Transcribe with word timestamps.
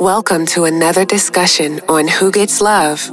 Welcome 0.00 0.46
to 0.46 0.64
another 0.64 1.04
discussion 1.04 1.78
on 1.86 2.08
Who 2.08 2.32
Gets 2.32 2.62
Love. 2.62 3.06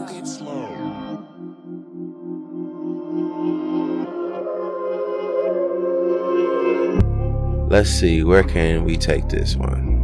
Let's 7.69 7.89
see, 7.89 8.23
where 8.23 8.45
can 8.45 8.85
we 8.85 8.95
take 8.95 9.27
this 9.27 9.57
one? 9.57 9.97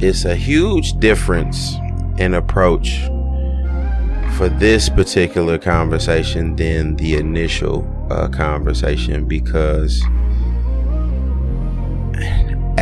It's 0.00 0.26
a 0.26 0.36
huge 0.36 0.92
difference 0.98 1.76
in 2.18 2.34
approach 2.34 3.06
for 4.36 4.50
this 4.50 4.90
particular 4.90 5.56
conversation 5.56 6.56
than 6.56 6.96
the 6.96 7.16
initial 7.16 7.90
uh, 8.10 8.28
conversation 8.28 9.24
because 9.24 10.04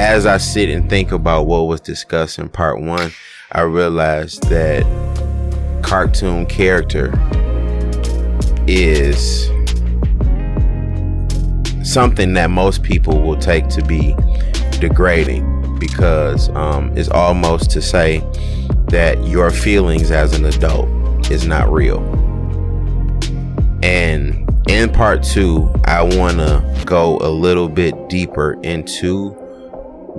as 0.02 0.26
I 0.26 0.38
sit 0.38 0.68
and 0.68 0.90
think 0.90 1.12
about 1.12 1.46
what 1.46 1.68
was 1.68 1.80
discussed 1.80 2.40
in 2.40 2.48
part 2.48 2.80
one, 2.82 3.12
I 3.52 3.60
realized 3.60 4.42
that 4.48 4.82
cartoon 5.80 6.44
character 6.46 7.12
is 8.66 9.46
something 11.88 12.34
that 12.34 12.50
most 12.50 12.82
people 12.82 13.20
will 13.20 13.36
take 13.36 13.68
to 13.68 13.84
be 13.84 14.16
degrading 14.80 15.78
because 15.78 16.48
um, 16.50 16.90
it's 16.98 17.08
almost 17.08 17.70
to 17.70 17.80
say 17.80 18.18
that 18.88 19.24
your 19.24 19.52
feelings 19.52 20.10
as 20.10 20.36
an 20.36 20.44
adult 20.46 20.88
is 21.30 21.46
not 21.46 21.70
real. 21.70 22.00
And 23.84 24.50
in 24.68 24.90
part 24.90 25.22
two, 25.22 25.72
I 25.84 26.02
want 26.02 26.38
to 26.38 26.82
go 26.86 27.18
a 27.18 27.30
little 27.30 27.68
bit 27.68 28.08
deeper 28.08 28.60
into 28.64 29.41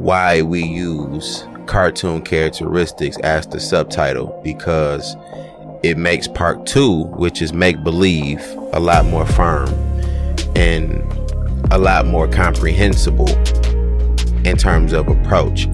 why 0.03 0.41
we 0.41 0.61
use 0.61 1.47
cartoon 1.65 2.21
characteristics 2.21 3.17
as 3.19 3.47
the 3.47 3.57
subtitle 3.57 4.37
because 4.43 5.15
it 5.81 5.97
makes 5.97 6.27
part 6.27 6.65
two, 6.65 7.03
which 7.15 7.41
is 7.41 7.53
make 7.53 7.81
believe, 7.85 8.41
a 8.73 8.81
lot 8.81 9.05
more 9.05 9.25
firm 9.25 9.69
and 10.57 11.01
a 11.71 11.77
lot 11.77 12.05
more 12.05 12.27
comprehensible 12.27 13.29
in 14.45 14.57
terms 14.57 14.91
of 14.91 15.07
approach. 15.07 15.69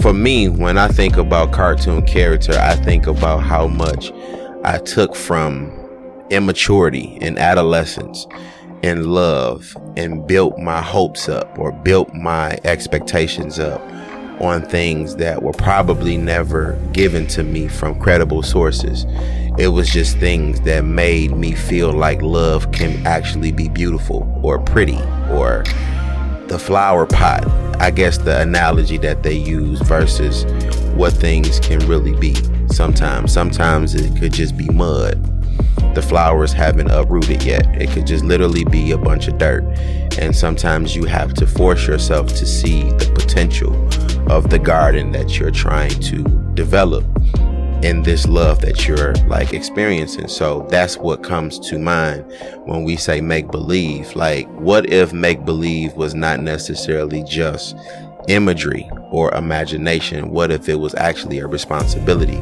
For 0.00 0.12
me, 0.12 0.48
when 0.48 0.78
I 0.78 0.86
think 0.86 1.16
about 1.16 1.52
cartoon 1.52 2.06
character, 2.06 2.52
I 2.52 2.76
think 2.76 3.08
about 3.08 3.38
how 3.38 3.66
much 3.66 4.12
I 4.62 4.78
took 4.78 5.16
from 5.16 5.76
immaturity 6.30 7.18
and 7.20 7.36
adolescence 7.36 8.28
and 8.82 9.06
love 9.06 9.76
and 9.96 10.26
built 10.26 10.58
my 10.58 10.80
hopes 10.80 11.28
up 11.28 11.58
or 11.58 11.72
built 11.72 12.12
my 12.14 12.58
expectations 12.64 13.58
up 13.58 13.80
on 14.40 14.62
things 14.62 15.16
that 15.16 15.42
were 15.42 15.52
probably 15.52 16.16
never 16.16 16.72
given 16.92 17.26
to 17.26 17.42
me 17.42 17.68
from 17.68 17.98
credible 18.00 18.42
sources. 18.42 19.04
It 19.58 19.68
was 19.68 19.90
just 19.90 20.16
things 20.16 20.60
that 20.62 20.84
made 20.84 21.32
me 21.32 21.52
feel 21.52 21.92
like 21.92 22.22
love 22.22 22.72
can 22.72 23.06
actually 23.06 23.52
be 23.52 23.68
beautiful 23.68 24.40
or 24.42 24.58
pretty 24.58 24.98
or 25.30 25.64
the 26.46 26.58
flower 26.58 27.06
pot. 27.06 27.46
I 27.80 27.90
guess 27.90 28.18
the 28.18 28.40
analogy 28.40 28.96
that 28.98 29.22
they 29.22 29.34
use 29.34 29.80
versus 29.82 30.44
what 30.94 31.12
things 31.12 31.60
can 31.60 31.78
really 31.86 32.14
be 32.16 32.34
sometimes. 32.68 33.32
Sometimes 33.32 33.94
it 33.94 34.18
could 34.18 34.32
just 34.32 34.56
be 34.56 34.68
mud 34.68 35.39
the 35.94 36.02
flowers 36.02 36.52
haven't 36.52 36.90
uprooted 36.90 37.42
yet. 37.42 37.66
It 37.80 37.90
could 37.90 38.06
just 38.06 38.24
literally 38.24 38.64
be 38.64 38.92
a 38.92 38.98
bunch 38.98 39.26
of 39.28 39.38
dirt. 39.38 39.64
And 40.18 40.34
sometimes 40.34 40.94
you 40.94 41.04
have 41.04 41.34
to 41.34 41.46
force 41.46 41.86
yourself 41.86 42.28
to 42.28 42.46
see 42.46 42.82
the 42.82 43.12
potential 43.14 43.74
of 44.30 44.50
the 44.50 44.58
garden 44.58 45.10
that 45.12 45.38
you're 45.38 45.50
trying 45.50 45.98
to 46.02 46.22
develop 46.54 47.04
in 47.82 48.02
this 48.02 48.28
love 48.28 48.60
that 48.60 48.86
you're 48.86 49.14
like 49.26 49.52
experiencing. 49.52 50.28
So 50.28 50.66
that's 50.70 50.96
what 50.96 51.22
comes 51.22 51.58
to 51.70 51.78
mind 51.78 52.24
when 52.66 52.84
we 52.84 52.96
say 52.96 53.20
make 53.20 53.50
believe. 53.50 54.14
Like, 54.14 54.46
what 54.60 54.90
if 54.90 55.12
make 55.12 55.44
believe 55.44 55.94
was 55.94 56.14
not 56.14 56.40
necessarily 56.40 57.24
just 57.24 57.76
imagery 58.28 58.88
or 59.10 59.34
imagination? 59.34 60.30
What 60.30 60.50
if 60.52 60.68
it 60.68 60.76
was 60.76 60.94
actually 60.94 61.38
a 61.38 61.46
responsibility 61.46 62.40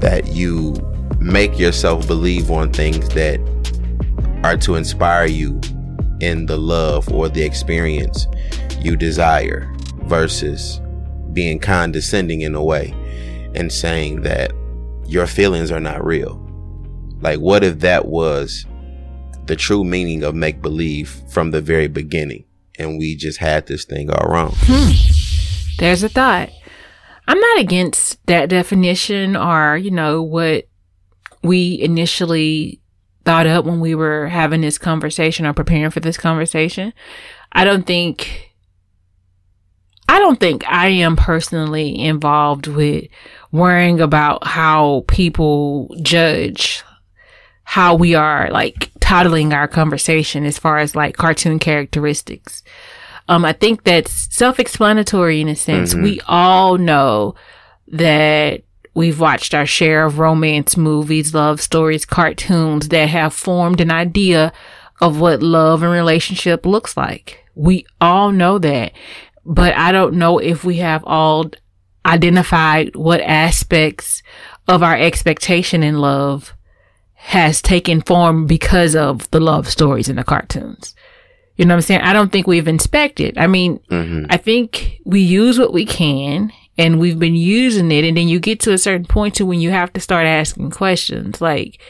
that 0.00 0.28
you 0.32 0.74
make 1.20 1.58
yourself 1.58 2.06
believe 2.06 2.50
on 2.50 2.72
things 2.72 3.08
that 3.10 3.38
are 4.42 4.56
to 4.56 4.74
inspire 4.74 5.26
you 5.26 5.60
in 6.20 6.46
the 6.46 6.56
love 6.56 7.12
or 7.12 7.28
the 7.28 7.42
experience 7.42 8.26
you 8.80 8.96
desire 8.96 9.70
versus 10.04 10.80
being 11.32 11.58
condescending 11.58 12.40
in 12.40 12.54
a 12.54 12.62
way 12.62 12.94
and 13.54 13.72
saying 13.72 14.22
that 14.22 14.52
your 15.06 15.26
feelings 15.26 15.70
are 15.70 15.80
not 15.80 16.04
real. 16.04 16.38
Like, 17.20 17.40
what 17.40 17.62
if 17.64 17.80
that 17.80 18.06
was 18.06 18.64
the 19.46 19.56
true 19.56 19.84
meaning 19.84 20.22
of 20.22 20.34
make 20.34 20.62
believe 20.62 21.10
from 21.28 21.50
the 21.50 21.60
very 21.60 21.88
beginning 21.88 22.44
and 22.78 22.98
we 22.98 23.16
just 23.16 23.38
had 23.38 23.66
this 23.66 23.84
thing 23.84 24.10
all 24.10 24.30
wrong? 24.30 24.54
Hmm. 24.56 24.92
There's 25.78 26.02
a 26.02 26.08
thought. 26.08 26.50
I'm 27.28 27.38
not 27.38 27.60
against 27.60 28.24
that 28.26 28.48
definition 28.48 29.36
or, 29.36 29.76
you 29.76 29.90
know, 29.90 30.22
what 30.22 30.69
we 31.42 31.80
initially 31.80 32.80
thought 33.24 33.46
up 33.46 33.64
when 33.64 33.80
we 33.80 33.94
were 33.94 34.28
having 34.28 34.60
this 34.60 34.78
conversation 34.78 35.46
or 35.46 35.52
preparing 35.52 35.90
for 35.90 36.00
this 36.00 36.16
conversation. 36.16 36.92
I 37.52 37.64
don't 37.64 37.86
think 37.86 38.54
I 40.08 40.18
don't 40.18 40.40
think 40.40 40.68
I 40.68 40.88
am 40.88 41.16
personally 41.16 41.98
involved 41.98 42.66
with 42.66 43.04
worrying 43.52 44.00
about 44.00 44.46
how 44.46 45.04
people 45.06 45.94
judge 46.02 46.82
how 47.62 47.94
we 47.94 48.16
are 48.16 48.50
like 48.50 48.90
titling 48.98 49.52
our 49.52 49.68
conversation 49.68 50.44
as 50.44 50.58
far 50.58 50.78
as 50.78 50.96
like 50.96 51.16
cartoon 51.16 51.60
characteristics. 51.60 52.64
Um, 53.28 53.44
I 53.44 53.52
think 53.52 53.84
that's 53.84 54.34
self-explanatory 54.34 55.40
in 55.40 55.48
a 55.48 55.54
sense. 55.54 55.94
Mm-hmm. 55.94 56.02
We 56.02 56.20
all 56.26 56.78
know 56.78 57.36
that 57.86 58.62
We've 58.94 59.20
watched 59.20 59.54
our 59.54 59.66
share 59.66 60.04
of 60.04 60.18
romance 60.18 60.76
movies, 60.76 61.34
love 61.34 61.60
stories, 61.60 62.04
cartoons 62.04 62.88
that 62.88 63.08
have 63.08 63.32
formed 63.32 63.80
an 63.80 63.90
idea 63.90 64.52
of 65.00 65.20
what 65.20 65.42
love 65.42 65.82
and 65.82 65.92
relationship 65.92 66.66
looks 66.66 66.96
like. 66.96 67.44
We 67.54 67.86
all 68.00 68.32
know 68.32 68.58
that, 68.58 68.92
but 69.44 69.74
I 69.76 69.92
don't 69.92 70.14
know 70.14 70.38
if 70.38 70.64
we 70.64 70.76
have 70.78 71.04
all 71.04 71.50
identified 72.04 72.96
what 72.96 73.20
aspects 73.20 74.22
of 74.66 74.82
our 74.82 74.96
expectation 74.96 75.82
in 75.82 75.98
love 75.98 76.54
has 77.14 77.60
taken 77.60 78.00
form 78.00 78.46
because 78.46 78.96
of 78.96 79.30
the 79.30 79.40
love 79.40 79.68
stories 79.68 80.08
in 80.08 80.16
the 80.16 80.24
cartoons. 80.24 80.94
You 81.56 81.66
know 81.66 81.74
what 81.74 81.78
I'm 81.78 81.82
saying? 81.82 82.00
I 82.00 82.14
don't 82.14 82.32
think 82.32 82.46
we've 82.46 82.66
inspected. 82.66 83.36
I 83.36 83.46
mean, 83.46 83.78
mm-hmm. 83.90 84.26
I 84.30 84.38
think 84.38 85.00
we 85.04 85.20
use 85.20 85.58
what 85.58 85.74
we 85.74 85.84
can 85.84 86.50
and 86.80 86.98
we've 86.98 87.18
been 87.18 87.34
using 87.34 87.92
it 87.92 88.04
and 88.04 88.16
then 88.16 88.26
you 88.26 88.40
get 88.40 88.60
to 88.60 88.72
a 88.72 88.78
certain 88.78 89.06
point 89.06 89.34
to 89.34 89.46
when 89.46 89.60
you 89.60 89.70
have 89.70 89.92
to 89.92 90.00
start 90.00 90.26
asking 90.26 90.70
questions 90.70 91.40
like 91.40 91.80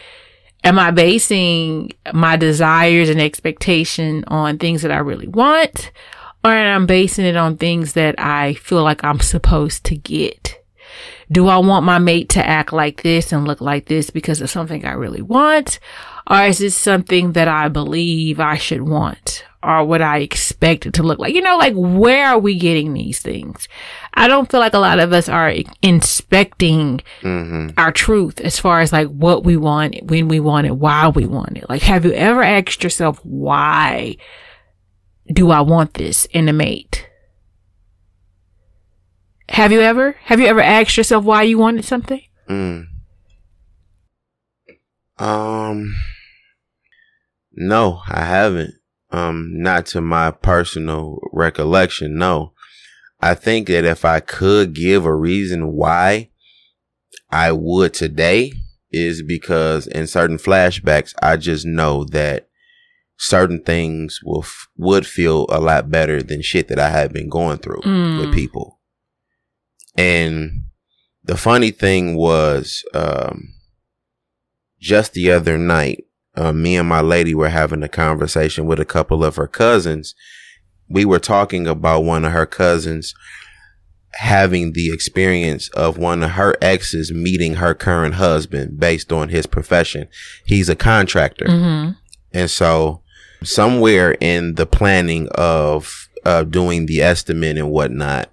am 0.64 0.78
i 0.78 0.90
basing 0.90 1.92
my 2.12 2.36
desires 2.36 3.08
and 3.08 3.20
expectation 3.20 4.24
on 4.26 4.58
things 4.58 4.82
that 4.82 4.90
i 4.90 4.98
really 4.98 5.28
want 5.28 5.92
or 6.44 6.50
am 6.50 6.82
i 6.82 6.86
basing 6.86 7.24
it 7.24 7.36
on 7.36 7.56
things 7.56 7.92
that 7.92 8.14
i 8.18 8.54
feel 8.54 8.82
like 8.82 9.04
i'm 9.04 9.20
supposed 9.20 9.84
to 9.84 9.96
get 9.96 10.60
do 11.32 11.46
I 11.46 11.58
want 11.58 11.86
my 11.86 11.98
mate 11.98 12.28
to 12.30 12.44
act 12.44 12.72
like 12.72 13.02
this 13.02 13.32
and 13.32 13.46
look 13.46 13.60
like 13.60 13.86
this 13.86 14.10
because 14.10 14.40
of 14.40 14.50
something 14.50 14.84
I 14.84 14.92
really 14.92 15.22
want? 15.22 15.78
Or 16.28 16.44
is 16.44 16.58
this 16.58 16.76
something 16.76 17.32
that 17.32 17.48
I 17.48 17.69
believe 17.69 18.41
I 18.41 18.56
should 18.56 18.82
want? 18.82 19.44
Or 19.62 19.84
what 19.84 20.00
I 20.00 20.19
expect 20.19 20.86
it 20.86 20.94
to 20.94 21.03
look 21.03 21.19
like? 21.19 21.34
You 21.34 21.42
know, 21.42 21.58
like 21.58 21.75
where 21.75 22.26
are 22.26 22.38
we 22.38 22.58
getting 22.58 22.94
these 22.94 23.20
things? 23.20 23.69
I 24.14 24.26
don't 24.26 24.50
feel 24.50 24.61
like 24.61 24.72
a 24.72 24.78
lot 24.78 24.99
of 24.99 25.12
us 25.12 25.28
are 25.28 25.52
inspecting 25.82 27.00
mm-hmm. 27.20 27.69
our 27.76 27.93
truth 27.93 28.40
as 28.40 28.58
far 28.58 28.81
as 28.81 28.93
like 28.93 29.08
what 29.08 29.44
we 29.44 29.56
want, 29.56 29.96
when 30.05 30.28
we 30.28 30.40
want 30.40 30.67
it, 30.67 30.76
why 30.76 31.08
we 31.08 31.26
want 31.26 31.58
it. 31.58 31.69
Like, 31.69 31.82
have 31.82 32.05
you 32.05 32.12
ever 32.12 32.43
asked 32.43 32.82
yourself, 32.82 33.20
why 33.22 34.17
do 35.32 35.50
I 35.50 35.61
want 35.61 35.94
this 35.94 36.25
in 36.26 36.49
a 36.49 36.52
mate? 36.52 37.06
Have 39.50 39.72
you 39.72 39.81
ever? 39.81 40.12
Have 40.25 40.40
you 40.40 40.46
ever 40.46 40.61
asked 40.61 40.96
yourself 40.96 41.25
why 41.25 41.43
you 41.43 41.58
wanted 41.58 41.84
something? 41.84 42.22
Mm. 42.49 42.87
Um, 45.20 45.94
no, 47.52 48.00
I 48.08 48.25
haven't. 48.25 48.75
Um, 49.12 49.50
not 49.52 49.87
to 49.87 50.00
my 50.00 50.31
personal 50.31 51.19
recollection. 51.32 52.17
No, 52.17 52.55
I 53.20 53.34
think 53.34 53.69
that 53.69 53.84
if 53.84 54.05
I 54.05 54.20
could 54.20 54.72
give 54.72 55.05
a 55.05 55.14
reason 55.14 55.72
why 55.72 56.31
I 57.31 57.52
would 57.52 57.93
today 57.93 58.52
is 58.93 59.22
because 59.22 59.87
in 59.87 60.06
certain 60.06 60.38
flashbacks, 60.38 61.14
I 61.22 61.37
just 61.37 61.67
know 61.67 62.05
that 62.05 62.49
certain 63.19 63.62
things 63.62 64.20
will, 64.25 64.44
would 64.76 65.06
feel 65.06 65.46
a 65.50 65.61
lot 65.61 65.90
better 65.90 66.22
than 66.22 66.40
shit 66.40 66.69
that 66.69 66.78
I 66.78 66.88
had 66.88 67.12
been 67.12 67.28
going 67.28 67.58
through 67.58 67.82
mm. 67.82 68.20
with 68.20 68.34
people. 68.34 68.81
And 69.96 70.62
the 71.22 71.37
funny 71.37 71.72
thing 71.72 72.17
was, 72.17 72.82
um, 72.94 73.55
just 74.81 75.12
the 75.12 75.31
other 75.31 75.59
night, 75.59 76.05
uh, 76.37 76.53
me 76.53 76.77
and 76.77 76.88
my 76.88 77.00
lady 77.00 77.35
were 77.35 77.49
having 77.49 77.82
a 77.82 77.88
conversation 77.88 78.67
with 78.67 78.81
a 78.81 78.85
couple 78.85 79.25
of 79.25 79.37
her 79.37 79.47
cousins. 79.47 80.15
We 80.88 81.05
were 81.05 81.19
talking 81.19 81.67
about 81.67 82.05
one 82.05 82.25
of 82.25 82.32
her 82.32 82.47
cousins 82.47 83.15
having 84.15 84.73
the 84.73 84.93
experience 84.93 85.69
of 85.71 85.97
one 85.97 86.23
of 86.23 86.31
her 86.32 86.56
exes 86.61 87.12
meeting 87.12 87.55
her 87.55 87.75
current 87.75 88.15
husband 88.15 88.79
based 88.79 89.12
on 89.12 89.29
his 89.29 89.47
profession. 89.47 90.09
He's 90.44 90.69
a 90.69 90.77
contractor. 90.77 91.47
Mm-hmm. 91.47 91.93
And 92.32 92.50
so 92.50 93.03
somewhere 93.43 94.17
in 94.21 94.55
the 94.55 94.67
planning 94.67 95.29
of 95.35 96.09
uh, 96.25 96.44
doing 96.44 96.87
the 96.87 97.03
estimate 97.03 97.56
and 97.56 97.71
whatnot, 97.71 98.31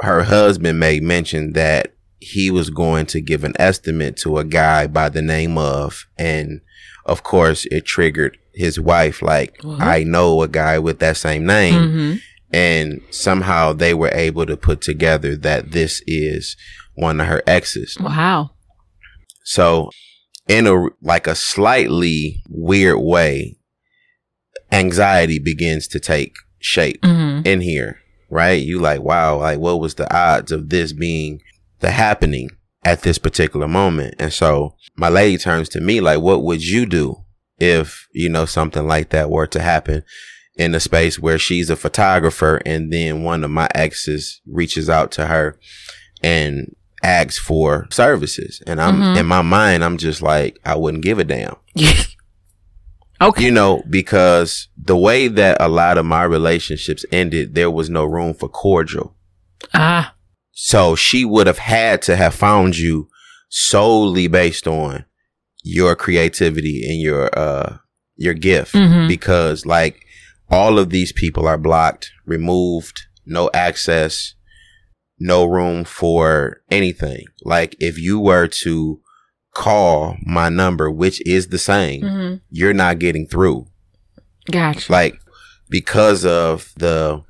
her 0.00 0.24
husband 0.24 0.80
made 0.80 1.02
mention 1.02 1.52
that 1.52 1.92
he 2.18 2.50
was 2.50 2.70
going 2.70 3.06
to 3.06 3.20
give 3.20 3.44
an 3.44 3.54
estimate 3.58 4.16
to 4.18 4.38
a 4.38 4.44
guy 4.44 4.86
by 4.86 5.08
the 5.08 5.22
name 5.22 5.58
of, 5.58 6.06
and 6.18 6.60
of 7.04 7.22
course 7.22 7.66
it 7.70 7.84
triggered 7.84 8.38
his 8.54 8.80
wife. 8.80 9.20
Like, 9.22 9.58
What? 9.62 9.80
I 9.80 10.02
know 10.02 10.42
a 10.42 10.48
guy 10.48 10.78
with 10.78 10.98
that 11.00 11.16
same 11.16 11.44
name. 11.46 11.74
Mm-hmm. 11.74 12.16
And 12.52 13.00
somehow 13.10 13.72
they 13.72 13.92
were 13.92 14.10
able 14.12 14.46
to 14.46 14.56
put 14.56 14.80
together 14.80 15.36
that 15.36 15.72
this 15.72 16.02
is 16.06 16.56
one 16.94 17.20
of 17.20 17.26
her 17.26 17.42
exes. 17.46 17.96
Wow. 18.00 18.50
So 19.44 19.90
in 20.48 20.66
a 20.66 20.86
like 21.02 21.26
a 21.26 21.34
slightly 21.34 22.40
weird 22.48 22.98
way, 23.00 23.58
anxiety 24.72 25.38
begins 25.38 25.86
to 25.88 26.00
take 26.00 26.36
shape 26.58 27.02
Mm-hmm. 27.02 27.46
in 27.46 27.60
here, 27.60 28.00
right? 28.30 28.62
You 28.62 28.78
like, 28.80 29.02
wow, 29.02 29.38
like 29.38 29.58
what 29.58 29.80
was 29.80 29.94
the 29.94 30.12
odds 30.14 30.50
of 30.52 30.70
this 30.70 30.92
being 30.92 31.40
the 31.80 31.90
happening 31.90 32.50
at 32.84 33.02
this 33.02 33.18
particular 33.18 33.68
moment? 33.68 34.14
And 34.18 34.32
so 34.32 34.74
my 34.96 35.08
lady 35.08 35.38
turns 35.38 35.68
to 35.70 35.80
me 35.80 36.00
like, 36.00 36.20
what 36.20 36.42
would 36.42 36.64
you 36.66 36.86
do 36.86 37.24
if, 37.58 38.06
you 38.12 38.28
know, 38.28 38.44
something 38.44 38.86
like 38.86 39.10
that 39.10 39.30
were 39.30 39.46
to 39.48 39.60
happen 39.60 40.02
in 40.56 40.74
a 40.74 40.80
space 40.80 41.18
where 41.18 41.38
she's 41.38 41.68
a 41.70 41.76
photographer 41.76 42.60
and 42.64 42.92
then 42.92 43.22
one 43.22 43.44
of 43.44 43.50
my 43.50 43.68
exes 43.74 44.40
reaches 44.46 44.88
out 44.88 45.10
to 45.12 45.26
her 45.26 45.58
and 46.22 46.74
asks 47.02 47.38
for 47.38 47.86
services. 47.90 48.62
And 48.66 48.80
I'm 48.80 48.96
Mhm. 49.00 49.18
in 49.20 49.26
my 49.26 49.42
mind, 49.42 49.84
I'm 49.84 49.98
just 49.98 50.22
like, 50.22 50.58
I 50.64 50.74
wouldn't 50.74 51.02
give 51.04 51.18
a 51.18 51.24
damn 51.24 51.56
okay. 53.20 53.44
you 53.44 53.50
know, 53.50 53.82
because 53.88 54.68
the 54.82 54.96
way 54.96 55.28
that 55.28 55.58
a 55.60 55.68
lot 55.68 55.98
of 55.98 56.06
my 56.06 56.22
relationships 56.24 57.04
ended, 57.12 57.54
there 57.54 57.70
was 57.70 57.90
no 57.90 58.04
room 58.04 58.34
for 58.34 58.48
cordial. 58.48 59.14
Ah. 59.74 60.14
So 60.58 60.96
she 60.96 61.24
would 61.26 61.46
have 61.46 61.58
had 61.58 62.00
to 62.02 62.16
have 62.16 62.34
found 62.34 62.78
you 62.78 63.08
solely 63.50 64.26
based 64.26 64.66
on 64.66 65.04
your 65.62 65.94
creativity 65.94 66.82
and 66.88 66.98
your, 66.98 67.28
uh, 67.38 67.76
your 68.16 68.32
gift 68.32 68.72
Mhm. 68.74 69.06
because 69.06 69.66
like 69.66 70.00
all 70.50 70.78
of 70.78 70.88
these 70.88 71.12
people 71.12 71.46
are 71.46 71.58
blocked, 71.58 72.10
removed, 72.24 73.02
no 73.26 73.50
access, 73.52 74.32
no 75.18 75.44
room 75.44 75.84
for 75.84 76.62
anything. 76.70 77.24
Like 77.44 77.76
if 77.78 77.98
you 77.98 78.18
were 78.18 78.48
to 78.64 79.00
call 79.54 80.16
my 80.24 80.48
number, 80.48 80.90
which 80.90 81.20
is 81.26 81.48
the 81.48 81.58
same, 81.58 82.00
Mm-hmm. 82.02 82.34
you're 82.50 82.72
not 82.72 82.98
getting 82.98 83.26
through. 83.26 83.66
Gotcha. 84.50 84.90
Like 84.90 85.18
because 85.68 86.24
of 86.24 86.72
the 86.76 87.22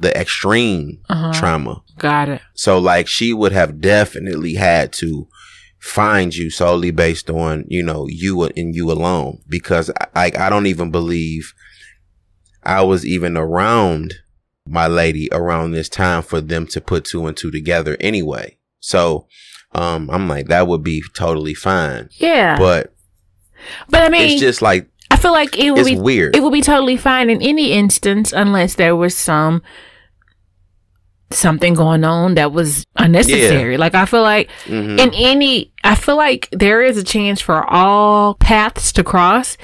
the 0.00 0.16
extreme 0.18 1.00
Uh-huh. 1.08 1.32
trauma. 1.32 1.82
Got 1.98 2.28
it. 2.28 2.40
So 2.54 2.78
like 2.78 3.06
she 3.06 3.32
would 3.32 3.52
have 3.52 3.80
definitely 3.80 4.54
had 4.54 4.92
to 4.94 5.28
find 5.78 6.34
you 6.34 6.50
solely 6.50 6.90
based 6.90 7.28
on, 7.30 7.64
you 7.68 7.82
know, 7.82 8.06
you 8.08 8.42
and 8.44 8.74
you 8.74 8.90
alone 8.90 9.38
because 9.48 9.90
I 10.14 10.32
I 10.38 10.48
don't 10.50 10.66
even 10.66 10.90
believe 10.90 11.52
I 12.62 12.82
was 12.82 13.04
even 13.06 13.36
around 13.36 14.14
my 14.66 14.86
lady 14.86 15.28
around 15.30 15.72
this 15.72 15.88
time 15.90 16.22
for 16.22 16.40
them 16.40 16.66
to 16.68 16.80
put 16.80 17.04
two 17.04 17.26
and 17.26 17.36
two 17.36 17.50
together 17.50 17.96
anyway. 18.00 18.56
So 18.80 19.26
um 19.74 20.08
I'm 20.10 20.26
like 20.28 20.46
that 20.48 20.66
would 20.66 20.82
be 20.82 21.02
totally 21.14 21.54
fine. 21.54 22.08
Yeah. 22.12 22.58
But 22.58 22.94
but 23.88 24.02
I 24.02 24.08
mean, 24.08 24.30
it's 24.30 24.40
just 24.40 24.62
like 24.62 24.88
I 25.14 25.16
feel 25.16 25.32
like 25.32 25.56
it 25.58 25.70
would 25.70 25.80
it's 25.80 25.88
be 25.90 25.96
weird. 25.96 26.34
it 26.36 26.42
would 26.42 26.52
be 26.52 26.60
totally 26.60 26.96
fine 26.96 27.30
in 27.30 27.40
any 27.40 27.72
instance 27.72 28.32
unless 28.32 28.74
there 28.74 28.96
was 28.96 29.16
some 29.16 29.62
something 31.30 31.74
going 31.74 32.04
on 32.04 32.34
that 32.36 32.52
was 32.52 32.84
unnecessary. 32.96 33.76
Like 33.76 33.94
I 33.94 34.04
feel 34.06 34.22
like 34.22 34.48
Mhm. 34.66 35.00
in 35.00 35.10
any 35.14 35.72
I 35.82 35.94
feel 35.96 36.16
like 36.16 36.48
there 36.52 36.82
is 36.82 36.96
a 36.96 37.02
chance 37.02 37.40
for 37.40 37.64
all 37.68 38.34
paths 38.34 38.92
to 38.92 39.02
cross 39.04 39.56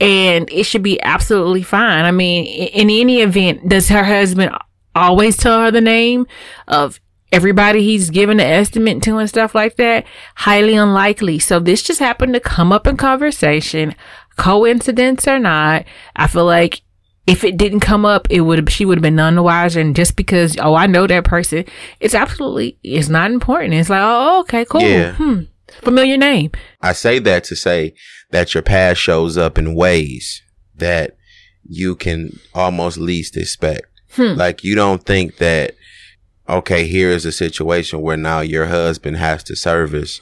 and 0.00 0.48
it 0.52 0.64
should 0.64 0.82
be 0.82 1.02
absolutely 1.02 1.62
fine. 1.62 2.04
I 2.04 2.10
mean, 2.12 2.46
in 2.46 2.90
any 2.90 3.22
event, 3.22 3.68
does 3.68 3.88
her 3.88 4.04
husband 4.04 4.52
always 4.94 5.36
tell 5.36 5.60
her 5.62 5.70
the 5.70 5.80
name 5.80 6.26
of 6.68 7.00
everybody 7.32 7.82
he's 7.82 8.10
given 8.10 8.38
an 8.38 8.46
estimate 8.46 9.02
to 9.02 9.18
and 9.18 9.28
stuff 9.28 9.54
like 9.54 9.76
that? 9.76 10.04
Highly 10.36 10.74
unlikely. 10.76 11.38
So 11.40 11.58
this 11.58 11.82
just 11.82 11.98
happened 11.98 12.34
to 12.34 12.40
come 12.40 12.72
up 12.72 12.86
in 12.86 12.96
conversation, 12.96 13.94
coincidence 14.36 15.26
or 15.26 15.38
not. 15.38 15.84
I 16.14 16.26
feel 16.26 16.44
like 16.44 16.82
if 17.26 17.42
it 17.42 17.56
didn't 17.56 17.80
come 17.80 18.04
up, 18.04 18.28
it 18.30 18.42
would 18.42 18.70
she 18.70 18.84
would 18.84 18.98
have 18.98 19.02
been 19.02 19.16
none 19.16 19.34
the 19.34 19.42
wiser. 19.42 19.80
And 19.80 19.96
just 19.96 20.16
because 20.16 20.56
oh 20.60 20.74
I 20.74 20.86
know 20.86 21.06
that 21.06 21.24
person, 21.24 21.64
it's 22.00 22.14
absolutely 22.14 22.78
it's 22.82 23.08
not 23.08 23.30
important. 23.30 23.74
It's 23.74 23.90
like 23.90 24.02
oh 24.02 24.40
okay 24.40 24.64
cool 24.64 24.82
Yeah. 24.82 25.14
hmm 25.14 25.40
familiar 25.82 26.16
name 26.16 26.50
I 26.80 26.92
say 26.92 27.18
that 27.18 27.42
to 27.44 27.56
say 27.56 27.92
that 28.30 28.54
your 28.54 28.62
past 28.62 29.00
shows 29.00 29.36
up 29.36 29.58
in 29.58 29.74
ways 29.74 30.40
that 30.76 31.16
you 31.68 31.96
can 31.96 32.38
almost 32.54 32.98
least 32.98 33.36
expect. 33.36 33.86
Hmm. 34.12 34.34
Like 34.34 34.64
you 34.64 34.74
don't 34.74 35.02
think 35.04 35.38
that, 35.38 35.74
okay, 36.48 36.86
here 36.86 37.10
is 37.10 37.24
a 37.24 37.32
situation 37.32 38.00
where 38.00 38.16
now 38.16 38.40
your 38.40 38.66
husband 38.66 39.16
has 39.16 39.42
to 39.44 39.56
service 39.56 40.20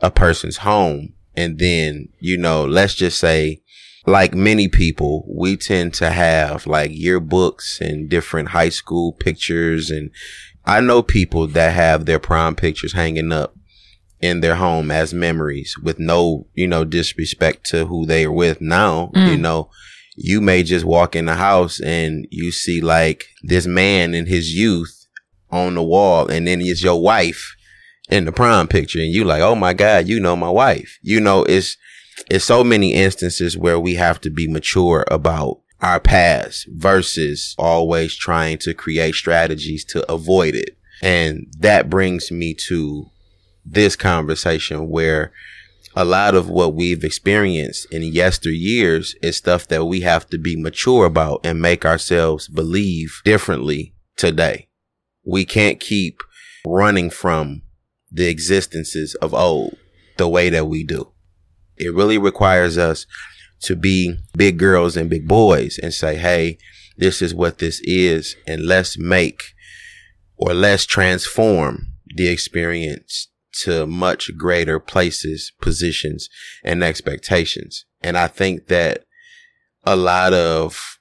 a 0.00 0.10
person's 0.10 0.58
home. 0.58 1.14
And 1.36 1.58
then, 1.58 2.08
you 2.18 2.36
know, 2.36 2.64
let's 2.64 2.94
just 2.94 3.18
say, 3.18 3.62
like 4.06 4.34
many 4.34 4.68
people, 4.68 5.26
we 5.28 5.56
tend 5.56 5.94
to 5.94 6.10
have 6.10 6.66
like 6.66 6.90
yearbooks 6.90 7.80
and 7.80 8.08
different 8.08 8.48
high 8.48 8.70
school 8.70 9.12
pictures. 9.12 9.90
And 9.90 10.10
I 10.64 10.80
know 10.80 11.02
people 11.02 11.46
that 11.48 11.74
have 11.74 12.06
their 12.06 12.18
prom 12.18 12.56
pictures 12.56 12.92
hanging 12.92 13.32
up 13.32 13.54
in 14.20 14.40
their 14.40 14.56
home 14.56 14.90
as 14.90 15.14
memories 15.14 15.74
with 15.82 15.98
no, 15.98 16.46
you 16.54 16.66
know, 16.66 16.84
disrespect 16.84 17.66
to 17.66 17.86
who 17.86 18.06
they 18.06 18.24
are 18.24 18.32
with 18.32 18.60
now. 18.60 19.10
Mm. 19.14 19.28
You 19.28 19.36
know, 19.36 19.70
you 20.16 20.40
may 20.40 20.62
just 20.62 20.84
walk 20.84 21.16
in 21.16 21.26
the 21.26 21.34
house 21.34 21.80
and 21.80 22.26
you 22.30 22.52
see 22.52 22.80
like 22.80 23.24
this 23.42 23.66
man 23.66 24.14
in 24.14 24.26
his 24.26 24.54
youth 24.54 25.06
on 25.50 25.74
the 25.74 25.82
wall 25.82 26.28
and 26.28 26.46
then 26.46 26.60
it's 26.60 26.82
your 26.82 27.00
wife 27.00 27.56
in 28.10 28.24
the 28.24 28.32
prom 28.32 28.68
picture 28.68 28.98
and 28.98 29.12
you 29.12 29.24
like, 29.24 29.42
oh 29.42 29.54
my 29.54 29.72
God, 29.72 30.08
you 30.08 30.20
know 30.20 30.36
my 30.36 30.50
wife. 30.50 30.98
You 31.02 31.20
know, 31.20 31.44
it's 31.44 31.76
it's 32.30 32.44
so 32.44 32.62
many 32.62 32.92
instances 32.92 33.56
where 33.56 33.80
we 33.80 33.94
have 33.94 34.20
to 34.22 34.30
be 34.30 34.46
mature 34.46 35.04
about 35.10 35.60
our 35.80 36.00
past 36.00 36.66
versus 36.70 37.54
always 37.58 38.14
trying 38.14 38.58
to 38.58 38.74
create 38.74 39.14
strategies 39.14 39.84
to 39.86 40.10
avoid 40.12 40.54
it. 40.54 40.76
And 41.02 41.46
that 41.58 41.88
brings 41.88 42.30
me 42.30 42.54
to 42.68 43.06
this 43.64 43.96
conversation 43.96 44.90
where 44.90 45.32
a 45.96 46.04
lot 46.04 46.34
of 46.34 46.48
what 46.48 46.74
we've 46.74 47.02
experienced 47.02 47.86
in 47.92 48.02
yesteryears 48.02 49.14
is 49.22 49.36
stuff 49.36 49.66
that 49.68 49.86
we 49.86 50.00
have 50.00 50.28
to 50.28 50.38
be 50.38 50.60
mature 50.60 51.06
about 51.06 51.40
and 51.44 51.60
make 51.60 51.84
ourselves 51.84 52.48
believe 52.48 53.22
differently 53.24 53.94
today. 54.16 54.68
We 55.24 55.44
can't 55.44 55.80
keep 55.80 56.22
running 56.66 57.10
from 57.10 57.62
the 58.10 58.28
existences 58.28 59.14
of 59.16 59.34
old 59.34 59.76
the 60.16 60.28
way 60.28 60.50
that 60.50 60.66
we 60.66 60.84
do. 60.84 61.12
It 61.76 61.94
really 61.94 62.18
requires 62.18 62.76
us 62.76 63.06
to 63.62 63.76
be 63.76 64.16
big 64.36 64.58
girls 64.58 64.96
and 64.96 65.10
big 65.10 65.26
boys 65.26 65.78
and 65.82 65.94
say, 65.94 66.16
Hey, 66.16 66.58
this 66.96 67.22
is 67.22 67.34
what 67.34 67.58
this 67.58 67.80
is. 67.84 68.36
And 68.46 68.66
let's 68.66 68.98
make 68.98 69.42
or 70.36 70.54
let's 70.54 70.86
transform 70.86 71.88
the 72.06 72.28
experience 72.28 73.28
to 73.62 73.86
much 73.86 74.30
greater 74.36 74.78
places, 74.78 75.52
positions, 75.60 76.28
and 76.64 76.82
expectations. 76.82 77.84
And 78.02 78.16
I 78.16 78.26
think 78.26 78.66
that 78.68 79.04
a 79.84 79.96
lot 79.96 80.32
of 80.32 80.98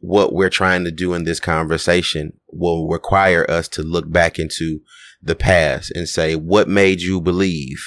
what 0.00 0.32
we're 0.32 0.50
trying 0.50 0.84
to 0.84 0.90
do 0.90 1.14
in 1.14 1.24
this 1.24 1.40
conversation 1.40 2.38
will 2.48 2.88
require 2.88 3.48
us 3.50 3.66
to 3.68 3.82
look 3.82 4.10
back 4.10 4.38
into 4.38 4.80
the 5.26 5.34
past 5.34 5.90
and 5.92 6.08
say, 6.08 6.34
what 6.36 6.68
made 6.68 7.00
you 7.00 7.20
believe 7.20 7.84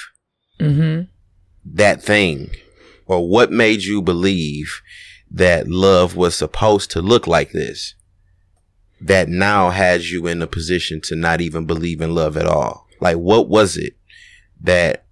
mm-hmm 0.60 1.04
that 1.72 2.02
thing? 2.02 2.50
Or 3.06 3.28
what 3.30 3.52
made 3.52 3.84
you 3.84 4.02
believe 4.02 4.82
that 5.30 5.68
love 5.68 6.16
was 6.16 6.34
supposed 6.34 6.90
to 6.92 7.02
look 7.02 7.28
like 7.28 7.52
this? 7.52 7.94
that 9.02 9.30
now 9.30 9.70
has 9.70 10.12
you 10.12 10.28
in 10.28 10.42
a 10.42 10.48
position 10.48 11.00
to 11.02 11.16
not 11.16 11.42
even 11.42 11.66
believe 11.66 12.02
in 12.02 12.14
love 12.14 12.36
at 12.38 12.46
all? 12.46 12.88
Like, 13.00 13.18
what 13.18 13.48
was 13.48 13.78
it 13.78 13.94
that 14.62 15.06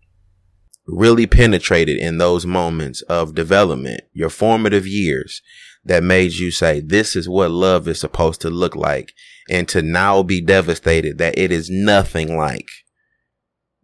really 0.85 1.25
penetrated 1.25 1.97
in 1.97 2.17
those 2.17 2.45
moments 2.45 3.01
of 3.03 3.35
development, 3.35 4.01
your 4.13 4.29
formative 4.29 4.85
years, 4.85 5.41
that 5.85 6.03
made 6.03 6.33
you 6.33 6.51
say, 6.51 6.81
this 6.81 7.15
is 7.15 7.29
what 7.29 7.51
love 7.51 7.87
is 7.87 7.99
supposed 7.99 8.41
to 8.41 8.49
look 8.49 8.75
like? 8.75 9.13
And 9.49 9.67
to 9.69 9.81
now 9.81 10.23
be 10.23 10.41
devastated 10.41 11.17
that 11.19 11.37
it 11.37 11.51
is 11.51 11.69
nothing 11.69 12.35
like 12.35 12.69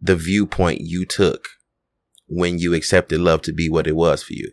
the 0.00 0.16
viewpoint 0.16 0.80
you 0.82 1.06
took 1.06 1.48
when 2.26 2.58
you 2.58 2.74
accepted 2.74 3.20
love 3.20 3.42
to 3.42 3.52
be 3.52 3.68
what 3.70 3.86
it 3.86 3.96
was 3.96 4.22
for 4.22 4.34
you 4.34 4.52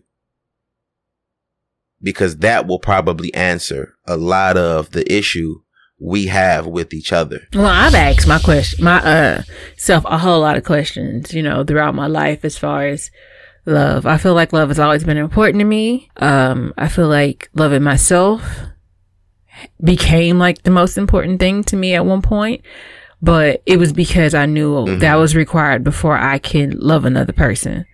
because 2.01 2.37
that 2.37 2.67
will 2.67 2.79
probably 2.79 3.33
answer 3.33 3.95
a 4.07 4.17
lot 4.17 4.57
of 4.57 4.91
the 4.91 5.11
issue 5.11 5.61
we 5.99 6.27
have 6.27 6.65
with 6.65 6.93
each 6.93 7.13
other. 7.13 7.41
Well, 7.53 7.67
I've 7.67 7.93
asked 7.93 8.27
my 8.27 8.39
question, 8.39 8.83
my 8.83 8.97
uh 8.97 9.43
self 9.77 10.03
a 10.05 10.17
whole 10.17 10.41
lot 10.41 10.57
of 10.57 10.63
questions, 10.63 11.33
you 11.33 11.43
know, 11.43 11.63
throughout 11.63 11.95
my 11.95 12.07
life 12.07 12.43
as 12.43 12.57
far 12.57 12.87
as 12.87 13.11
love. 13.65 14.05
I 14.05 14.17
feel 14.17 14.33
like 14.33 14.53
love 14.53 14.69
has 14.69 14.79
always 14.79 15.03
been 15.03 15.17
important 15.17 15.59
to 15.59 15.65
me. 15.65 16.09
Um, 16.17 16.73
I 16.77 16.87
feel 16.87 17.07
like 17.07 17.49
loving 17.53 17.83
myself 17.83 18.41
became 19.83 20.39
like 20.39 20.63
the 20.63 20.71
most 20.71 20.97
important 20.97 21.39
thing 21.39 21.63
to 21.65 21.75
me 21.75 21.93
at 21.95 22.05
one 22.05 22.21
point, 22.21 22.61
but 23.21 23.61
it 23.65 23.77
was 23.77 23.93
because 23.93 24.33
I 24.33 24.45
knew 24.45 24.73
mm-hmm. 24.73 24.99
that 24.99 25.15
was 25.15 25.35
required 25.35 25.83
before 25.83 26.17
I 26.17 26.39
can 26.39 26.77
love 26.79 27.05
another 27.05 27.33
person. 27.33 27.85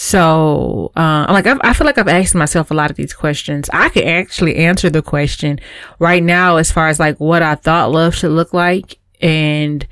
So, 0.00 0.92
uh, 0.94 1.26
like, 1.28 1.48
I've, 1.48 1.58
I 1.62 1.72
feel 1.72 1.84
like 1.84 1.98
I've 1.98 2.06
asked 2.06 2.36
myself 2.36 2.70
a 2.70 2.74
lot 2.74 2.88
of 2.88 2.96
these 2.96 3.12
questions. 3.12 3.68
I 3.72 3.88
could 3.88 4.04
actually 4.04 4.54
answer 4.54 4.88
the 4.90 5.02
question 5.02 5.58
right 5.98 6.22
now 6.22 6.56
as 6.56 6.70
far 6.70 6.86
as 6.86 7.00
like 7.00 7.18
what 7.18 7.42
I 7.42 7.56
thought 7.56 7.90
love 7.90 8.14
should 8.14 8.30
look 8.30 8.54
like 8.54 8.98
and 9.20 9.84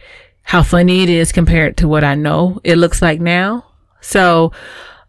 how 0.42 0.62
funny 0.62 1.02
it 1.02 1.08
is 1.08 1.32
compared 1.32 1.78
to 1.78 1.88
what 1.88 2.04
I 2.04 2.14
know 2.14 2.60
it 2.62 2.76
looks 2.76 3.02
like 3.02 3.20
now. 3.20 3.64
So, 4.00 4.52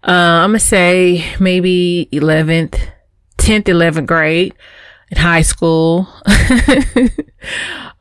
uh, 0.04 0.42
I'm 0.42 0.50
gonna 0.50 0.60
say 0.60 1.24
maybe 1.40 2.10
11th, 2.12 2.80
10th, 3.38 3.66
11th 3.66 4.08
grade 4.08 4.56
in 5.10 5.18
high 5.18 5.42
school. 5.42 6.08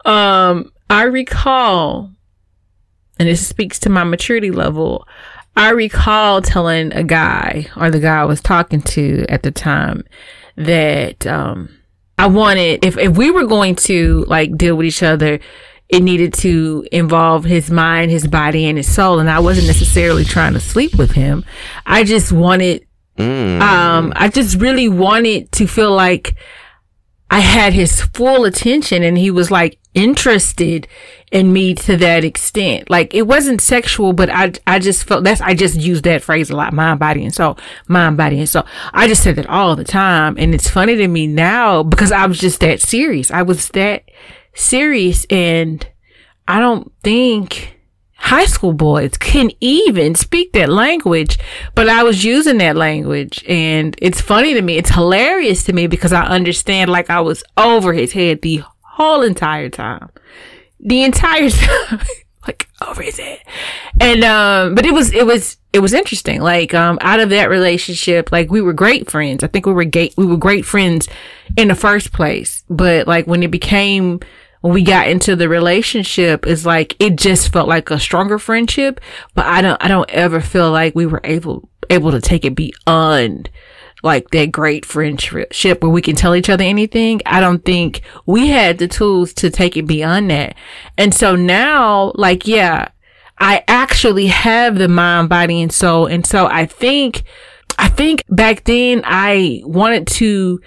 um, 0.05 0.73
I 0.89 1.03
recall, 1.05 2.11
and 3.19 3.29
this 3.29 3.47
speaks 3.47 3.79
to 3.81 3.91
my 3.91 4.05
maturity 4.05 4.51
level. 4.51 5.07
I 5.57 5.71
recall 5.71 6.43
telling 6.43 6.93
a 6.93 7.03
guy 7.03 7.67
or 7.77 7.91
the 7.91 8.01
guy 8.01 8.21
I 8.21 8.25
was 8.25 8.41
talking 8.41 8.83
to 8.83 9.25
at 9.29 9.43
the 9.43 9.51
time 9.51 10.05
that 10.57 11.27
um, 11.27 11.71
I 12.19 12.27
wanted 12.27 12.85
if 12.85 12.99
if 12.99 13.17
we 13.17 13.31
were 13.31 13.47
going 13.47 13.75
to 13.77 14.25
like 14.27 14.57
deal 14.57 14.77
with 14.77 14.87
each 14.87 15.03
other, 15.03 15.41
it 15.89 16.03
needed 16.03 16.35
to 16.35 16.87
involve 16.91 17.45
his 17.45 17.71
mind, 17.71 18.11
his 18.11 18.27
body, 18.27 18.67
and 18.67 18.77
his 18.77 18.93
soul. 18.93 19.19
And 19.19 19.31
I 19.31 19.39
wasn't 19.39 19.67
necessarily 19.67 20.25
trying 20.25 20.55
to 20.55 20.61
sleep 20.61 20.97
with 20.97 21.13
him. 21.13 21.45
I 21.85 22.05
just 22.05 22.33
wanted, 22.33 22.85
mm. 23.17 23.61
um, 23.61 24.13
I 24.17 24.29
just 24.29 24.61
really 24.61 24.89
wanted 24.89 25.53
to 25.53 25.67
feel 25.67 25.95
like 25.95 26.37
I 27.31 27.41
had 27.41 27.73
his 27.73 28.03
full 28.03 28.45
attention 28.45 29.03
and 29.03 29.19
he 29.19 29.31
was 29.31 29.51
like 29.51 29.79
interested 29.95 30.87
in 31.33 31.53
me 31.53 31.75
to 31.75 31.97
that 31.97 32.25
extent. 32.25 32.89
Like 32.89 33.15
it 33.15 33.27
wasn't 33.27 33.61
sexual, 33.61 34.13
but 34.13 34.31
I, 34.31 34.53
I 34.67 34.79
just 34.79 35.05
felt 35.05 35.25
that's, 35.25 35.41
I 35.41 35.55
just 35.55 35.75
used 35.75 36.05
that 36.05 36.23
phrase 36.23 36.51
a 36.51 36.57
lot, 36.57 36.73
mind, 36.73 37.01
body, 37.01 37.25
and 37.25 37.35
soul, 37.35 37.59
mind, 37.89 38.17
body, 38.17 38.39
and 38.39 38.49
soul. 38.49 38.65
I 38.93 39.09
just 39.09 39.23
said 39.23 39.37
that 39.37 39.49
all 39.49 39.75
the 39.75 39.85
time. 39.85 40.37
And 40.39 40.55
it's 40.55 40.69
funny 40.69 40.95
to 40.97 41.09
me 41.09 41.27
now 41.27 41.83
because 41.83 42.13
I 42.13 42.27
was 42.27 42.39
just 42.39 42.61
that 42.61 42.81
serious. 42.81 43.31
I 43.31 43.43
was 43.43 43.69
that 43.71 44.05
serious 44.55 45.27
and 45.29 45.87
I 46.47 46.61
don't 46.61 46.93
think 47.03 47.76
high 48.27 48.45
school 48.45 48.73
boys 48.73 49.17
can 49.17 49.53
even 49.61 50.17
speak 50.17 50.53
that 50.53 50.69
language, 50.69 51.39
but 51.77 51.89
I 51.89 52.03
was 52.03 52.25
using 52.25 52.59
that 52.59 52.75
language 52.75 53.45
and 53.47 53.95
it's 54.03 54.21
funny 54.21 54.53
to 54.55 54.63
me. 54.63 54.77
It's 54.77 54.91
hilarious 54.91 55.63
to 55.65 55.73
me 55.73 55.87
because 55.87 56.13
I 56.13 56.25
understand 56.25 56.91
like 56.91 57.09
I 57.09 57.21
was 57.21 57.45
over 57.57 57.93
his 57.93 58.13
head 58.13 58.43
the 58.43 58.63
whole 58.83 59.23
entire 59.23 59.69
time. 59.69 60.11
The 60.81 61.05
entire 61.05 61.51
time. 61.51 62.01
like 62.49 62.69
over 62.87 63.01
his 63.03 63.19
head. 63.19 63.39
And 64.01 64.25
um 64.25 64.75
but 64.75 64.85
it 64.85 64.93
was 64.93 65.13
it 65.13 65.25
was 65.25 65.57
it 65.73 65.79
was 65.79 65.93
interesting. 65.93 66.41
Like 66.41 66.75
um 66.75 66.99
out 67.03 67.21
of 67.21 67.31
that 67.31 67.49
relationship, 67.49 68.33
like 68.33 68.51
we 68.51 68.61
were 68.61 68.73
great 68.73 69.09
friends. 69.09 69.45
I 69.45 69.47
think 69.47 69.67
we 69.67 69.73
were 69.73 69.85
gay 69.85 70.11
we 70.17 70.27
were 70.27 70.37
great 70.37 70.65
friends 70.65 71.09
in 71.57 71.69
the 71.69 71.77
first 71.77 72.13
place. 72.13 72.65
But 72.69 73.07
like 73.07 73.29
when 73.29 73.45
it 73.45 73.53
became 73.53 74.19
we 74.67 74.83
got 74.83 75.09
into 75.09 75.37
the 75.37 75.49
relationship 75.49 76.47
is 76.47 76.67
like 76.67 76.97
it 76.99 77.17
just 77.17 77.53
felt 77.53 77.69
like 77.69 77.91
a 77.91 77.99
stronger 77.99 78.39
friendship 78.39 79.01
but 79.35 79.47
i 79.47 79.61
don't 79.61 79.83
i 79.83 79.89
don't 79.89 80.11
ever 80.11 80.41
feel 80.41 80.71
like 80.71 80.95
we 80.95 81.07
were 81.07 81.21
able 81.25 81.69
able 81.91 82.11
to 82.11 82.21
take 82.21 82.45
it 82.45 82.55
beyond 82.55 83.51
like 84.03 84.31
that 84.31 84.53
great 84.53 84.85
friendship 84.85 85.83
where 85.83 85.91
we 85.91 86.03
can 86.03 86.15
tell 86.15 86.35
each 86.35 86.49
other 86.49 86.63
anything. 86.65 87.21
I 87.27 87.41
don't 87.41 87.65
think 87.65 88.03
we 88.25 88.49
had 88.49 88.79
the 88.79 88.89
tools 88.89 89.33
to 89.35 89.51
take 89.51 89.77
it 89.77 89.87
beyond 89.87 90.31
that. 90.31 90.55
And 90.97 91.15
so 91.15 91.35
now 91.37 92.13
like 92.15 92.47
yeah 92.47 92.89
i 93.39 93.63
actually 93.69 94.29
have 94.29 94.79
the 94.79 94.89
mind 94.89 95.29
body 95.29 95.61
and 95.61 95.73
soul. 95.73 96.07
And 96.07 96.27
so 96.27 96.47
i 96.47 96.67
think 96.67 97.25
i 97.79 97.89
think 97.89 98.23
back 98.29 98.65
then 98.65 99.03
i 99.05 99.61
wanted 99.65 100.07
to 100.07 100.61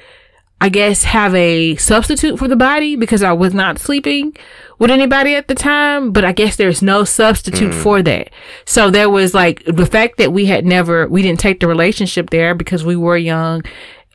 I 0.61 0.69
guess, 0.69 1.03
have 1.03 1.33
a 1.35 1.77
substitute 1.77 2.37
for 2.37 2.47
the 2.49 2.55
body 2.57 2.97
because 2.97 3.23
I 3.23 3.31
was 3.31 3.53
not 3.53 3.79
sleeping 3.79 4.35
with 4.77 4.91
anybody 4.91 5.35
at 5.35 5.47
the 5.47 5.55
time, 5.55 6.11
but 6.11 6.25
I 6.25 6.33
guess 6.33 6.57
there's 6.57 6.81
no 6.81 7.05
substitute 7.05 7.71
mm. 7.71 7.81
for 7.81 8.01
that. 8.01 8.29
So 8.65 8.89
there 8.89 9.09
was 9.09 9.33
like 9.33 9.63
the 9.65 9.85
fact 9.85 10.17
that 10.17 10.33
we 10.33 10.47
had 10.47 10.65
never, 10.65 11.07
we 11.07 11.21
didn't 11.21 11.39
take 11.39 11.61
the 11.61 11.67
relationship 11.67 12.29
there 12.29 12.55
because 12.55 12.83
we 12.83 12.97
were 12.97 13.17
young. 13.17 13.63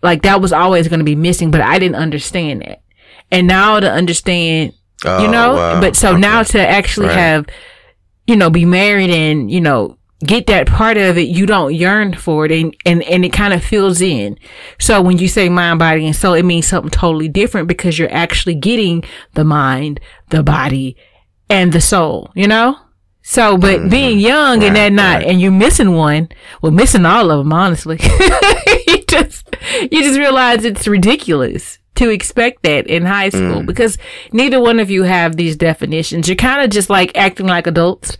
Like 0.02 0.22
that 0.22 0.42
was 0.42 0.52
always 0.52 0.88
going 0.88 0.98
to 0.98 1.04
be 1.04 1.16
missing, 1.16 1.50
but 1.50 1.62
I 1.62 1.78
didn't 1.78 1.96
understand 1.96 2.60
that. 2.60 2.82
And 3.30 3.46
now 3.46 3.80
to 3.80 3.90
understand, 3.90 4.74
oh, 5.04 5.22
you 5.22 5.30
know, 5.30 5.54
wow. 5.54 5.80
but 5.80 5.96
so 5.96 6.10
okay. 6.10 6.20
now 6.20 6.42
to 6.42 6.60
actually 6.60 7.08
right. 7.08 7.16
have, 7.16 7.46
you 8.26 8.36
know, 8.36 8.50
be 8.50 8.66
married 8.66 9.10
and, 9.10 9.50
you 9.50 9.62
know, 9.62 9.96
get 10.26 10.46
that 10.46 10.66
part 10.66 10.96
of 10.96 11.18
it, 11.18 11.28
you 11.28 11.46
don't 11.46 11.74
yearn 11.74 12.14
for 12.14 12.44
it 12.44 12.52
and, 12.52 12.74
and, 12.84 13.02
and 13.04 13.24
it 13.24 13.32
kind 13.32 13.54
of 13.54 13.64
fills 13.64 14.00
in. 14.00 14.38
So 14.78 15.00
when 15.00 15.18
you 15.18 15.28
say 15.28 15.48
mind, 15.48 15.78
body, 15.78 16.06
and 16.06 16.16
soul, 16.16 16.34
it 16.34 16.44
means 16.44 16.66
something 16.66 16.90
totally 16.90 17.28
different 17.28 17.68
because 17.68 17.98
you're 17.98 18.12
actually 18.12 18.54
getting 18.54 19.04
the 19.34 19.44
mind, 19.44 20.00
the 20.30 20.42
body, 20.42 20.96
and 21.48 21.72
the 21.72 21.80
soul, 21.80 22.30
you 22.34 22.46
know? 22.46 22.78
So, 23.22 23.56
but 23.56 23.80
mm-hmm. 23.80 23.88
being 23.88 24.18
young 24.18 24.60
right, 24.60 24.66
and 24.66 24.76
that 24.76 24.92
not, 24.92 25.16
right. 25.16 25.26
and 25.26 25.40
you're 25.40 25.50
missing 25.50 25.94
one, 25.94 26.28
well, 26.60 26.72
missing 26.72 27.06
all 27.06 27.30
of 27.30 27.38
them, 27.38 27.52
honestly. 27.52 27.98
you 28.86 29.02
just, 29.08 29.48
you 29.80 30.02
just 30.02 30.18
realize 30.18 30.64
it's 30.64 30.86
ridiculous 30.86 31.78
to 31.94 32.10
expect 32.10 32.62
that 32.64 32.86
in 32.86 33.04
high 33.06 33.30
school 33.30 33.62
mm. 33.62 33.66
because 33.66 33.96
neither 34.32 34.60
one 34.60 34.80
of 34.80 34.90
you 34.90 35.04
have 35.04 35.36
these 35.36 35.56
definitions. 35.56 36.28
You're 36.28 36.36
kind 36.36 36.62
of 36.62 36.70
just 36.70 36.90
like 36.90 37.16
acting 37.16 37.46
like 37.46 37.66
adults 37.66 38.18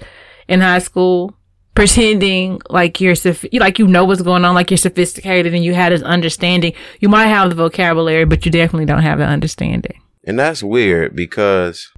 in 0.49 0.61
high 0.61 0.79
school 0.79 1.35
pretending 1.75 2.61
like 2.71 3.01
you're 3.01 3.15
like 3.55 3.79
you 3.79 3.87
know 3.87 4.05
what's 4.05 4.23
going 4.23 4.45
on, 4.45 4.55
like 4.55 4.71
you're 4.71 4.79
sophisticated 4.79 5.55
and 5.55 5.65
you 5.65 5.75
had 5.75 5.93
this 5.93 6.03
understanding. 6.03 6.73
You 7.01 7.09
might 7.09 7.27
have 7.27 7.51
the 7.51 7.57
vocabulary, 7.57 8.25
but 8.25 8.45
you 8.45 8.53
definitely 8.53 8.87
don't 8.87 9.03
have 9.03 9.19
the 9.19 9.27
understanding. 9.27 10.01
And 10.25 10.39
that's 10.39 10.63
weird 10.63 11.15
because 11.15 11.91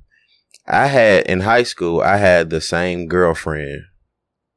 I 0.67 0.87
had 0.87 1.27
in 1.27 1.41
high 1.41 1.63
school, 1.63 2.01
I 2.01 2.17
had 2.17 2.51
the 2.51 2.61
same 2.61 3.07
girlfriend 3.07 3.83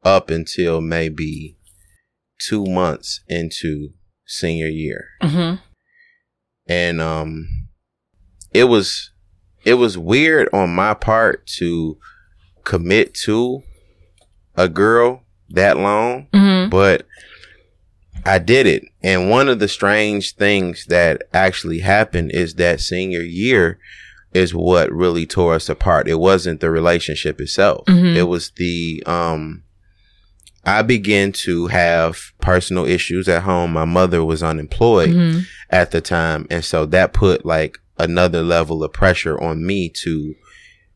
up 0.03 0.29
until 0.29 0.81
maybe 0.81 1.57
two 2.39 2.65
months 2.65 3.21
into 3.27 3.89
senior 4.25 4.67
year, 4.67 5.09
mm-hmm. 5.21 5.61
and 6.67 7.01
um, 7.01 7.47
it 8.53 8.65
was 8.65 9.11
it 9.65 9.73
was 9.75 9.97
weird 9.97 10.47
on 10.53 10.73
my 10.73 10.93
part 10.93 11.45
to 11.57 11.97
commit 12.63 13.13
to 13.13 13.63
a 14.59 14.67
girl 14.67 15.23
that 15.49 15.77
long, 15.77 16.27
mm-hmm. 16.33 16.69
but 16.69 17.07
I 18.25 18.39
did 18.39 18.67
it. 18.67 18.83
And 19.01 19.29
one 19.29 19.47
of 19.47 19.59
the 19.59 19.69
strange 19.69 20.35
things 20.35 20.85
that 20.87 21.23
actually 21.33 21.79
happened 21.79 22.31
is 22.33 22.55
that 22.55 22.81
senior 22.81 23.21
year 23.21 23.79
is 24.33 24.53
what 24.53 24.91
really 24.91 25.25
tore 25.25 25.55
us 25.55 25.69
apart. 25.69 26.09
It 26.09 26.19
wasn't 26.19 26.59
the 26.59 26.69
relationship 26.69 27.39
itself. 27.39 27.85
Mm-hmm. 27.85 28.17
It 28.17 28.23
was 28.23 28.51
the 28.57 29.01
um 29.05 29.63
I 30.65 30.81
began 30.81 31.31
to 31.31 31.67
have 31.67 32.33
personal 32.41 32.85
issues 32.85 33.29
at 33.29 33.43
home. 33.43 33.71
My 33.71 33.85
mother 33.85 34.23
was 34.25 34.43
unemployed 34.43 35.09
mm-hmm. 35.09 35.39
at 35.69 35.91
the 35.91 36.01
time, 36.01 36.47
and 36.49 36.65
so 36.65 36.85
that 36.87 37.13
put 37.13 37.45
like 37.45 37.79
another 37.97 38.43
level 38.43 38.83
of 38.83 38.91
pressure 38.91 39.39
on 39.41 39.65
me 39.65 39.89
to 39.89 40.35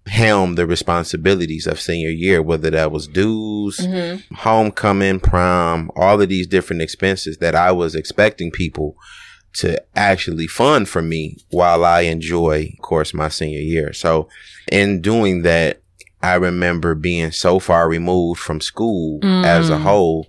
helm 0.08 0.56
the 0.56 0.68
responsibilities 0.68 1.66
of 1.66 1.80
senior 1.80 2.10
year, 2.10 2.42
whether 2.42 2.70
that 2.70 2.92
was 2.92 3.08
dues, 3.08 3.78
mm-hmm. 3.78 4.34
homecoming, 4.36 5.20
prom, 5.20 5.90
all 5.96 6.22
of 6.22 6.30
these 6.30 6.48
different 6.48 6.82
expenses 6.82 7.38
that 7.38 7.56
I 7.56 7.72
was 7.72 7.96
expecting 7.96 8.52
people 8.52 8.96
to 9.54 9.82
actually 9.96 10.48
fund 10.48 10.90
for 10.90 11.02
me 11.02 11.38
while 11.52 11.86
I 11.86 12.02
enjoy, 12.02 12.74
of 12.74 12.82
course, 12.82 13.14
my 13.14 13.30
senior 13.30 13.60
year. 13.60 13.94
So 13.94 14.28
in 14.72 15.02
doing 15.02 15.44
that, 15.44 15.82
I 16.22 16.36
remember 16.36 16.96
being 16.96 17.32
so 17.32 17.60
far 17.60 17.88
removed 17.88 18.40
from 18.40 18.62
school 18.62 19.20
mm. 19.20 19.46
as 19.46 19.70
a 19.70 19.74
mm. 19.74 19.82
whole 19.82 20.28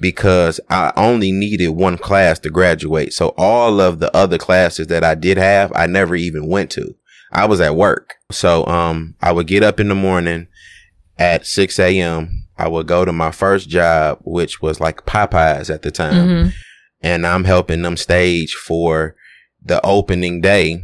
because 0.00 0.60
I 0.68 0.92
only 0.96 1.32
needed 1.32 1.70
one 1.70 1.98
class 1.98 2.38
to 2.40 2.50
graduate. 2.50 3.12
So 3.12 3.34
all 3.36 3.80
of 3.80 4.00
the 4.00 4.14
other 4.16 4.38
classes 4.38 4.86
that 4.88 5.04
I 5.04 5.14
did 5.14 5.36
have, 5.36 5.72
I 5.74 5.86
never 5.86 6.14
even 6.14 6.46
went 6.46 6.70
to. 6.72 6.94
I 7.32 7.46
was 7.46 7.60
at 7.60 7.76
work. 7.76 8.14
So, 8.30 8.66
um, 8.66 9.14
I 9.20 9.32
would 9.32 9.46
get 9.46 9.62
up 9.62 9.80
in 9.80 9.88
the 9.88 9.94
morning 9.94 10.48
at 11.18 11.46
6 11.46 11.78
a.m. 11.78 12.46
I 12.58 12.68
would 12.68 12.86
go 12.86 13.04
to 13.04 13.12
my 13.12 13.30
first 13.30 13.68
job, 13.68 14.18
which 14.22 14.60
was 14.60 14.80
like 14.80 15.06
Popeyes 15.06 15.72
at 15.72 15.82
the 15.82 15.90
time. 15.90 16.28
Mm-hmm. 16.28 16.48
And 17.02 17.26
I'm 17.26 17.44
helping 17.44 17.82
them 17.82 17.96
stage 17.96 18.54
for 18.54 19.16
the 19.62 19.84
opening 19.84 20.40
day 20.40 20.82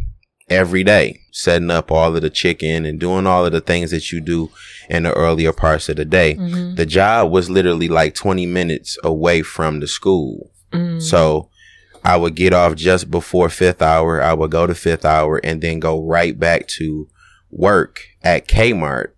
every 0.49 0.85
day, 0.85 1.21
setting 1.33 1.71
up 1.71 1.91
all 1.91 2.15
of 2.15 2.23
the 2.23 2.31
chicken 2.31 2.87
and 2.87 3.01
doing 3.01 3.27
all 3.27 3.45
of 3.45 3.53
the 3.53 3.61
things 3.61 3.91
that 3.91 4.13
you 4.13 4.21
do 4.21 4.51
in 4.89 5.03
the 5.03 5.13
earlier 5.13 5.53
parts 5.53 5.89
of 5.89 5.97
the 5.97 6.05
day. 6.05 6.35
Mm-hmm. 6.35 6.77
The 6.77 6.87
job 6.87 7.31
was 7.31 7.51
literally 7.51 7.89
like 7.89 8.15
20 8.15 8.47
minutes 8.47 8.97
away 9.03 9.43
from 9.43 9.81
the 9.81 9.87
school. 9.87 10.53
Mm-hmm. 10.73 11.01
So 11.01 11.51
I 12.07 12.17
would 12.17 12.37
get 12.37 12.53
off 12.53 12.77
just 12.77 13.11
before 13.11 13.49
fifth 13.49 13.83
hour. 13.83 14.23
I 14.23 14.33
would 14.33 14.53
go 14.53 14.65
to 14.65 14.77
fifth 14.77 15.05
hour 15.05 15.41
and 15.43 15.61
then 15.61 15.81
go 15.81 16.01
right 16.01 16.39
back 16.39 16.69
to 16.79 17.09
work 17.51 18.01
at 18.23 18.47
Kmart 18.47 19.09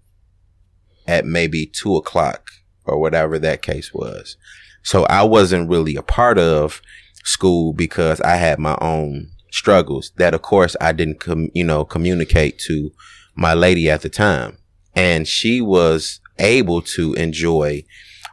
at 1.06 1.26
maybe 1.26 1.66
two 1.66 1.96
o'clock 1.96 2.50
or 2.86 2.98
whatever 2.98 3.38
that 3.40 3.60
case 3.60 3.92
was. 3.92 4.38
So 4.82 5.04
I 5.04 5.22
wasn't 5.24 5.68
really 5.68 5.96
a 5.96 6.02
part 6.02 6.38
of 6.38 6.80
school 7.24 7.74
because 7.74 8.22
I 8.22 8.36
had 8.36 8.58
my 8.58 8.78
own 8.80 9.32
struggles 9.50 10.12
that 10.16 10.32
of 10.32 10.40
course 10.40 10.74
I 10.80 10.92
didn't 10.92 11.20
com- 11.20 11.50
you 11.52 11.64
know 11.64 11.84
communicate 11.84 12.58
to 12.60 12.90
my 13.34 13.52
lady 13.52 13.90
at 13.90 14.00
the 14.00 14.08
time 14.08 14.58
and 14.94 15.28
she 15.28 15.60
was 15.60 16.20
able 16.38 16.80
to 16.82 17.12
enjoy 17.14 17.84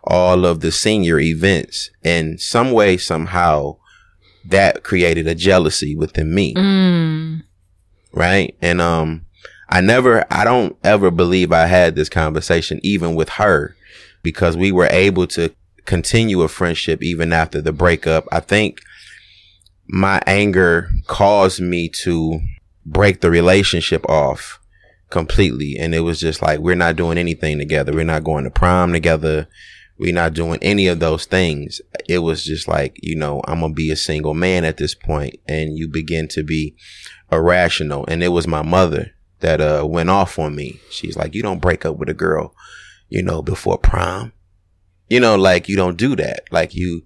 all 0.04 0.46
of 0.46 0.62
the 0.62 0.72
senior 0.72 1.20
events 1.20 1.90
in 2.04 2.38
some 2.38 2.72
way 2.72 2.96
somehow 2.96 3.78
that 4.48 4.84
created 4.84 5.28
a 5.28 5.36
jealousy 5.36 5.96
within 5.96 6.34
me 6.34 6.54
mm. 6.54 7.42
right 8.14 8.56
and 8.62 8.82
um 8.82 9.25
I 9.68 9.82
never 9.82 10.25
I 10.32 10.44
don't 10.44 10.78
ever 10.84 11.10
believe 11.10 11.52
I 11.52 11.66
had 11.66 11.96
this 11.96 12.10
conversation 12.10 12.80
even 12.84 13.16
with 13.16 13.30
her 13.30 13.75
because 14.22 14.56
we 14.56 14.72
were 14.72 14.88
able 14.92 15.28
to 15.28 15.54
continue 15.86 16.42
a 16.42 16.48
friendship 16.48 17.02
even 17.02 17.34
after 17.34 17.62
the 17.62 17.74
breakup 17.74 18.28
I 18.32 18.40
think 18.40 18.80
my 19.88 20.22
anger 20.25 20.90
caused 21.08 21.62
me 21.62 21.90
to 21.90 22.40
break 22.86 23.22
the 23.22 23.32
relationship 23.32 24.08
off 24.10 24.60
completely. 25.10 25.78
And 25.78 25.94
it 25.94 26.02
was 26.02 26.20
just 26.20 26.42
like, 26.42 26.60
we're 26.60 26.75
not 26.75 26.96
doing 26.96 27.18
anything 27.18 27.58
together. 27.58 27.94
We're 27.94 28.04
not 28.04 28.24
going 28.24 28.44
to 28.44 28.50
prom 28.50 28.94
together. 28.94 29.48
We're 29.98 30.14
not 30.14 30.34
doing 30.34 30.60
any 30.62 30.88
of 30.88 31.00
those 31.00 31.25
things. 31.25 31.82
It 32.10 32.20
was 32.20 32.44
just 32.44 32.68
like, 32.68 32.98
you 33.02 33.16
know, 33.16 33.42
I'm 33.48 33.62
going 33.62 33.72
to 33.72 33.75
be 33.75 33.92
a 33.92 33.96
single 33.96 34.34
man 34.34 34.66
at 34.66 34.78
this 34.78 34.94
point, 34.94 35.36
And 35.48 35.78
you 35.78 35.88
begin 35.88 36.28
to 36.30 36.44
be 36.44 36.75
irrational. 37.32 38.06
And 38.08 38.22
it 38.22 38.30
was 38.30 38.48
my 38.48 38.62
mother 38.62 39.12
that, 39.40 39.62
uh, 39.62 39.86
went 39.88 40.10
off 40.10 40.38
on 40.38 40.56
me. 40.56 40.80
She's 40.90 41.16
like, 41.16 41.34
you 41.34 41.42
don't 41.42 41.62
break 41.62 41.86
up 41.86 41.98
with 41.98 42.10
a 42.10 42.14
girl, 42.14 42.54
you 43.10 43.24
know, 43.24 43.42
before 43.42 43.78
prom. 43.78 44.34
You 45.10 45.20
know, 45.20 45.36
like 45.36 45.70
you 45.70 45.78
don't 45.78 45.98
do 45.98 46.16
that. 46.18 46.44
Like 46.52 46.75
you, 46.75 47.04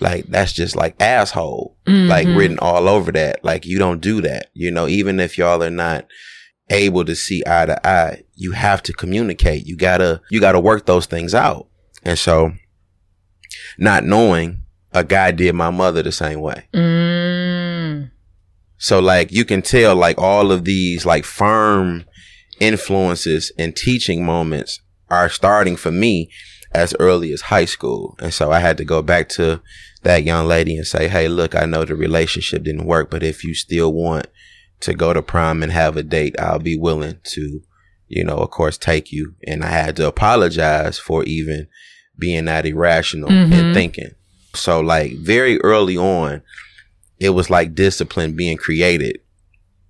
like 0.00 0.26
that's 0.26 0.52
just 0.52 0.74
like 0.74 1.00
asshole, 1.00 1.76
mm-hmm. 1.86 2.08
like 2.08 2.26
written 2.26 2.58
all 2.58 2.88
over 2.88 3.12
that. 3.12 3.44
Like 3.44 3.64
you 3.64 3.78
don't 3.78 4.00
do 4.00 4.20
that. 4.22 4.50
You 4.52 4.70
know, 4.70 4.88
even 4.88 5.20
if 5.20 5.38
y'all 5.38 5.62
are 5.62 5.70
not 5.70 6.06
able 6.70 7.04
to 7.04 7.14
see 7.14 7.42
eye 7.46 7.66
to 7.66 7.86
eye, 7.86 8.24
you 8.34 8.52
have 8.52 8.82
to 8.84 8.92
communicate. 8.92 9.66
You 9.66 9.76
gotta, 9.76 10.20
you 10.30 10.40
gotta 10.40 10.58
work 10.58 10.86
those 10.86 11.06
things 11.06 11.34
out. 11.34 11.68
And 12.02 12.18
so 12.18 12.52
not 13.78 14.04
knowing 14.04 14.62
a 14.92 15.04
guy 15.04 15.30
did 15.30 15.54
my 15.54 15.70
mother 15.70 16.02
the 16.02 16.12
same 16.12 16.40
way. 16.40 16.66
Mm. 16.74 18.10
So 18.78 19.00
like 19.00 19.32
you 19.32 19.44
can 19.44 19.62
tell 19.62 19.94
like 19.94 20.18
all 20.18 20.52
of 20.52 20.64
these 20.64 21.06
like 21.06 21.24
firm 21.24 22.04
influences 22.60 23.52
and 23.58 23.74
teaching 23.74 24.24
moments 24.24 24.80
are 25.08 25.28
starting 25.28 25.76
for 25.76 25.90
me 25.90 26.30
as 26.72 26.94
early 26.98 27.32
as 27.32 27.42
high 27.42 27.64
school. 27.64 28.16
And 28.18 28.32
so 28.32 28.50
I 28.50 28.60
had 28.60 28.76
to 28.78 28.84
go 28.84 29.02
back 29.02 29.28
to 29.30 29.60
that 30.02 30.24
young 30.24 30.46
lady 30.46 30.76
and 30.76 30.86
say, 30.86 31.08
Hey, 31.08 31.28
look, 31.28 31.54
I 31.54 31.64
know 31.66 31.84
the 31.84 31.94
relationship 31.94 32.64
didn't 32.64 32.86
work, 32.86 33.10
but 33.10 33.22
if 33.22 33.44
you 33.44 33.54
still 33.54 33.92
want 33.92 34.26
to 34.80 34.94
go 34.94 35.12
to 35.12 35.22
prom 35.22 35.62
and 35.62 35.70
have 35.70 35.96
a 35.96 36.02
date, 36.02 36.34
I'll 36.40 36.58
be 36.58 36.76
willing 36.76 37.20
to, 37.22 37.60
you 38.08 38.24
know, 38.24 38.36
of 38.36 38.50
course, 38.50 38.76
take 38.76 39.12
you. 39.12 39.34
And 39.46 39.62
I 39.62 39.68
had 39.68 39.96
to 39.96 40.08
apologize 40.08 40.98
for 40.98 41.24
even 41.24 41.68
being 42.22 42.44
that 42.44 42.64
irrational 42.64 43.28
mm-hmm. 43.28 43.52
and 43.52 43.74
thinking. 43.74 44.12
So 44.54 44.80
like 44.80 45.16
very 45.16 45.60
early 45.62 45.96
on, 45.96 46.42
it 47.18 47.30
was 47.30 47.50
like 47.50 47.74
discipline 47.74 48.36
being 48.36 48.56
created 48.56 49.18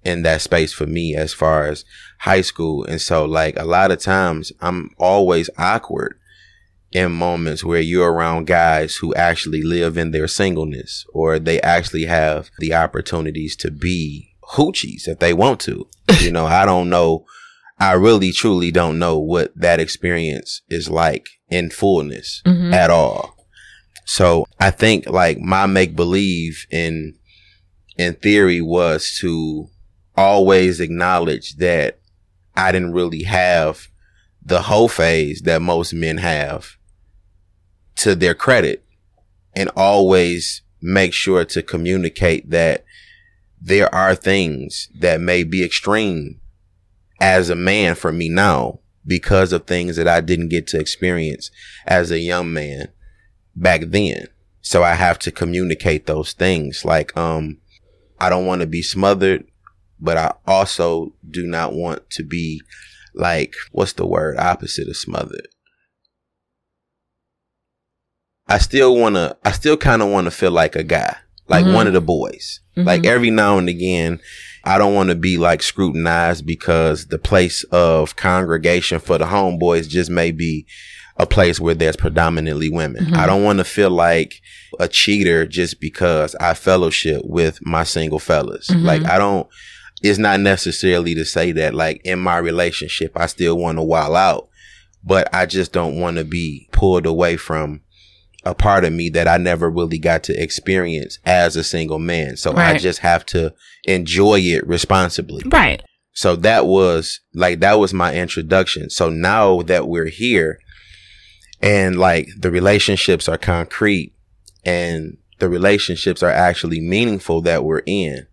in 0.03 0.23
that 0.23 0.40
space 0.40 0.73
for 0.73 0.87
me 0.87 1.14
as 1.14 1.35
far 1.35 1.66
as 1.66 1.85
high 2.21 2.40
school. 2.40 2.85
And 2.87 3.03
so 3.03 3.27
like 3.27 3.59
a 3.59 3.66
lot 3.66 3.90
of 3.90 4.01
times 4.01 4.51
I'm 4.62 4.88
always 4.97 5.51
awkward 5.59 6.18
in 6.90 7.12
moments 7.12 7.62
where 7.62 7.83
you're 7.83 8.11
around 8.11 8.47
guys 8.47 8.97
who 8.97 9.14
actually 9.14 9.62
live 9.62 9.99
in 9.99 10.11
their 10.11 10.27
singleness 10.27 11.05
or 11.12 11.38
they 11.38 11.61
actually 11.61 12.07
have 12.07 12.51
the 12.61 12.73
opportunities 12.73 13.57
to 13.57 13.71
be 13.71 14.35
hoochies 14.55 15.07
if 15.07 15.18
they 15.18 15.35
want 15.35 15.61
to. 15.61 15.87
you 16.21 16.31
know, 16.31 16.47
I 16.47 16.64
don't 16.64 16.88
know. 16.88 17.27
I 17.79 17.92
really 17.92 18.33
truly 18.33 18.71
don't 18.71 18.99
know 18.99 19.18
what 19.18 19.53
that 19.55 19.81
experience 19.81 20.62
is 20.71 20.88
like 20.88 21.27
in 21.52 21.70
fullness 21.70 22.42
mm-hmm. 22.46 22.72
at 22.72 22.90
all. 22.90 23.36
So 24.06 24.46
I 24.58 24.70
think 24.70 25.06
like 25.06 25.38
my 25.38 25.66
make 25.66 25.94
believe 25.94 26.66
in, 26.70 27.14
in 27.96 28.14
theory 28.14 28.60
was 28.60 29.16
to 29.20 29.68
always 30.16 30.80
acknowledge 30.80 31.56
that 31.56 31.98
I 32.56 32.72
didn't 32.72 32.92
really 32.92 33.24
have 33.24 33.88
the 34.44 34.62
whole 34.62 34.88
phase 34.88 35.42
that 35.42 35.62
most 35.62 35.92
men 35.92 36.18
have 36.18 36.76
to 37.96 38.14
their 38.14 38.34
credit 38.34 38.84
and 39.54 39.70
always 39.76 40.62
make 40.80 41.12
sure 41.12 41.44
to 41.44 41.62
communicate 41.62 42.50
that 42.50 42.84
there 43.60 43.94
are 43.94 44.14
things 44.14 44.88
that 44.98 45.20
may 45.20 45.44
be 45.44 45.64
extreme 45.64 46.40
as 47.20 47.50
a 47.50 47.54
man 47.54 47.94
for 47.94 48.10
me 48.10 48.28
now 48.28 48.80
because 49.06 49.52
of 49.52 49.66
things 49.66 49.96
that 49.96 50.08
I 50.08 50.20
didn't 50.20 50.48
get 50.48 50.66
to 50.68 50.80
experience 50.80 51.50
as 51.86 52.10
a 52.10 52.18
young 52.18 52.52
man 52.52 52.88
back 53.54 53.82
then. 53.86 54.26
So 54.60 54.82
I 54.82 54.94
have 54.94 55.18
to 55.20 55.32
communicate 55.32 56.06
those 56.06 56.32
things. 56.32 56.84
Like, 56.84 57.16
um, 57.16 57.58
I 58.20 58.28
don't 58.28 58.46
want 58.46 58.60
to 58.60 58.66
be 58.66 58.82
smothered, 58.82 59.44
but 59.98 60.16
I 60.16 60.34
also 60.46 61.12
do 61.28 61.46
not 61.46 61.72
want 61.72 62.08
to 62.10 62.22
be 62.22 62.62
like, 63.14 63.54
what's 63.72 63.94
the 63.94 64.06
word 64.06 64.38
opposite 64.38 64.88
of 64.88 64.96
smothered? 64.96 65.48
I 68.46 68.58
still 68.58 68.96
want 68.96 69.16
to, 69.16 69.36
I 69.44 69.52
still 69.52 69.76
kind 69.76 70.02
of 70.02 70.08
want 70.08 70.26
to 70.26 70.30
feel 70.30 70.50
like 70.50 70.76
a 70.76 70.82
guy, 70.84 71.16
like 71.48 71.64
mm-hmm. 71.64 71.74
one 71.74 71.86
of 71.86 71.92
the 71.92 72.00
boys. 72.00 72.60
Mm-hmm. 72.76 72.86
Like 72.86 73.04
every 73.04 73.30
now 73.30 73.58
and 73.58 73.68
again, 73.68 74.20
I 74.64 74.79
don't 74.79 74.94
want 74.94 75.11
to 75.11 75.16
be 75.16 75.38
like 75.38 75.62
scrutinized 75.62 76.46
because 76.46 77.07
the 77.07 77.18
place 77.18 77.64
of 77.64 78.16
congregation 78.16 79.01
for 79.01 79.18
the 79.18 79.25
homeboys 79.25 79.88
just 79.88 80.11
may 80.11 80.31
be 80.31 80.66
a 81.16 81.27
place 81.27 81.61
where 81.61 81.75
there's 81.75 81.96
predominantly 81.96 82.70
women. 82.70 83.05
Mm-hmm. 83.05 83.16
I 83.16 83.27
don't 83.27 83.44
want 83.44 83.59
to 83.59 83.64
feel 83.64 83.90
like 83.90 84.40
a 84.79 84.88
cheater 84.88 85.46
just 85.46 85.81
because 85.81 86.35
I 86.37 86.55
fellowship 86.55 87.22
with 87.25 87.64
my 87.64 87.85
single 87.85 88.18
fellas. 88.18 88.68
Mm-hmm. 88.68 88.87
Like 88.87 89.05
I 89.05 89.18
don't, 89.18 89.48
it's 90.03 90.18
not 90.18 90.40
necessarily 90.40 91.14
to 91.14 91.25
say 91.25 91.53
that 91.53 91.75
like 91.75 92.01
in 92.05 92.18
my 92.18 92.38
relationship, 92.38 93.12
I 93.16 93.27
still 93.27 93.57
want 93.57 93.79
to 93.79 93.83
wild 93.83 94.16
out, 94.16 94.48
but 95.05 95.33
I 95.35 95.46
just 95.46 95.72
don't 95.72 96.01
want 96.01 96.16
to 96.16 96.25
be 96.25 96.68
pulled 96.72 97.07
away 97.07 97.37
from 97.37 97.83
a 98.44 98.55
part 98.55 98.85
of 98.85 98.92
me 98.92 99.09
that 99.11 99.28
I 99.28 99.37
never 99.37 99.70
really 99.70 99.98
got 99.98 100.24
to 100.24 100.42
experience 100.42 101.18
as 101.24 101.57
a 101.57 101.64
single 101.64 101.98
man. 101.98 102.37
So 102.37 102.52
right. 102.52 102.76
I 102.76 102.78
just 102.78 103.00
have 103.00 103.24
to 103.26 103.55
enjoy 103.85 104.40
it 104.40 104.66
responsibly. 104.66 105.42
Right. 105.46 105.83
So 106.12 106.37
that 106.37 106.66
was 106.66 107.20
like, 107.35 107.61
that 107.61 107.78
was 107.78 107.94
my 107.94 108.14
introduction. 108.14 108.90
So 108.90 109.09
now 109.11 109.62
that 109.62 109.88
we're 109.88 110.09
here 110.09 110.59
and 111.61 111.98
like 111.98 112.28
the 112.37 112.50
relationships 112.50 113.28
are 113.28 113.38
concrete 113.38 114.12
and 114.64 115.16
the 115.38 115.48
relationships 115.48 116.22
are 116.22 116.31
actually 116.31 116.81
meaningful 116.81 117.40
that 117.42 117.64
we're 117.64 117.83
in, 117.87 118.26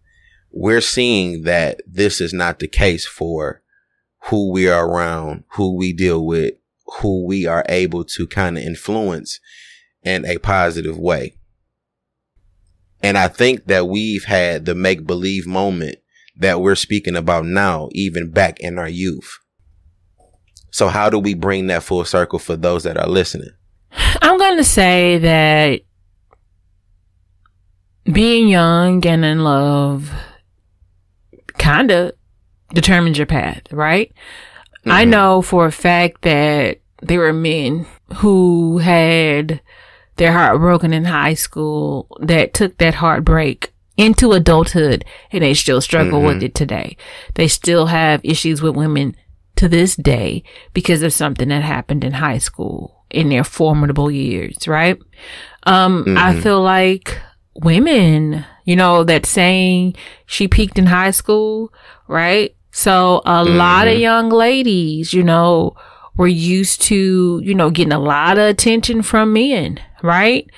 we're 0.52 0.82
seeing 0.82 1.44
that 1.44 1.82
this 1.88 2.20
is 2.20 2.34
not 2.34 2.60
the 2.60 2.68
case 2.68 3.06
for 3.06 3.62
who 4.24 4.52
we 4.52 4.68
are 4.68 4.88
around, 4.88 5.44
who 5.54 5.76
we 5.76 5.94
deal 5.94 6.26
with, 6.26 6.56
who 7.02 7.26
we 7.26 7.46
are 7.46 7.64
able 7.70 8.04
to 8.04 8.28
kind 8.28 8.58
of 8.58 8.64
influence 8.64 9.40
in 10.04 10.26
a 10.26 10.38
positive 10.38 10.98
way. 10.98 11.36
And 13.02 13.18
I 13.18 13.28
think 13.28 13.66
that 13.66 13.88
we've 13.88 14.26
had 14.26 14.66
the 14.66 14.76
make 14.76 15.06
believe 15.06 15.48
moment 15.48 15.98
that 16.38 16.62
we're 16.62 16.76
speaking 16.76 17.16
about 17.16 17.46
now, 17.46 17.90
even 17.92 18.32
back 18.32 18.60
in 18.60 18.78
our 18.78 18.90
youth. 18.90 19.40
So 20.72 20.88
how 20.88 21.10
do 21.10 21.18
we 21.18 21.34
bring 21.34 21.68
that 21.68 21.84
full 21.84 22.06
circle 22.06 22.40
for 22.40 22.56
those 22.56 22.84
that 22.84 22.98
are 22.98 23.08
listening? 23.08 23.50
I'm 24.22 24.38
going 24.38 24.58
to 24.58 24.64
say 24.64 25.18
that 25.20 25.82
being 28.12 28.48
young 28.48 29.06
and 29.06 29.26
in 29.26 29.44
love 29.44 30.12
kind 31.58 31.92
of 31.92 32.14
determines 32.74 33.18
your 33.18 33.28
path, 33.28 33.64
right? 33.72 34.12
Mm-hmm. 34.80 34.92
I 34.92 35.06
know 35.06 35.42
for 35.42 35.66
a 35.66 35.72
fact 35.72 36.22
that 36.22 36.80
there 37.02 37.20
were 37.20 37.34
men 37.34 37.86
who 38.16 38.78
had 38.80 39.62
their 40.20 40.34
heart 40.34 40.60
broken 40.60 40.94
in 40.94 41.06
high 41.06 41.34
school 41.34 42.08
that 42.20 42.54
took 42.54 42.78
that 42.78 42.96
heartbreak 42.96 43.74
into 43.98 44.32
adulthood 44.32 45.04
and 45.32 45.44
they 45.44 45.54
still 45.54 45.82
struggle 45.82 46.20
mm-hmm. 46.20 46.28
with 46.28 46.44
it 46.44 46.56
today. 46.56 46.96
They 47.36 47.48
still 47.48 47.88
have 47.88 48.22
issues 48.24 48.62
with 48.62 48.76
women 48.76 49.16
to 49.56 49.68
this 49.68 49.96
day 49.96 50.44
because 50.74 51.02
of 51.02 51.12
something 51.12 51.50
that 51.50 51.64
happened 51.64 52.04
in 52.04 52.14
high 52.14 52.38
school 52.38 53.04
in 53.10 53.30
their 53.30 53.44
formidable 53.44 54.10
years, 54.12 54.68
right? 54.68 54.98
Um, 55.64 56.06
mm-hmm. 56.06 56.18
I 56.18 56.40
feel 56.40 56.62
like 56.62 57.20
women, 57.56 58.46
you 58.64 58.76
know, 58.76 59.04
that 59.04 59.26
saying 59.26 59.96
she 60.26 60.48
peaked 60.48 60.78
in 60.78 60.86
high 60.86 61.12
school, 61.12 61.74
right? 62.08 62.56
So 62.72 63.18
a 63.26 63.44
mm-hmm. 63.44 63.58
lot 63.58 63.88
of 63.88 64.00
young 64.00 64.30
ladies, 64.30 65.14
you 65.14 65.24
know, 65.24 65.76
were 66.16 66.28
used 66.28 66.82
to, 66.84 67.42
you 67.44 67.54
know, 67.54 67.70
getting 67.70 67.94
a 67.94 68.00
lot 68.00 68.38
of 68.38 68.46
attention 68.50 69.02
from 69.02 69.34
men, 69.34 69.80
right? 70.02 70.50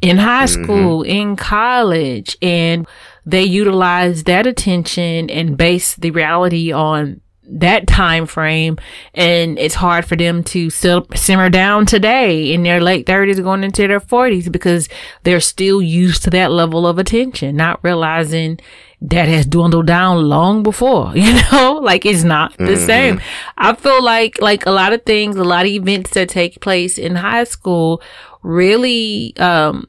In 0.00 0.16
high 0.16 0.44
mm-hmm. 0.44 0.64
school, 0.64 1.02
in 1.02 1.36
college, 1.36 2.36
and 2.40 2.86
they 3.26 3.44
utilize 3.44 4.24
that 4.24 4.46
attention 4.46 5.28
and 5.30 5.56
base 5.56 5.94
the 5.96 6.10
reality 6.10 6.72
on 6.72 7.20
that 7.52 7.86
time 7.86 8.26
frame 8.26 8.78
and 9.14 9.58
it's 9.58 9.74
hard 9.74 10.04
for 10.04 10.14
them 10.14 10.44
to 10.44 10.70
still 10.70 11.06
simmer 11.16 11.50
down 11.50 11.84
today 11.84 12.52
in 12.52 12.62
their 12.62 12.80
late 12.80 13.06
30s 13.06 13.42
going 13.42 13.64
into 13.64 13.88
their 13.88 14.00
40s 14.00 14.50
because 14.50 14.88
they're 15.24 15.40
still 15.40 15.82
used 15.82 16.22
to 16.22 16.30
that 16.30 16.52
level 16.52 16.86
of 16.86 16.98
attention 16.98 17.56
not 17.56 17.82
realizing 17.82 18.58
that 19.00 19.26
has 19.26 19.46
dwindled 19.46 19.86
down 19.86 20.28
long 20.28 20.62
before 20.62 21.10
you 21.16 21.32
know 21.50 21.80
like 21.82 22.06
it's 22.06 22.22
not 22.22 22.56
the 22.56 22.64
mm-hmm. 22.64 22.86
same 22.86 23.20
i 23.58 23.74
feel 23.74 24.02
like 24.02 24.40
like 24.40 24.64
a 24.66 24.70
lot 24.70 24.92
of 24.92 25.02
things 25.02 25.34
a 25.36 25.44
lot 25.44 25.64
of 25.66 25.72
events 25.72 26.10
that 26.10 26.28
take 26.28 26.60
place 26.60 26.98
in 26.98 27.16
high 27.16 27.44
school 27.44 28.00
really 28.42 29.36
um 29.36 29.86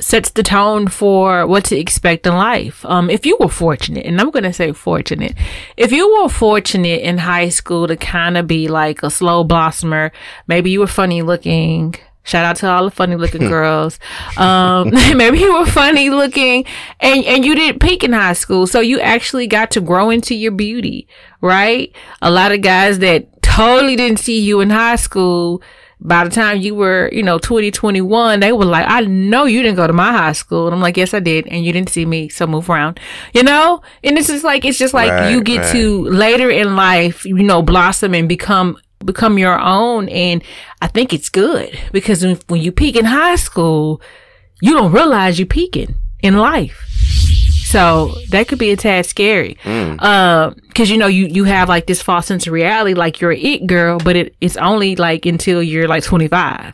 sets 0.00 0.30
the 0.30 0.42
tone 0.42 0.88
for 0.88 1.46
what 1.46 1.64
to 1.66 1.78
expect 1.78 2.26
in 2.26 2.34
life. 2.34 2.84
Um, 2.84 3.08
if 3.10 3.24
you 3.24 3.36
were 3.38 3.48
fortunate, 3.48 4.04
and 4.04 4.20
I'm 4.20 4.30
going 4.30 4.42
to 4.42 4.52
say 4.52 4.72
fortunate, 4.72 5.34
if 5.76 5.92
you 5.92 6.20
were 6.20 6.28
fortunate 6.28 7.02
in 7.02 7.18
high 7.18 7.48
school 7.48 7.86
to 7.86 7.96
kind 7.96 8.36
of 8.36 8.46
be 8.46 8.66
like 8.68 9.02
a 9.02 9.10
slow 9.10 9.44
blossomer, 9.44 10.10
maybe 10.48 10.70
you 10.70 10.80
were 10.80 10.86
funny 10.88 11.22
looking. 11.22 11.94
Shout 12.24 12.44
out 12.44 12.56
to 12.56 12.68
all 12.68 12.86
the 12.86 12.90
funny 12.90 13.16
looking 13.16 13.42
girls. 13.48 14.00
Um, 14.36 14.90
maybe 15.16 15.38
you 15.38 15.54
were 15.54 15.66
funny 15.66 16.10
looking 16.10 16.64
and, 16.98 17.24
and 17.24 17.44
you 17.44 17.54
didn't 17.54 17.80
peak 17.80 18.02
in 18.02 18.12
high 18.12 18.32
school. 18.32 18.66
So 18.66 18.80
you 18.80 18.98
actually 18.98 19.46
got 19.46 19.70
to 19.72 19.80
grow 19.80 20.10
into 20.10 20.34
your 20.34 20.52
beauty, 20.52 21.06
right? 21.40 21.94
A 22.20 22.30
lot 22.30 22.50
of 22.50 22.62
guys 22.62 22.98
that 23.00 23.42
totally 23.42 23.94
didn't 23.94 24.18
see 24.18 24.40
you 24.40 24.60
in 24.60 24.70
high 24.70 24.96
school 24.96 25.62
by 26.04 26.22
the 26.22 26.30
time 26.30 26.60
you 26.60 26.74
were, 26.74 27.08
you 27.12 27.22
know, 27.22 27.38
2021, 27.38 28.40
they 28.40 28.52
were 28.52 28.66
like, 28.66 28.84
I 28.86 29.00
know 29.00 29.46
you 29.46 29.62
didn't 29.62 29.76
go 29.76 29.86
to 29.86 29.92
my 29.94 30.12
high 30.12 30.32
school. 30.32 30.66
And 30.66 30.74
I'm 30.74 30.82
like, 30.82 30.98
yes, 30.98 31.14
I 31.14 31.20
did. 31.20 31.46
And 31.46 31.64
you 31.64 31.72
didn't 31.72 31.88
see 31.88 32.04
me. 32.04 32.28
So 32.28 32.46
move 32.46 32.68
around, 32.68 33.00
you 33.32 33.42
know? 33.42 33.80
And 34.04 34.18
it's 34.18 34.28
just 34.28 34.44
like, 34.44 34.66
it's 34.66 34.78
just 34.78 34.92
like 34.92 35.10
right, 35.10 35.30
you 35.30 35.42
get 35.42 35.62
right. 35.62 35.72
to 35.72 36.04
later 36.04 36.50
in 36.50 36.76
life, 36.76 37.24
you 37.24 37.42
know, 37.42 37.62
blossom 37.62 38.14
and 38.14 38.28
become, 38.28 38.76
become 39.02 39.38
your 39.38 39.58
own. 39.58 40.10
And 40.10 40.44
I 40.82 40.88
think 40.88 41.14
it's 41.14 41.30
good 41.30 41.78
because 41.90 42.22
when 42.48 42.60
you 42.60 42.70
peak 42.70 42.96
in 42.96 43.06
high 43.06 43.36
school, 43.36 44.02
you 44.60 44.74
don't 44.74 44.92
realize 44.92 45.38
you're 45.38 45.46
peaking 45.46 45.94
in 46.22 46.36
life. 46.36 46.84
So 47.74 48.14
that 48.30 48.46
could 48.46 48.60
be 48.60 48.70
a 48.70 48.76
tad 48.76 49.04
scary. 49.04 49.58
Mm. 49.64 49.96
Uh, 49.98 50.54
cause 50.76 50.90
you 50.90 50.96
know, 50.96 51.08
you, 51.08 51.26
you 51.26 51.42
have 51.42 51.68
like 51.68 51.86
this 51.86 52.00
false 52.00 52.26
sense 52.26 52.46
of 52.46 52.52
reality, 52.52 52.94
like 52.94 53.20
you're 53.20 53.32
it 53.32 53.66
girl, 53.66 53.98
but 53.98 54.14
it, 54.14 54.36
it's 54.40 54.56
only 54.58 54.94
like 54.94 55.26
until 55.26 55.60
you're 55.60 55.88
like 55.88 56.04
25, 56.04 56.72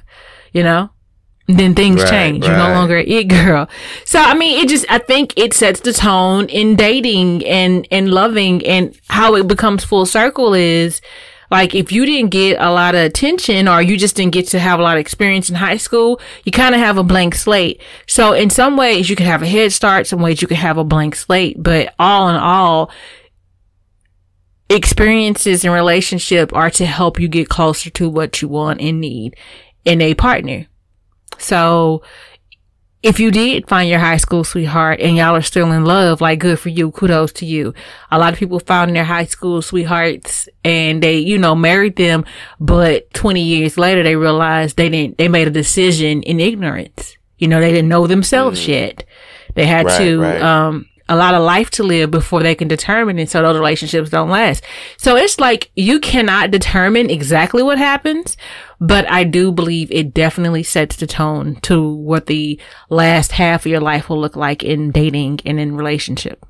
you 0.53 0.63
know? 0.63 0.91
Then 1.49 1.75
things 1.75 2.03
right, 2.03 2.11
change. 2.11 2.45
Right. 2.45 2.51
You're 2.51 2.69
no 2.69 2.75
longer 2.75 2.99
it 2.99 3.29
girl. 3.29 3.67
So, 4.05 4.21
I 4.21 4.35
mean, 4.35 4.63
it 4.63 4.69
just, 4.69 4.85
I 4.91 4.99
think 4.99 5.33
it 5.39 5.55
sets 5.55 5.81
the 5.81 5.95
tone 5.95 6.51
in 6.51 6.77
dating 6.77 7.47
and, 7.47 7.89
and 7.91 8.11
loving 8.11 8.65
and 8.67 8.95
how 9.09 9.37
it 9.37 9.49
becomes 9.49 9.83
full 9.83 10.05
circle 10.05 10.53
is, 10.53 11.01
like 11.51 11.75
if 11.75 11.91
you 11.91 12.07
didn't 12.07 12.31
get 12.31 12.59
a 12.61 12.71
lot 12.71 12.95
of 12.95 13.01
attention 13.01 13.67
or 13.67 13.83
you 13.83 13.97
just 13.97 14.17
didn't 14.17 14.33
get 14.33 14.47
to 14.49 14.59
have 14.59 14.79
a 14.79 14.83
lot 14.83 14.97
of 14.97 15.01
experience 15.01 15.51
in 15.51 15.57
high 15.57 15.77
school, 15.77 16.21
you 16.45 16.53
kind 16.53 16.75
of 16.75 16.81
have 16.81 16.97
a 16.97 17.03
blank 17.03 17.35
slate. 17.35 17.81
So 18.07 18.33
in 18.33 18.51
some 18.51 18.77
ways 18.77 19.11
you 19.11 19.17
can 19.17 19.27
have 19.27 19.43
a 19.43 19.47
head 19.47 19.73
start, 19.73 20.07
some 20.07 20.21
ways 20.21 20.41
you 20.41 20.49
can 20.49 20.57
have 20.57 20.79
a 20.79 20.85
blank 20.85 21.17
slate, 21.17 21.61
but 21.61 21.95
all 21.99 22.29
in 22.29 22.37
all, 22.37 22.91
experiences 24.69 25.65
and 25.65 25.75
relationship 25.75 26.55
are 26.55 26.71
to 26.71 26.87
help 26.87 27.19
you 27.19 27.27
get 27.27 27.49
closer 27.49 27.91
to 27.91 28.09
what 28.09 28.41
you 28.41 28.47
want 28.47 28.81
and 28.81 29.01
need 29.01 29.37
in 29.85 30.01
a 30.01 30.15
partner. 30.15 30.67
So 31.39 32.03
if 33.03 33.19
you 33.19 33.31
did 33.31 33.67
find 33.67 33.89
your 33.89 33.99
high 33.99 34.19
school 34.19 34.45
sweetheart 34.45 35.01
and 35.01 35.17
y'all 35.17 35.35
are 35.35 35.43
still 35.43 35.73
in 35.73 35.85
love, 35.85 36.21
like 36.21 36.39
good 36.39 36.59
for 36.59 36.69
you. 36.69 36.91
Kudos 36.91 37.33
to 37.35 37.47
you. 37.47 37.73
A 38.11 38.19
lot 38.19 38.33
of 38.33 38.39
people 38.39 38.61
found 38.61 38.95
their 38.95 39.05
high 39.05 39.25
school 39.25 39.63
sweethearts 39.63 40.49
and 40.65 41.03
they, 41.03 41.19
you 41.19 41.39
know, 41.39 41.55
married 41.55 41.97
them, 41.97 42.27
but 42.59 43.13
20 43.15 43.41
years 43.41 43.79
later 43.79 44.03
they 44.03 44.17
realized 44.17 44.77
they 44.77 44.91
didn't, 44.91 45.17
they 45.17 45.29
made 45.29 45.49
a 45.49 45.51
decision 45.51 46.23
in 46.23 46.41
ignorance. 46.41 47.17
You 47.39 47.49
know, 47.49 47.59
they 47.59 47.73
didn't 47.73 47.89
know 47.89 48.07
themselves 48.07 48.61
mm. 48.61 48.69
yet. 48.69 49.05
They 49.55 49.65
had 49.65 49.87
right, 49.87 49.99
to, 49.99 50.21
right. 50.21 50.43
um, 50.43 50.90
a 51.11 51.17
lot 51.17 51.35
of 51.35 51.43
life 51.43 51.71
to 51.71 51.83
live 51.83 52.11
before 52.11 52.43
they 52.43 52.55
can 52.55 52.69
determine 52.69 53.19
it 53.19 53.29
so 53.29 53.43
those 53.43 53.57
relationships 53.57 54.11
don't 54.11 54.31
last. 54.31 54.65
So 54.97 55.17
it's 55.17 55.41
like 55.41 55.71
you 55.75 55.99
cannot 55.99 56.53
determine 56.53 57.11
exactly 57.11 57.63
what 57.65 57.79
happens, 57.79 58.37
but 58.81 59.11
I 59.11 59.25
do 59.25 59.51
believe 59.51 59.91
it 59.91 60.15
definitely 60.15 60.63
sets 60.63 60.97
the 60.97 61.09
tone 61.09 61.57
to 61.63 61.93
what 61.93 62.27
the 62.27 62.61
last 62.89 63.33
half 63.33 63.67
of 63.67 63.71
your 63.71 63.81
life 63.81 64.09
will 64.09 64.21
look 64.21 64.37
like 64.37 64.63
in 64.63 64.93
dating 64.93 65.41
and 65.45 65.59
in 65.59 65.77
relationship. 65.77 66.47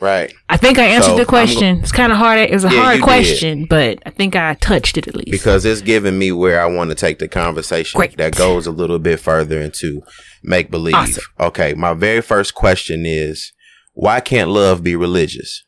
Right. 0.00 0.32
I 0.48 0.56
think 0.56 0.78
I 0.78 0.84
answered 0.84 1.12
so 1.12 1.16
the 1.16 1.24
question. 1.24 1.76
Go- 1.76 1.82
it's 1.82 1.92
kind 1.92 2.12
of 2.12 2.18
hard. 2.18 2.38
It 2.38 2.52
was 2.52 2.64
a 2.64 2.70
yeah, 2.70 2.82
hard 2.82 3.02
question, 3.02 3.60
did. 3.60 3.68
but 3.68 3.98
I 4.06 4.10
think 4.10 4.36
I 4.36 4.54
touched 4.54 4.98
it 4.98 5.08
at 5.08 5.16
least. 5.16 5.30
Because 5.30 5.64
it's 5.64 5.80
giving 5.80 6.18
me 6.18 6.32
where 6.32 6.60
I 6.60 6.66
want 6.66 6.90
to 6.90 6.94
take 6.94 7.18
the 7.18 7.28
conversation 7.28 7.98
Great. 7.98 8.16
that 8.18 8.36
goes 8.36 8.66
a 8.66 8.72
little 8.72 8.98
bit 8.98 9.20
further 9.20 9.60
into 9.60 10.02
make 10.42 10.70
believe. 10.70 10.94
Awesome. 10.94 11.24
Okay. 11.40 11.74
My 11.74 11.94
very 11.94 12.20
first 12.20 12.54
question 12.54 13.06
is, 13.06 13.52
why 13.96 14.20
can't 14.20 14.50
love 14.50 14.82
be 14.82 14.94
religious? 14.94 15.64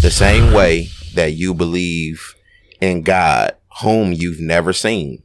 The 0.00 0.10
same 0.10 0.54
way 0.54 0.88
that 1.14 1.34
you 1.34 1.52
believe 1.52 2.34
in 2.80 3.02
God, 3.02 3.54
whom 3.82 4.14
you've 4.14 4.40
never 4.40 4.72
seen. 4.72 5.22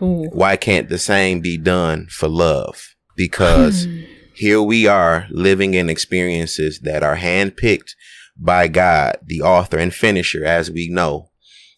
Ooh. 0.00 0.28
Why 0.32 0.54
can't 0.54 0.88
the 0.88 0.98
same 0.98 1.40
be 1.40 1.58
done 1.58 2.06
for 2.10 2.28
love? 2.28 2.94
Because 3.16 3.86
hmm. 3.86 4.02
here 4.36 4.62
we 4.62 4.86
are 4.86 5.26
living 5.30 5.74
in 5.74 5.90
experiences 5.90 6.78
that 6.84 7.02
are 7.02 7.16
handpicked 7.16 7.96
by 8.36 8.68
God, 8.68 9.16
the 9.24 9.42
author 9.42 9.78
and 9.78 9.92
finisher, 9.92 10.44
as 10.44 10.70
we 10.70 10.88
know 10.88 11.28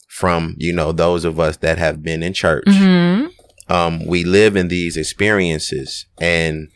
from, 0.09 0.57
you 0.59 0.75
know, 0.75 0.93
those 0.93 1.25
of 1.25 1.41
us 1.41 1.57
that 1.59 1.79
have 1.79 2.03
been 2.03 2.23
in 2.23 2.35
church. 2.35 2.67
Mm-hmm. 2.67 3.73
Um, 3.73 4.05
we 4.05 4.25
live 4.25 4.57
in 4.57 4.69
these 4.69 4.99
experiences 4.99 6.05
and 6.21 6.69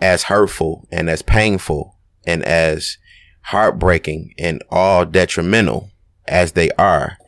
as 0.00 0.24
hurtful 0.24 0.88
and 0.90 1.10
as 1.10 1.22
painful 1.22 1.96
and 2.26 2.42
as 2.44 2.98
heartbreaking 3.42 4.34
and 4.38 4.62
all 4.70 5.04
detrimental 5.04 5.90
as 6.26 6.52
they 6.52 6.70
are, 6.72 7.18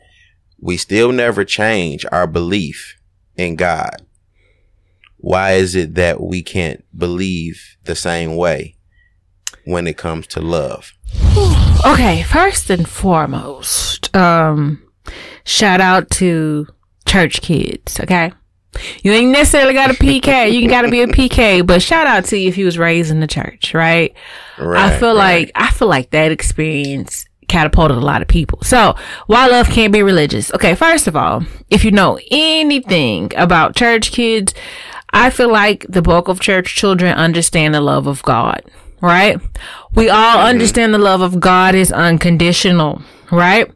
we 0.59 0.77
still 0.77 1.11
never 1.11 1.43
change 1.43 2.05
our 2.11 2.27
belief 2.27 2.97
in 3.35 3.55
God. 3.55 4.05
Why 5.17 5.53
is 5.53 5.75
it 5.75 5.95
that 5.95 6.21
we 6.21 6.41
can't 6.41 6.83
believe 6.97 7.77
the 7.83 7.95
same 7.95 8.35
way 8.35 8.75
when 9.65 9.87
it 9.87 9.97
comes 9.97 10.27
to 10.27 10.41
love? 10.41 10.93
Okay, 11.85 12.23
first 12.23 12.69
and 12.69 12.87
foremost, 12.87 14.15
um, 14.15 14.81
shout 15.45 15.81
out 15.81 16.09
to 16.11 16.67
church 17.05 17.41
kids, 17.41 17.99
okay? 17.99 18.31
You 19.03 19.11
ain't 19.11 19.31
necessarily 19.31 19.73
got 19.73 19.91
a 19.91 19.93
PK. 19.93 20.51
You 20.51 20.67
got 20.67 20.83
to 20.83 20.89
be 20.89 21.01
a 21.01 21.07
PK, 21.07 21.65
but 21.65 21.81
shout 21.81 22.07
out 22.07 22.25
to 22.25 22.37
you 22.37 22.49
if 22.49 22.57
you 22.57 22.65
was 22.65 22.77
raised 22.77 23.11
in 23.11 23.19
the 23.19 23.27
church, 23.27 23.73
right? 23.73 24.13
right 24.57 24.93
I 24.93 24.99
feel 24.99 25.15
right. 25.15 25.47
like 25.47 25.51
I 25.55 25.71
feel 25.71 25.87
like 25.87 26.09
that 26.11 26.31
experience 26.31 27.25
catapulted 27.47 27.97
a 27.97 28.01
lot 28.01 28.21
of 28.21 28.27
people. 28.27 28.59
So, 28.63 28.95
why 29.27 29.47
love 29.47 29.69
can't 29.69 29.93
be 29.93 30.01
religious? 30.01 30.51
Okay, 30.53 30.75
first 30.75 31.07
of 31.07 31.15
all, 31.15 31.43
if 31.69 31.85
you 31.85 31.91
know 31.91 32.19
anything 32.31 33.31
about 33.35 33.75
church 33.75 34.11
kids, 34.11 34.53
I 35.11 35.29
feel 35.29 35.51
like 35.51 35.85
the 35.87 36.01
bulk 36.01 36.27
of 36.27 36.39
church 36.39 36.75
children 36.75 37.15
understand 37.15 37.73
the 37.73 37.81
love 37.81 38.07
of 38.07 38.23
God, 38.23 38.63
right? 39.01 39.39
We 39.93 40.09
all 40.09 40.37
mm-hmm. 40.37 40.47
understand 40.47 40.93
the 40.93 40.99
love 40.99 41.21
of 41.21 41.39
God 41.39 41.75
is 41.75 41.91
unconditional, 41.91 43.03
right? 43.31 43.69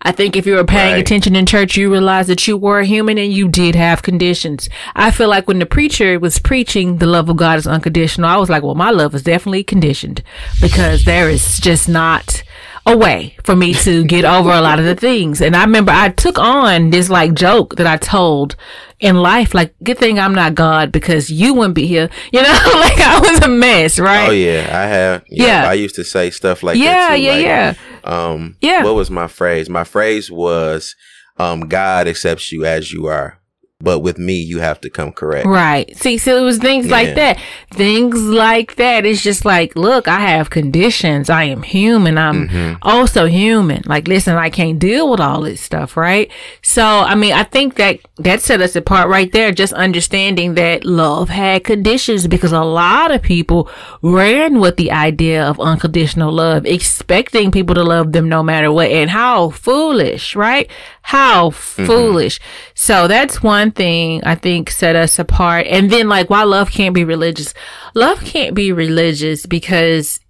I 0.00 0.12
think 0.12 0.36
if 0.36 0.46
you 0.46 0.54
were 0.54 0.64
paying 0.64 0.92
Right. 0.94 1.00
attention 1.00 1.34
in 1.34 1.44
church, 1.44 1.76
you 1.76 1.90
realized 1.90 2.28
that 2.28 2.46
you 2.46 2.56
were 2.56 2.78
a 2.80 2.86
human 2.86 3.18
and 3.18 3.32
you 3.32 3.48
did 3.48 3.74
have 3.74 4.02
conditions. 4.02 4.68
I 4.94 5.10
feel 5.10 5.28
like 5.28 5.48
when 5.48 5.58
the 5.58 5.66
preacher 5.66 6.18
was 6.20 6.38
preaching 6.38 6.98
the 6.98 7.06
love 7.06 7.28
of 7.28 7.36
God 7.36 7.58
is 7.58 7.66
unconditional, 7.66 8.30
I 8.30 8.36
was 8.36 8.48
like, 8.48 8.62
well, 8.62 8.76
my 8.76 8.90
love 8.90 9.14
is 9.14 9.22
definitely 9.22 9.64
conditioned 9.64 10.22
because 10.60 11.04
there 11.04 11.28
is 11.28 11.58
just 11.58 11.88
not 11.88 12.44
a 12.86 12.96
way 12.96 13.36
for 13.44 13.54
me 13.56 13.74
to 13.74 14.04
get 14.04 14.24
over 14.24 14.50
a 14.50 14.60
lot 14.60 14.78
of 14.78 14.84
the 14.84 14.94
things. 14.94 15.40
And 15.42 15.54
I 15.56 15.62
remember 15.64 15.90
I 15.92 16.10
took 16.10 16.38
on 16.38 16.90
this 16.90 17.10
like 17.10 17.34
joke 17.34 17.74
that 17.76 17.86
I 17.86 17.96
told 17.96 18.54
in 19.00 19.16
life, 19.16 19.54
like, 19.54 19.74
good 19.82 19.98
thing 19.98 20.18
I'm 20.18 20.34
not 20.34 20.54
God 20.54 20.90
because 20.90 21.30
you 21.30 21.54
wouldn't 21.54 21.74
be 21.74 21.86
here. 21.86 22.08
You 22.32 22.42
know, 22.42 22.48
like 22.74 22.98
I 22.98 23.20
was 23.20 23.40
a 23.40 23.48
mess, 23.48 23.98
right? 23.98 24.28
Oh 24.28 24.32
yeah, 24.32 24.68
I 24.72 24.86
have. 24.86 25.24
Yeah, 25.28 25.62
Yeah. 25.62 25.70
I 25.70 25.74
used 25.74 25.94
to 25.96 26.04
say 26.04 26.30
stuff 26.30 26.62
like 26.62 26.76
Yeah, 26.78 27.08
that 27.10 27.16
too. 27.16 27.22
yeah, 27.22 27.32
like, 27.32 27.42
yeah. 27.44 27.74
Um, 28.04 28.56
Yeah. 28.60 28.84
What 28.84 28.94
was 28.94 29.10
my 29.10 29.28
phrase? 29.28 29.68
My 29.68 29.84
phrase 29.84 30.30
was, 30.30 30.94
um, 31.38 31.68
"God 31.68 32.08
accepts 32.08 32.50
you 32.50 32.64
as 32.64 32.92
you 32.92 33.06
are, 33.06 33.37
but 33.80 34.00
with 34.00 34.18
me, 34.18 34.34
you 34.34 34.58
have 34.58 34.80
to 34.82 34.90
come 34.90 35.12
correct." 35.12 35.46
Right. 35.46 35.96
See, 35.96 36.18
so 36.18 36.36
it 36.36 36.42
was 36.42 36.58
things 36.58 36.88
like 36.90 37.14
that. 37.14 37.38
Things 37.70 38.20
like 38.22 38.76
that. 38.76 39.06
It's 39.06 39.22
just 39.22 39.44
like, 39.44 39.76
look, 39.76 40.08
I 40.08 40.20
have 40.20 40.50
conditions. 40.50 41.30
I 41.30 41.44
am 41.44 41.62
human. 41.62 42.18
I'm 42.18 42.48
Mm-hmm. 42.48 42.74
also 42.82 43.26
human. 43.26 43.82
Like, 43.86 44.08
listen, 44.08 44.36
I 44.36 44.50
can't 44.50 44.78
deal 44.78 45.10
with 45.10 45.20
all 45.20 45.42
this 45.42 45.60
stuff, 45.60 45.96
right? 45.96 46.30
So, 46.62 46.84
I 46.84 47.14
mean, 47.14 47.32
I 47.32 47.44
think 47.44 47.74
that 47.76 48.00
that 48.16 48.40
set 48.40 48.60
us 48.60 48.74
apart 48.76 49.08
right 49.08 49.30
there. 49.32 49.52
Just 49.52 49.72
understanding 49.72 50.54
that 50.54 50.84
love 50.84 51.28
had 51.28 51.64
conditions 51.64 52.26
because 52.26 52.52
a 52.52 52.62
lot 52.64 53.10
of 53.12 53.22
people 53.22 53.68
ran 54.02 54.60
with 54.60 54.76
the 54.76 54.90
idea 54.90 55.44
of 55.46 55.60
unconditional 55.60 56.32
love, 56.32 56.66
expecting 56.66 57.50
people 57.50 57.74
to 57.74 57.84
love 57.84 58.12
them 58.12 58.28
no 58.28 58.42
matter 58.42 58.72
what. 58.72 58.90
And 58.90 59.10
how 59.10 59.50
foolish, 59.50 60.34
right? 60.34 60.68
How 61.08 61.48
mm-hmm. 61.48 61.86
foolish. 61.86 62.38
So 62.74 63.08
that's 63.08 63.42
one 63.42 63.70
thing 63.70 64.22
I 64.24 64.34
think 64.34 64.68
set 64.68 64.94
us 64.94 65.18
apart. 65.18 65.66
And 65.66 65.90
then 65.90 66.06
like 66.06 66.28
why 66.28 66.42
love 66.42 66.70
can't 66.70 66.94
be 66.94 67.02
religious. 67.02 67.54
Love 67.94 68.20
can't 68.20 68.54
be 68.54 68.72
religious 68.72 69.46
because 69.46 70.20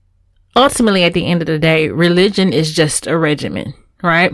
ultimately 0.55 1.03
at 1.03 1.15
the 1.15 1.27
end 1.27 1.43
of 1.43 1.47
the 1.47 1.59
day, 1.59 1.89
religion 1.89 2.53
is 2.53 2.73
just 2.73 3.09
a 3.09 3.19
regimen, 3.19 3.75
right? 4.05 4.31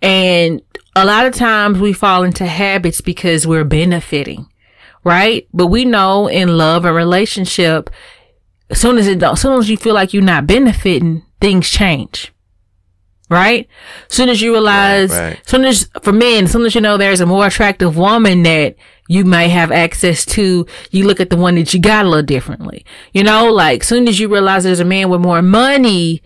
And 0.00 0.62
a 0.96 1.04
lot 1.04 1.26
of 1.26 1.34
times 1.34 1.78
we 1.78 1.92
fall 1.92 2.22
into 2.22 2.46
habits 2.46 3.02
because 3.02 3.46
we're 3.46 3.64
benefiting, 3.64 4.48
right? 5.04 5.46
But 5.52 5.66
we 5.66 5.84
know 5.84 6.28
in 6.28 6.56
love 6.56 6.86
and 6.86 6.96
relationship, 6.96 7.90
as 8.70 8.80
soon 8.80 8.96
as 8.96 9.06
it 9.06 9.22
as 9.22 9.42
soon 9.42 9.58
as 9.58 9.68
you 9.68 9.76
feel 9.76 9.92
like 9.92 10.14
you're 10.14 10.22
not 10.22 10.46
benefiting, 10.46 11.26
things 11.42 11.68
change. 11.68 12.32
Right? 13.30 13.68
As 14.08 14.16
soon 14.16 14.28
as 14.30 14.40
you 14.40 14.52
realize, 14.52 15.10
Right, 15.10 15.28
right. 15.34 15.48
soon 15.48 15.64
as, 15.66 15.90
for 16.02 16.12
men, 16.12 16.44
as 16.44 16.52
soon 16.52 16.64
as 16.64 16.74
you 16.74 16.80
know 16.80 16.96
there's 16.96 17.20
a 17.20 17.26
more 17.26 17.46
attractive 17.46 17.96
woman 17.96 18.42
that 18.44 18.76
you 19.06 19.24
might 19.24 19.48
have 19.48 19.70
access 19.70 20.24
to, 20.26 20.66
you 20.90 21.04
look 21.06 21.20
at 21.20 21.28
the 21.30 21.36
one 21.36 21.54
that 21.56 21.74
you 21.74 21.80
got 21.80 22.06
a 22.06 22.08
little 22.08 22.22
differently. 22.24 22.84
You 23.12 23.22
know, 23.24 23.52
like, 23.52 23.84
soon 23.84 24.08
as 24.08 24.18
you 24.18 24.28
realize 24.28 24.64
there's 24.64 24.80
a 24.80 24.84
man 24.84 25.10
with 25.10 25.20
more 25.20 25.42
money 25.42 26.22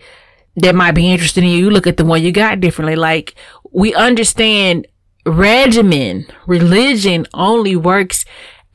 that 0.55 0.75
might 0.75 0.91
be 0.93 1.11
interested 1.11 1.43
in 1.43 1.49
you, 1.49 1.57
you 1.57 1.69
look 1.69 1.87
at 1.87 1.97
the 1.97 2.05
one 2.05 2.21
you 2.23 2.31
got 2.31 2.59
differently. 2.61 2.95
Like, 2.95 3.35
we 3.71 3.93
understand 3.95 4.87
regimen, 5.25 6.25
religion 6.47 7.25
only 7.33 7.75
works 7.75 8.23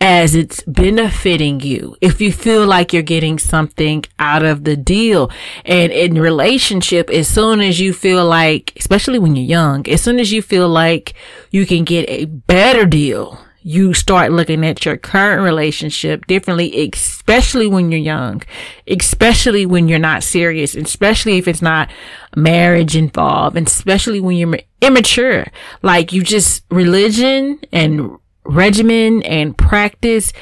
as 0.01 0.35
it's 0.35 0.63
benefiting 0.63 1.61
you. 1.61 1.97
If 2.01 2.21
you 2.21 2.33
feel 2.33 2.67
like 2.67 2.93
you're 2.93 3.03
getting 3.03 3.39
something 3.39 4.05
out 4.19 4.45
of 4.45 4.65
the 4.65 4.77
deal. 4.77 5.31
And 5.65 5.91
in 5.93 6.21
relationship, 6.21 7.11
as 7.11 7.29
soon 7.29 7.61
as 7.61 7.81
you 7.81 7.93
feel 7.93 8.25
like, 8.25 8.73
especially 8.77 9.19
when 9.19 9.35
you're 9.35 9.45
young, 9.45 9.89
as 9.89 10.03
soon 10.03 10.21
as 10.21 10.33
you 10.33 10.43
feel 10.43 10.69
like 10.69 11.15
you 11.51 11.67
can 11.67 11.85
get 11.85 12.09
a 12.09 12.27
better 12.27 12.87
deal, 12.87 13.41
you 13.61 13.93
start 13.93 14.33
looking 14.33 14.65
at 14.65 14.85
your 14.85 14.97
current 14.97 15.43
relationship 15.43 16.27
differently, 16.27 16.89
especially 16.89 17.67
when 17.67 17.91
you're 17.91 18.01
young, 18.01 18.43
especially 18.87 19.67
when 19.67 19.89
you're 19.89 19.99
not 19.99 20.23
serious, 20.23 20.77
especially 20.77 21.39
if 21.39 21.49
it's 21.49 21.61
not 21.61 21.91
marriage 22.37 22.97
involved, 22.97 23.57
and 23.57 23.67
especially 23.67 24.21
when 24.21 24.37
you're 24.37 24.59
immature. 24.81 25.49
Like 25.83 26.13
you 26.13 26.23
just, 26.23 26.65
religion 26.71 27.59
and 27.73 28.17
regimen 28.49 29.23
and 29.23 29.57
practice 29.57 30.33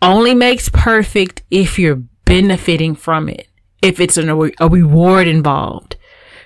only 0.00 0.34
makes 0.34 0.68
perfect 0.68 1.42
if 1.50 1.78
you're 1.78 2.02
benefiting 2.24 2.94
from 2.94 3.28
it, 3.28 3.48
if 3.82 4.00
it's 4.00 4.16
an, 4.16 4.30
a 4.30 4.68
reward 4.68 5.28
involved. 5.28 5.96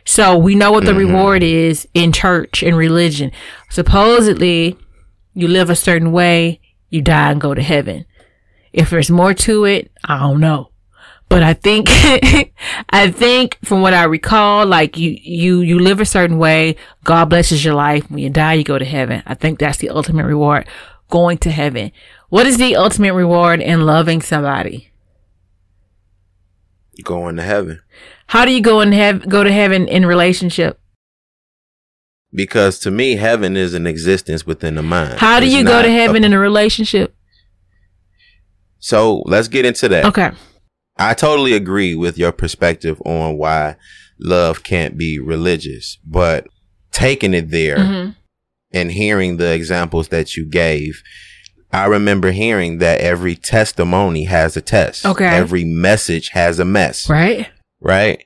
So 0.05 0.37
we 0.37 0.55
know 0.55 0.73
what 0.73 0.85
the 0.85 0.93
mm-hmm. 0.93 1.13
reward 1.15 1.43
is 1.43 1.87
in 1.93 2.13
church 2.13 2.63
and 2.63 2.77
religion. 2.77 3.33
Supposedly, 3.71 4.77
you 5.35 5.49
live 5.49 5.69
a 5.69 5.77
certain 5.77 6.13
way, 6.13 6.61
you 6.89 7.03
die 7.03 7.33
and 7.33 7.41
go 7.41 7.55
to 7.55 7.63
heaven. 7.63 8.05
If 8.73 8.91
there's 8.91 9.11
more 9.11 9.35
to 9.35 9.65
it, 9.65 9.91
I 10.05 10.19
don't 10.19 10.41
know. 10.41 10.71
But 11.29 11.43
I 11.43 11.55
think, 11.55 11.89
I 12.91 13.11
think 13.11 13.59
from 13.65 13.83
what 13.83 13.93
I 13.95 14.05
recall, 14.05 14.65
like 14.65 14.97
you, 14.97 15.17
you, 15.21 15.61
you 15.61 15.79
live 15.81 16.01
a 16.01 16.05
certain 16.05 16.39
way. 16.39 16.77
God 17.05 17.27
blesses 17.27 17.65
your 17.65 17.75
life. 17.75 18.09
When 18.11 18.21
you 18.21 18.31
die, 18.31 18.55
you 18.55 18.65
go 18.65 18.79
to 18.79 18.85
heaven. 18.85 19.23
I 19.27 19.35
think 19.35 19.59
that's 19.59 19.79
the 19.79 19.91
ultimate 19.91 20.25
reward, 20.25 20.67
going 21.11 21.39
to 21.39 21.51
heaven. 21.51 21.91
What 22.29 22.47
is 22.47 22.59
the 22.59 22.77
ultimate 22.77 23.13
reward 23.13 23.61
in 23.61 23.81
loving 23.87 24.23
somebody? 24.23 24.91
Going 27.05 27.37
to 27.37 27.43
heaven 27.43 27.81
How 28.29 28.45
do 28.47 28.53
you 28.53 28.63
go 28.63 28.81
and 28.81 28.95
have, 28.95 29.29
go 29.29 29.45
to 29.45 29.53
heaven 29.53 29.87
in 29.89 30.07
relationship? 30.07 30.81
because 32.33 32.79
to 32.81 32.91
me, 32.91 33.17
heaven 33.17 33.57
is 33.57 33.73
an 33.75 33.87
existence 33.87 34.45
within 34.47 34.75
the 34.75 34.83
mind. 34.83 35.19
How 35.19 35.41
do 35.41 35.47
It's 35.47 35.55
you 35.55 35.65
go 35.65 35.81
to 35.81 35.89
a- 35.89 35.91
heaven 35.91 36.23
in 36.25 36.33
a 36.35 36.39
relationship? 36.39 37.15
so 38.79 39.23
let's 39.27 39.49
get 39.49 39.65
into 39.65 39.89
that. 39.89 40.05
Okay. 40.07 40.31
I 40.99 41.15
totally 41.15 41.53
agree 41.53 41.95
with 41.95 42.17
your 42.17 42.33
perspective 42.33 43.01
on 43.05 43.37
why 43.37 43.77
love 44.19 44.63
can't 44.63 44.97
be 44.97 45.19
religious, 45.19 45.99
but 46.05 46.47
taking 46.93 47.35
it 47.35 47.51
there 47.51 47.85
hmm 47.85 48.11
and 48.73 48.93
hearing 48.93 49.37
the 49.37 49.53
examples 49.53 50.09
that 50.09 50.37
you 50.37 50.45
gave, 50.45 51.03
I 51.73 51.87
remember 51.87 52.31
hearing 52.31 52.79
that 52.79 53.01
every 53.01 53.35
testimony 53.35 54.25
has 54.25 54.57
a 54.57 54.61
test. 54.61 55.07
Okay. 55.07 55.25
Every 55.25 55.65
message 55.65 56.31
has 56.31 56.59
a 56.59 56.65
mess. 56.65 57.09
Right? 57.09 57.49
Right. 57.81 58.25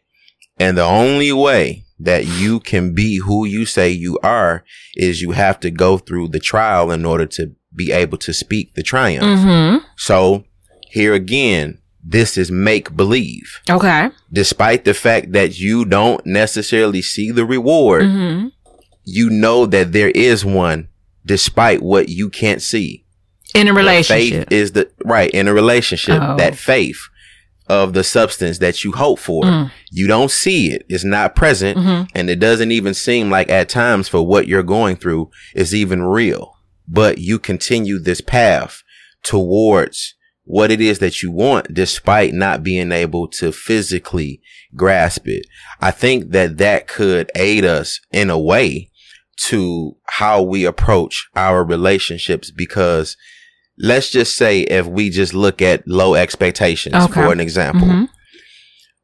And 0.59 0.77
the 0.77 0.85
only 0.85 1.33
way 1.33 1.85
that 1.99 2.27
you 2.27 2.61
can 2.61 2.95
be 2.95 3.19
who 3.19 3.45
you 3.45 3.67
say 3.67 3.91
you 3.91 4.19
are 4.23 4.65
is 4.97 5.23
you 5.23 5.33
have 5.33 5.61
to 5.61 5.71
go 5.71 5.99
through 5.99 6.29
the 6.29 6.41
trial 6.41 6.91
in 6.91 7.05
order 7.05 7.27
to 7.27 7.55
be 7.75 7.93
able 7.93 8.19
to 8.19 8.33
speak 8.33 8.75
the 8.75 8.83
triumph. 8.83 9.41
Mm-hmm. 9.41 9.85
So 9.97 10.45
here 10.91 11.15
again, 11.15 11.81
this 12.03 12.37
is 12.39 12.51
make 12.51 12.97
believe. 12.97 13.61
Okay. 13.69 14.11
Despite 14.33 14.85
the 14.85 14.95
fact 14.95 15.33
that 15.33 15.59
you 15.59 15.85
don't 15.85 16.25
necessarily 16.25 17.03
see 17.03 17.31
the 17.31 17.45
reward, 17.45 18.05
Mm-hmm. 18.05 18.49
you 19.05 19.31
know 19.31 19.67
that 19.67 19.93
there 19.93 20.11
is 20.11 20.45
one 20.45 20.89
despite 21.27 21.83
what 21.83 22.09
you 22.09 22.31
can't 22.31 22.63
see. 22.63 23.05
In 23.55 23.67
a 23.69 23.73
The 23.73 23.77
relationship. 23.77 24.49
Faith 24.49 24.53
is 24.53 24.73
the 24.73 24.91
right 25.05 25.31
in 25.31 25.49
a 25.49 25.53
relationship. 25.53 26.21
Oh. 26.23 26.37
That 26.37 26.55
faith 26.57 27.01
of 27.69 27.93
the 27.93 28.03
substance 28.03 28.59
that 28.59 28.83
you 28.83 28.93
hope 28.93 29.19
for. 29.19 29.45
Mm. 29.45 29.71
You 29.93 30.07
don't 30.09 30.31
see 30.31 30.73
it. 30.73 30.85
It's 30.89 31.05
not 31.05 31.37
present. 31.37 31.79
Mhm. 31.79 32.09
And 32.15 32.29
it 32.31 32.41
doesn't 32.41 32.73
even 32.73 32.95
seem 32.95 33.31
like 33.31 33.49
at 33.51 33.69
times 33.69 34.09
for 34.09 34.27
what 34.27 34.49
you're 34.49 34.63
going 34.65 34.97
through 34.97 35.31
is 35.55 35.73
even 35.75 36.03
real. 36.03 36.57
But 36.89 37.19
you 37.19 37.39
continue 37.39 37.99
this 38.01 38.21
path 38.21 38.83
towards 39.23 40.15
what 40.51 40.73
it 40.73 40.81
is 40.81 40.99
that 40.99 41.23
you 41.23 41.31
want 41.31 41.73
despite 41.73 42.35
not 42.35 42.65
being 42.65 42.91
able 42.91 43.29
to 43.29 43.53
physically 43.53 44.41
grasp 44.75 45.29
it. 45.29 45.47
I 45.81 45.93
think 45.93 46.33
that 46.33 46.59
that 46.59 46.89
could 46.89 47.31
aid 47.37 47.65
us 47.65 48.01
in 48.13 48.31
a 48.31 48.39
way 48.39 48.91
to 49.45 49.97
how 50.07 50.43
we 50.43 50.65
approach 50.65 51.29
our 51.37 51.65
relationships 51.65 52.51
because 52.51 53.17
let's 53.79 54.11
just 54.11 54.35
say 54.37 54.63
if 54.63 54.87
we 54.87 55.09
just 55.09 55.35
look 55.35 55.63
at 55.63 55.87
low 55.87 56.15
expectations 56.17 56.97
Okay. 56.97 57.13
for 57.15 57.33
an 57.33 57.39
example, 57.39 57.87
Mhm. 57.87 58.09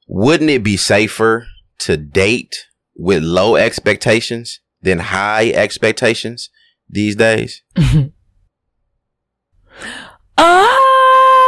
wouldn't 0.08 0.50
it 0.50 0.64
be 0.64 0.76
safer 0.76 1.46
to 1.78 1.96
date 1.96 2.56
with 2.96 3.22
low 3.22 3.54
expectations 3.54 4.58
than 4.82 4.98
high 4.98 5.50
expectations 5.50 6.50
these 6.90 7.14
days? 7.14 7.62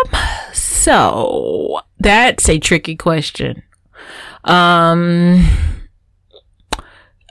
Um, 0.05 0.21
so 0.53 1.81
that's 1.99 2.49
a 2.49 2.59
tricky 2.59 2.97
question. 2.97 3.63
Um, 4.45 5.45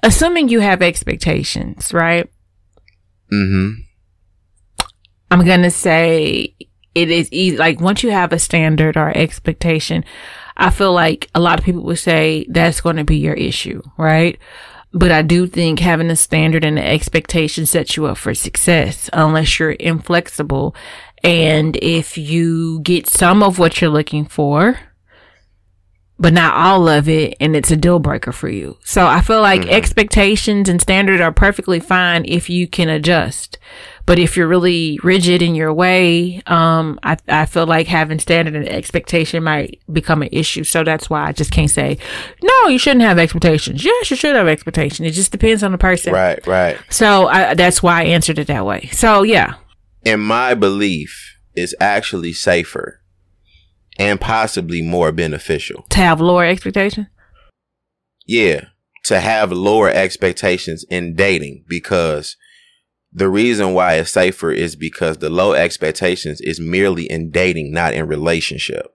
assuming 0.03 0.49
you 0.49 0.60
have 0.60 0.82
expectations, 0.82 1.93
right? 1.93 2.30
Mm-hmm. 3.32 3.82
I'm 5.32 5.45
gonna 5.45 5.71
say 5.71 6.56
it 6.95 7.12
is 7.12 7.32
easy. 7.32 7.58
Like 7.58 7.80
once 7.80 8.03
you 8.03 8.12
have 8.12 8.34
a 8.34 8.39
standard 8.39 8.97
or 8.97 9.15
expectation, 9.15 10.03
I 10.56 10.71
feel 10.71 10.93
like 10.93 11.30
a 11.36 11.39
lot 11.39 11.60
of 11.60 11.65
people 11.65 11.84
would 11.84 11.99
say 11.99 12.45
that's 12.49 12.82
going 12.82 12.95
to 12.95 13.03
be 13.03 13.17
your 13.17 13.36
issue, 13.36 13.82
right? 13.97 14.39
But 14.93 15.12
I 15.12 15.21
do 15.21 15.45
think 15.45 15.80
having 15.80 16.10
a 16.10 16.15
standard 16.15 16.65
and 16.65 16.80
an 16.80 16.86
expectation 16.86 17.67
sets 17.67 17.95
you 17.95 18.08
up 18.08 18.17
for 18.17 18.34
success 18.34 19.10
unless 19.13 19.60
you're 19.60 19.71
inflexible. 19.71 20.75
And 21.28 21.76
if 21.82 22.18
you 22.18 22.80
get 22.82 23.08
some 23.08 23.44
of 23.44 23.60
what 23.60 23.82
you're 23.82 23.90
looking 23.90 24.26
for, 24.26 24.80
but 26.20 26.34
not 26.34 26.56
all 26.56 26.88
of 26.88 27.08
it, 27.08 27.36
and 27.40 27.56
it's 27.56 27.70
a 27.70 27.78
deal 27.78 28.00
breaker 28.00 28.32
for 28.32 28.50
you. 28.50 28.78
So 28.84 29.06
I 29.06 29.22
feel 29.22 29.42
like 29.42 29.62
mm-hmm. 29.62 29.70
expectations 29.70 30.68
and 30.68 30.82
standards 30.82 31.22
are 31.22 31.32
perfectly 31.32 31.80
fine 31.80 32.26
if 32.26 32.50
you 32.50 32.68
can 32.68 32.90
adjust. 32.90 33.60
But 34.08 34.18
if 34.18 34.38
you're 34.38 34.48
really 34.48 34.98
rigid 35.04 35.42
in 35.42 35.54
your 35.54 35.74
way, 35.74 36.42
um, 36.48 36.98
I, 37.04 37.18
I 37.28 37.46
feel 37.46 37.68
like 37.68 37.88
having 37.88 38.20
standard 38.20 38.56
and 38.56 38.68
expectation 38.68 39.44
might 39.44 39.82
become 39.92 40.22
an 40.22 40.30
issue. 40.32 40.63
So 40.63 40.84
that's 40.84 41.10
why 41.10 41.28
I 41.28 41.34
just 41.34 41.52
can't 41.52 41.70
say, 41.70 41.98
no, 42.42 42.68
you 42.68 42.80
shouldn't 42.80 43.02
have 43.02 43.20
expectations. 43.20 43.84
Yes, 43.84 44.10
you 44.10 44.16
should 44.16 44.36
have 44.36 44.48
expectations. 44.48 45.08
It 45.08 45.12
just 45.12 45.34
depends 45.34 45.62
on 45.62 45.74
the 45.74 45.78
person. 45.78 46.13
Right, 46.13 46.46
right. 46.48 46.80
So 46.90 47.28
I, 47.28 47.54
that's 47.54 47.84
why 47.84 48.02
I 48.02 48.06
answered 48.06 48.40
it 48.40 48.48
that 48.48 48.66
way. 48.66 48.88
So 48.94 49.24
yeah. 49.24 49.56
In 50.08 50.22
my 50.22 50.54
belief, 50.54 51.38
is 51.58 51.76
actually 51.82 52.32
safer 52.32 53.02
and 53.98 54.22
possibly 54.22 54.82
more 54.82 55.12
beneficial 55.12 55.86
to 55.89 55.98
have 55.98 56.22
lower 56.22 56.46
expectations. 56.46 57.08
Yeah, 58.26 58.65
to 59.06 59.20
have 59.20 59.52
lower 59.52 59.89
expectations 59.89 60.86
in 60.89 61.15
dating 61.15 61.65
because 61.67 62.38
the 63.12 63.28
reason 63.28 63.74
why 63.74 63.96
it's 63.96 64.12
safer 64.12 64.52
is 64.52 64.76
because 64.76 65.17
the 65.17 65.30
low 65.30 65.54
expectations 65.54 66.39
is 66.41 66.60
merely 66.60 67.06
in 67.06 67.32
dating, 67.32 67.72
not 67.72 67.93
in 67.93 68.08
relationship. 68.08 68.93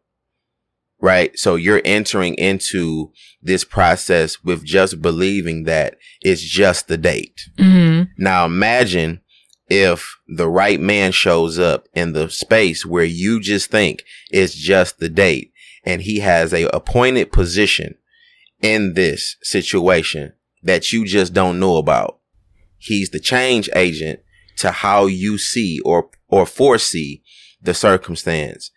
Right. 1.01 1.37
So 1.37 1.57
you're 1.57 1.83
entering 1.85 2.35
into 2.35 3.11
this 3.43 3.65
process 3.65 4.45
with 4.45 4.65
just 4.65 5.03
believing 5.03 5.65
that 5.65 5.97
it's 6.21 6.43
just 6.43 6.87
the 6.87 6.97
date. 6.97 7.41
Mm-hmm. 7.59 8.13
Now 8.19 8.45
imagine 8.45 9.22
if 9.73 10.19
the 10.29 10.49
right 10.49 10.81
man 10.81 11.13
shows 11.13 11.59
up 11.59 11.89
in 11.95 12.13
the 12.13 12.29
space 12.29 12.85
where 12.85 13.05
you 13.05 13.41
just 13.41 13.71
think 13.71 14.05
it's 14.31 14.55
just 14.55 14.99
the 14.99 15.09
date 15.09 15.53
and 15.85 16.03
he 16.03 16.19
has 16.21 16.53
a 16.53 16.65
appointed 16.69 17.33
position 17.33 17.97
in 18.61 18.95
this 18.95 19.37
situation 19.43 20.33
that 20.63 20.93
you 20.93 21.05
just 21.05 21.33
don't 21.33 21.59
know 21.59 21.77
about 21.77 22.21
He's 22.83 23.11
the 23.11 23.21
change 23.21 23.71
agent 23.77 24.21
to 24.57 24.73
how 24.73 25.07
you 25.07 25.39
see 25.39 25.79
or, 25.85 26.11
or 26.27 26.45
foresee 26.45 27.23
the 27.63 27.75
circumstance. 27.75 28.73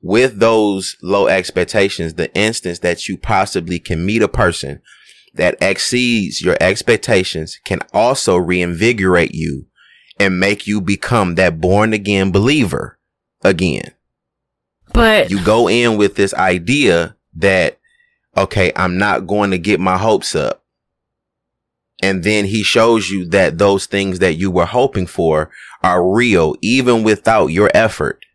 With 0.00 0.38
those 0.38 0.96
low 1.02 1.26
expectations, 1.26 2.14
the 2.14 2.34
instance 2.34 2.78
that 2.78 3.08
you 3.08 3.18
possibly 3.18 3.78
can 3.78 4.06
meet 4.06 4.22
a 4.22 4.28
person 4.28 4.80
that 5.34 5.58
exceeds 5.60 6.40
your 6.40 6.56
expectations 6.62 7.60
can 7.66 7.80
also 7.92 8.38
reinvigorate 8.38 9.34
you 9.34 9.66
and 10.22 10.38
make 10.38 10.66
you 10.66 10.80
become 10.80 11.34
that 11.34 11.60
born 11.60 11.92
again 11.92 12.30
believer 12.30 12.98
again. 13.42 13.92
But 14.92 15.30
you 15.30 15.42
go 15.44 15.68
in 15.68 15.96
with 15.96 16.16
this 16.16 16.34
idea 16.34 17.16
that, 17.36 17.78
okay, 18.36 18.72
I'm 18.76 18.98
not 18.98 19.26
going 19.26 19.50
to 19.50 19.58
get 19.58 19.80
my 19.80 19.98
hopes 19.98 20.34
up 20.34 20.62
and 22.02 22.24
then 22.24 22.46
he 22.46 22.64
shows 22.64 23.08
you 23.08 23.24
that 23.26 23.58
those 23.58 23.86
things 23.86 24.18
that 24.18 24.34
you 24.34 24.50
were 24.50 24.66
hoping 24.66 25.06
for 25.06 25.50
are 25.84 26.06
real, 26.06 26.56
even 26.60 27.04
without 27.04 27.46
your 27.46 27.70
effort. 27.72 28.26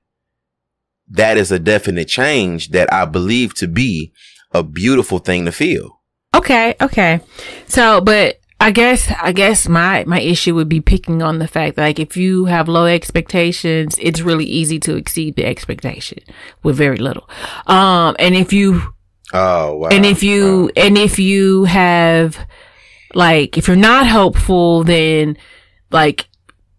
That 1.10 1.38
is 1.38 1.52
a 1.52 1.60
definite 1.60 2.08
change 2.08 2.70
that 2.70 2.92
I 2.92 3.06
believe 3.06 3.54
to 3.56 3.68
be 3.68 4.14
a 4.52 4.64
beautiful 4.64 5.20
thing 5.20 5.46
to 5.46 5.52
feel. 5.52 6.02
Okay, 6.34 6.76
okay. 6.82 7.20
So, 7.68 8.00
but 8.00 8.37
I 8.60 8.72
guess 8.72 9.12
I 9.22 9.34
guess 9.34 9.68
my 9.70 10.04
my 10.06 10.20
issue 10.20 10.56
would 10.56 10.70
be 10.70 10.82
picking 10.82 11.22
on 11.22 11.38
the 11.38 11.48
fact 11.48 11.76
that 11.76 11.84
like 11.84 12.00
if 12.00 12.18
you 12.18 12.46
have 12.46 12.68
low 12.68 12.86
expectations, 12.86 13.98
it's 14.02 14.22
really 14.22 14.46
easy 14.46 14.80
to 14.80 14.96
exceed 14.96 15.36
the 15.36 15.46
expectation 15.46 16.20
with 16.64 16.76
very 16.76 16.98
little. 16.98 17.30
Um, 17.68 18.16
and 18.18 18.36
if 18.36 18.52
you, 18.52 18.82
oh 19.32 19.76
wow, 19.78 19.90
and 19.90 20.06
if 20.06 20.24
you 20.24 20.64
wow. 20.64 20.70
and 20.76 20.98
if 20.98 21.20
you 21.20 21.66
have 21.66 22.48
like, 23.14 23.58
if 23.58 23.68
you're 23.68 23.78
not 23.78 24.08
hopeful, 24.08 24.84
then 24.84 25.38
like 25.92 26.28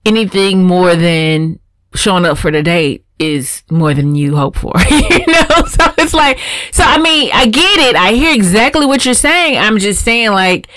anything 0.04 0.64
more 0.64 0.96
than 0.96 1.60
showing 1.94 2.24
up 2.24 2.38
for 2.38 2.50
the 2.50 2.62
date 2.62 3.04
is 3.18 3.62
more 3.70 3.94
than 3.94 4.14
you 4.14 4.36
hope 4.36 4.56
for, 4.56 4.72
you 4.90 5.26
know? 5.26 5.44
So 5.68 5.92
it's 5.98 6.14
like, 6.14 6.38
so 6.72 6.82
I 6.82 6.98
mean, 6.98 7.30
I 7.34 7.46
get 7.46 7.78
it. 7.78 7.96
I 7.96 8.12
hear 8.12 8.34
exactly 8.34 8.86
what 8.86 9.04
you're 9.04 9.14
saying. 9.14 9.58
I'm 9.58 9.78
just 9.78 10.02
saying 10.02 10.30
like, 10.30 10.68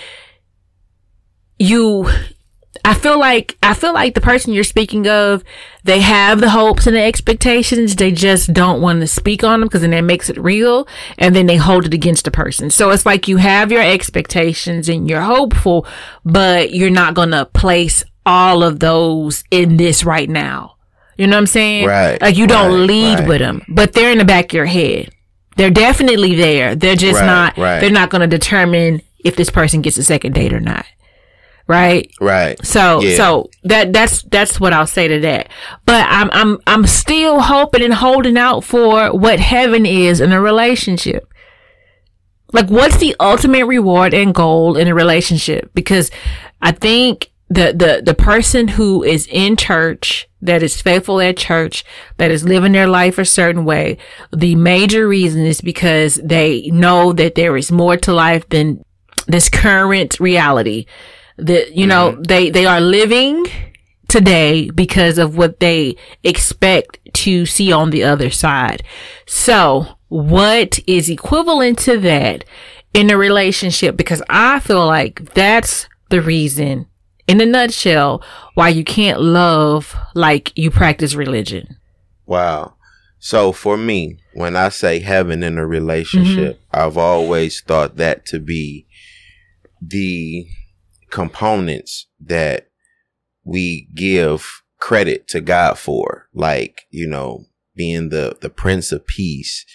you, 1.61 2.09
I 2.83 2.93
feel 2.93 3.19
like 3.19 3.57
I 3.61 3.73
feel 3.73 3.93
like 3.93 4.15
the 4.15 4.21
person 4.21 4.53
you're 4.53 4.63
speaking 4.63 5.07
of, 5.07 5.43
they 5.83 5.99
have 6.01 6.39
the 6.39 6.49
hopes 6.49 6.87
and 6.87 6.95
the 6.95 7.01
expectations. 7.01 7.95
They 7.95 8.11
just 8.11 8.53
don't 8.53 8.81
want 8.81 9.01
to 9.01 9.07
speak 9.07 9.43
on 9.43 9.59
them 9.59 9.67
because 9.67 9.81
then 9.81 9.91
that 9.91 10.01
makes 10.01 10.29
it 10.29 10.37
real, 10.37 10.87
and 11.17 11.35
then 11.35 11.45
they 11.45 11.57
hold 11.57 11.85
it 11.85 11.93
against 11.93 12.25
the 12.25 12.31
person. 12.31 12.69
So 12.69 12.89
it's 12.89 13.05
like 13.05 13.27
you 13.27 13.37
have 13.37 13.71
your 13.71 13.81
expectations 13.81 14.89
and 14.89 15.09
you're 15.09 15.21
hopeful, 15.21 15.85
but 16.25 16.73
you're 16.73 16.89
not 16.89 17.13
gonna 17.13 17.45
place 17.45 18.03
all 18.25 18.63
of 18.63 18.79
those 18.79 19.43
in 19.51 19.77
this 19.77 20.03
right 20.03 20.29
now. 20.29 20.75
You 21.17 21.27
know 21.27 21.35
what 21.35 21.41
I'm 21.41 21.47
saying? 21.47 21.85
Right. 21.85 22.21
Like 22.21 22.37
you 22.37 22.47
don't 22.47 22.71
right, 22.71 22.87
lead 22.87 23.19
right. 23.19 23.27
with 23.27 23.39
them, 23.39 23.61
but 23.67 23.93
they're 23.93 24.11
in 24.11 24.17
the 24.17 24.25
back 24.25 24.45
of 24.45 24.53
your 24.53 24.65
head. 24.65 25.09
They're 25.57 25.69
definitely 25.69 26.35
there. 26.35 26.75
They're 26.75 26.95
just 26.95 27.19
right, 27.19 27.25
not. 27.25 27.55
They're 27.55 27.91
not 27.91 28.09
going 28.09 28.21
to 28.21 28.27
determine 28.27 29.01
if 29.23 29.35
this 29.35 29.49
person 29.49 29.81
gets 29.81 29.97
a 29.97 30.03
second 30.03 30.33
date 30.33 30.53
or 30.53 30.61
not 30.61 30.85
right? 31.67 32.11
Right. 32.19 32.63
So 32.65 33.01
yeah. 33.01 33.17
so 33.17 33.49
that 33.63 33.93
that's 33.93 34.23
that's 34.23 34.59
what 34.59 34.73
I'll 34.73 34.87
say 34.87 35.07
to 35.07 35.19
that. 35.21 35.49
But 35.85 36.05
I'm 36.09 36.29
I'm 36.31 36.59
I'm 36.67 36.85
still 36.85 37.39
hoping 37.39 37.83
and 37.83 37.93
holding 37.93 38.37
out 38.37 38.63
for 38.63 39.11
what 39.11 39.39
heaven 39.39 39.85
is 39.85 40.21
in 40.21 40.31
a 40.31 40.41
relationship. 40.41 41.27
Like 42.53 42.69
what's 42.69 42.97
the 42.97 43.15
ultimate 43.19 43.65
reward 43.65 44.13
and 44.13 44.35
goal 44.35 44.77
in 44.77 44.87
a 44.87 44.95
relationship? 44.95 45.71
Because 45.73 46.11
I 46.61 46.71
think 46.71 47.31
the 47.51 47.73
the 47.73 48.01
the 48.05 48.13
person 48.13 48.69
who 48.69 49.03
is 49.03 49.27
in 49.29 49.57
church 49.57 50.29
that 50.41 50.63
is 50.63 50.81
faithful 50.81 51.19
at 51.19 51.35
church 51.35 51.83
that 52.15 52.31
is 52.31 52.45
living 52.45 52.71
their 52.71 52.87
life 52.87 53.17
a 53.17 53.25
certain 53.25 53.65
way 53.65 53.97
the 54.31 54.55
major 54.55 55.05
reason 55.05 55.45
is 55.45 55.59
because 55.59 56.15
they 56.23 56.69
know 56.71 57.11
that 57.11 57.35
there 57.35 57.57
is 57.57 57.69
more 57.69 57.97
to 57.97 58.13
life 58.13 58.47
than 58.49 58.81
this 59.27 59.49
current 59.49 60.17
reality 60.17 60.85
that 61.37 61.73
you 61.73 61.87
know 61.87 62.11
mm-hmm. 62.11 62.23
they 62.23 62.49
they 62.49 62.65
are 62.65 62.81
living 62.81 63.45
today 64.11 64.69
because 64.69 65.17
of 65.17 65.37
what 65.37 65.61
they 65.61 65.95
expect 66.23 66.99
to 67.13 67.45
see 67.45 67.71
on 67.71 67.91
the 67.91 68.03
other 68.03 68.29
side. 68.29 68.83
So, 69.25 69.87
what 70.09 70.79
is 70.85 71.09
equivalent 71.09 71.79
to 71.79 71.97
that 71.99 72.43
in 72.93 73.09
a 73.09 73.17
relationship? 73.17 73.95
Because 73.95 74.21
I 74.29 74.59
feel 74.59 74.85
like 74.85 75.33
that's 75.33 75.87
the 76.09 76.21
reason, 76.21 76.87
in 77.25 77.39
a 77.39 77.45
nutshell, 77.45 78.21
why 78.53 78.67
you 78.69 78.83
can't 78.83 79.21
love 79.21 79.95
like 80.13 80.51
you 80.57 80.69
practice 80.69 81.15
religion. 81.15 81.77
Wow. 82.25 82.73
So, 83.17 83.53
for 83.53 83.77
me, 83.77 84.17
when 84.33 84.57
I 84.57 84.69
say 84.69 84.99
heaven 84.99 85.41
in 85.41 85.57
a 85.57 85.65
relationship, 85.65 86.57
mm-hmm. 86.57 86.79
I've 86.81 86.97
always 86.97 87.61
thought 87.61 87.95
that 87.95 88.25
to 88.27 88.39
be 88.39 88.87
the 89.81 90.47
components 91.11 92.07
that 92.19 92.69
we 93.43 93.87
give 93.93 94.63
credit 94.79 95.27
to 95.27 95.41
God 95.41 95.77
for, 95.77 96.27
like, 96.33 96.87
you 96.89 97.07
know, 97.07 97.45
being 97.75 98.09
the, 98.09 98.37
the 98.41 98.49
Prince 98.49 98.91
of 98.91 99.05
Peace 99.05 99.65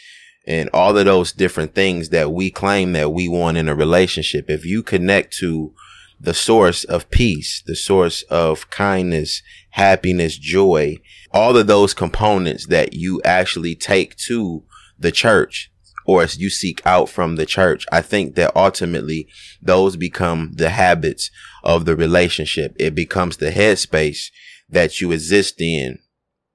and 0.46 0.70
all 0.72 0.96
of 0.96 1.04
those 1.04 1.32
different 1.32 1.74
things 1.74 2.10
that 2.10 2.32
we 2.32 2.50
claim 2.50 2.92
that 2.92 3.12
we 3.12 3.28
want 3.28 3.56
in 3.56 3.68
a 3.68 3.74
relationship. 3.74 4.48
If 4.48 4.64
you 4.64 4.82
connect 4.82 5.36
to 5.38 5.74
the 6.20 6.34
source 6.34 6.84
of 6.84 7.10
peace, 7.10 7.62
the 7.66 7.76
source 7.76 8.22
of 8.22 8.70
kindness, 8.70 9.42
happiness, 9.70 10.38
joy, 10.38 10.96
all 11.32 11.56
of 11.56 11.66
those 11.66 11.94
components 11.94 12.66
that 12.66 12.94
you 12.94 13.20
actually 13.24 13.74
take 13.74 14.16
to 14.16 14.64
the 14.98 15.12
church, 15.12 15.70
or 16.06 16.22
as 16.22 16.38
you 16.38 16.48
seek 16.48 16.80
out 16.86 17.08
from 17.08 17.36
the 17.36 17.44
church. 17.44 17.84
I 17.92 18.00
think 18.00 18.36
that 18.36 18.56
ultimately 18.56 19.28
those 19.60 19.96
become 19.96 20.52
the 20.54 20.70
habits 20.70 21.30
of 21.64 21.84
the 21.84 21.96
relationship. 21.96 22.74
It 22.78 22.94
becomes 22.94 23.36
the 23.36 23.50
headspace 23.50 24.30
that 24.68 25.00
you 25.00 25.12
exist 25.12 25.60
in 25.60 25.98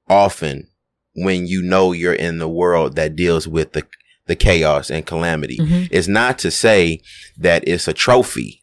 often 0.10 0.68
when 1.14 1.46
you 1.46 1.62
know 1.62 1.92
you're 1.92 2.14
in 2.14 2.38
the 2.38 2.50
world 2.50 2.96
that 2.96 3.16
deals 3.16 3.48
with 3.48 3.74
the, 3.74 3.86
the 4.28 4.36
chaos 4.36 4.90
and 4.90 5.06
calamity. 5.06 5.58
Mm-hmm. 5.58 5.86
It's 5.92 6.08
not 6.08 6.40
to 6.40 6.52
say 6.52 7.02
that 7.38 7.68
it's 7.68 7.88
a 7.88 7.94
trophy 7.94 8.62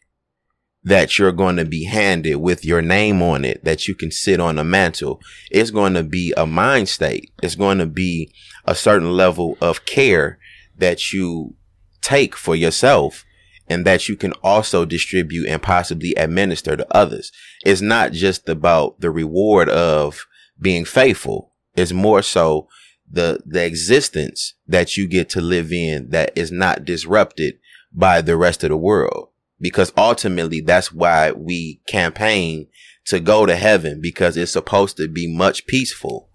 that 0.83 1.19
you're 1.19 1.31
going 1.31 1.57
to 1.57 1.65
be 1.65 1.85
handed 1.85 2.37
with 2.37 2.63
your 2.63 2.81
name 2.81 3.21
on 3.21 3.43
it 3.43 3.63
that 3.63 3.87
you 3.87 3.93
can 3.93 4.11
sit 4.11 4.39
on 4.39 4.57
a 4.57 4.63
mantle. 4.63 5.19
It's 5.51 5.71
going 5.71 5.93
to 5.93 6.03
be 6.03 6.33
a 6.37 6.45
mind 6.45 6.89
state. 6.89 7.31
It's 7.43 7.55
going 7.55 7.79
to 7.79 7.85
be 7.85 8.31
a 8.65 8.73
certain 8.73 9.11
level 9.11 9.57
of 9.61 9.85
care 9.85 10.38
that 10.79 11.13
you 11.13 11.55
take 12.01 12.35
for 12.35 12.55
yourself 12.55 13.25
and 13.67 13.85
that 13.85 14.09
you 14.09 14.15
can 14.15 14.33
also 14.43 14.83
distribute 14.83 15.47
and 15.47 15.61
possibly 15.61 16.13
administer 16.15 16.75
to 16.75 16.87
others. 16.95 17.31
It's 17.65 17.81
not 17.81 18.11
just 18.11 18.49
about 18.49 18.99
the 18.99 19.11
reward 19.11 19.69
of 19.69 20.25
being 20.59 20.85
faithful. 20.85 21.53
It's 21.75 21.93
more 21.93 22.23
so 22.23 22.67
the, 23.09 23.39
the 23.45 23.63
existence 23.63 24.55
that 24.67 24.97
you 24.97 25.07
get 25.07 25.29
to 25.29 25.41
live 25.41 25.71
in 25.71 26.09
that 26.09 26.31
is 26.35 26.51
not 26.51 26.83
disrupted 26.83 27.59
by 27.93 28.21
the 28.21 28.37
rest 28.37 28.63
of 28.63 28.69
the 28.69 28.77
world. 28.77 29.29
Because 29.61 29.91
ultimately 29.97 30.61
that's 30.61 30.91
why 30.91 31.31
we 31.31 31.81
campaign 31.87 32.67
to 33.05 33.19
go 33.19 33.45
to 33.45 33.55
heaven 33.55 33.99
because 34.01 34.37
it's 34.37 34.51
supposed 34.51 34.97
to 34.97 35.07
be 35.07 35.27
much 35.27 35.67
peaceful, 35.67 36.29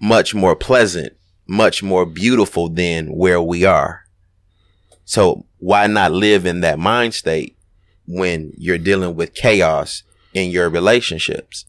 much 0.00 0.34
more 0.34 0.54
pleasant, 0.54 1.14
much 1.46 1.82
more 1.82 2.06
beautiful 2.06 2.68
than 2.68 3.08
where 3.08 3.40
we 3.40 3.64
are. 3.64 4.04
So 5.04 5.44
why 5.58 5.86
not 5.86 6.12
live 6.12 6.46
in 6.46 6.60
that 6.60 6.78
mind 6.78 7.14
state 7.14 7.56
when 8.06 8.52
you're 8.56 8.78
dealing 8.78 9.14
with 9.14 9.34
chaos 9.34 10.02
in 10.32 10.50
your 10.50 10.68
relationships? 10.68 11.66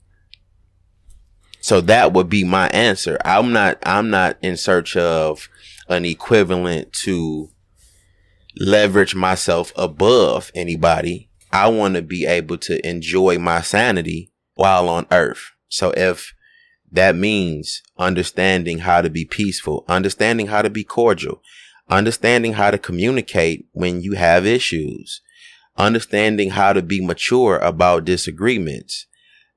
So 1.59 1.81
that 1.81 2.13
would 2.13 2.29
be 2.29 2.43
my 2.43 2.67
answer. 2.69 3.17
I'm 3.25 3.51
not, 3.51 3.79
I'm 3.83 4.11
not 4.11 4.37
in 4.41 4.55
search 4.55 4.95
of 4.95 5.49
an 5.89 6.05
equivalent 6.05 6.93
to 7.03 7.49
leverage 8.57 9.15
myself 9.15 9.73
above 9.75 10.51
anybody. 10.53 11.29
I 11.51 11.67
want 11.69 11.95
to 11.95 12.01
be 12.01 12.25
able 12.25 12.59
to 12.59 12.87
enjoy 12.87 13.39
my 13.39 13.61
sanity 13.61 14.31
while 14.53 14.87
on 14.89 15.07
earth. 15.11 15.53
So 15.67 15.91
if 15.97 16.34
that 16.95 17.15
means 17.15 17.81
understanding 17.97 18.79
how 18.79 19.01
to 19.01 19.09
be 19.09 19.25
peaceful, 19.25 19.85
understanding 19.87 20.47
how 20.47 20.61
to 20.61 20.69
be 20.69 20.83
cordial, 20.83 21.41
understanding 21.89 22.53
how 22.53 22.71
to 22.71 22.77
communicate 22.77 23.67
when 23.73 24.01
you 24.01 24.13
have 24.13 24.45
issues, 24.45 25.21
understanding 25.77 26.51
how 26.51 26.73
to 26.73 26.81
be 26.81 27.05
mature 27.05 27.57
about 27.57 28.05
disagreements, 28.05 29.07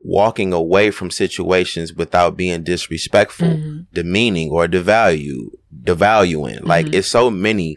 walking 0.01 0.53
away 0.53 0.91
from 0.91 1.11
situations 1.11 1.93
without 1.93 2.37
being 2.37 2.63
disrespectful, 2.63 3.49
mm-hmm. 3.49 3.81
demeaning, 3.93 4.51
or 4.51 4.67
devalue, 4.67 5.49
devaluing. 5.83 6.57
Mm-hmm. 6.57 6.67
Like 6.67 6.93
it's 6.93 7.09
so 7.09 7.31
many 7.31 7.77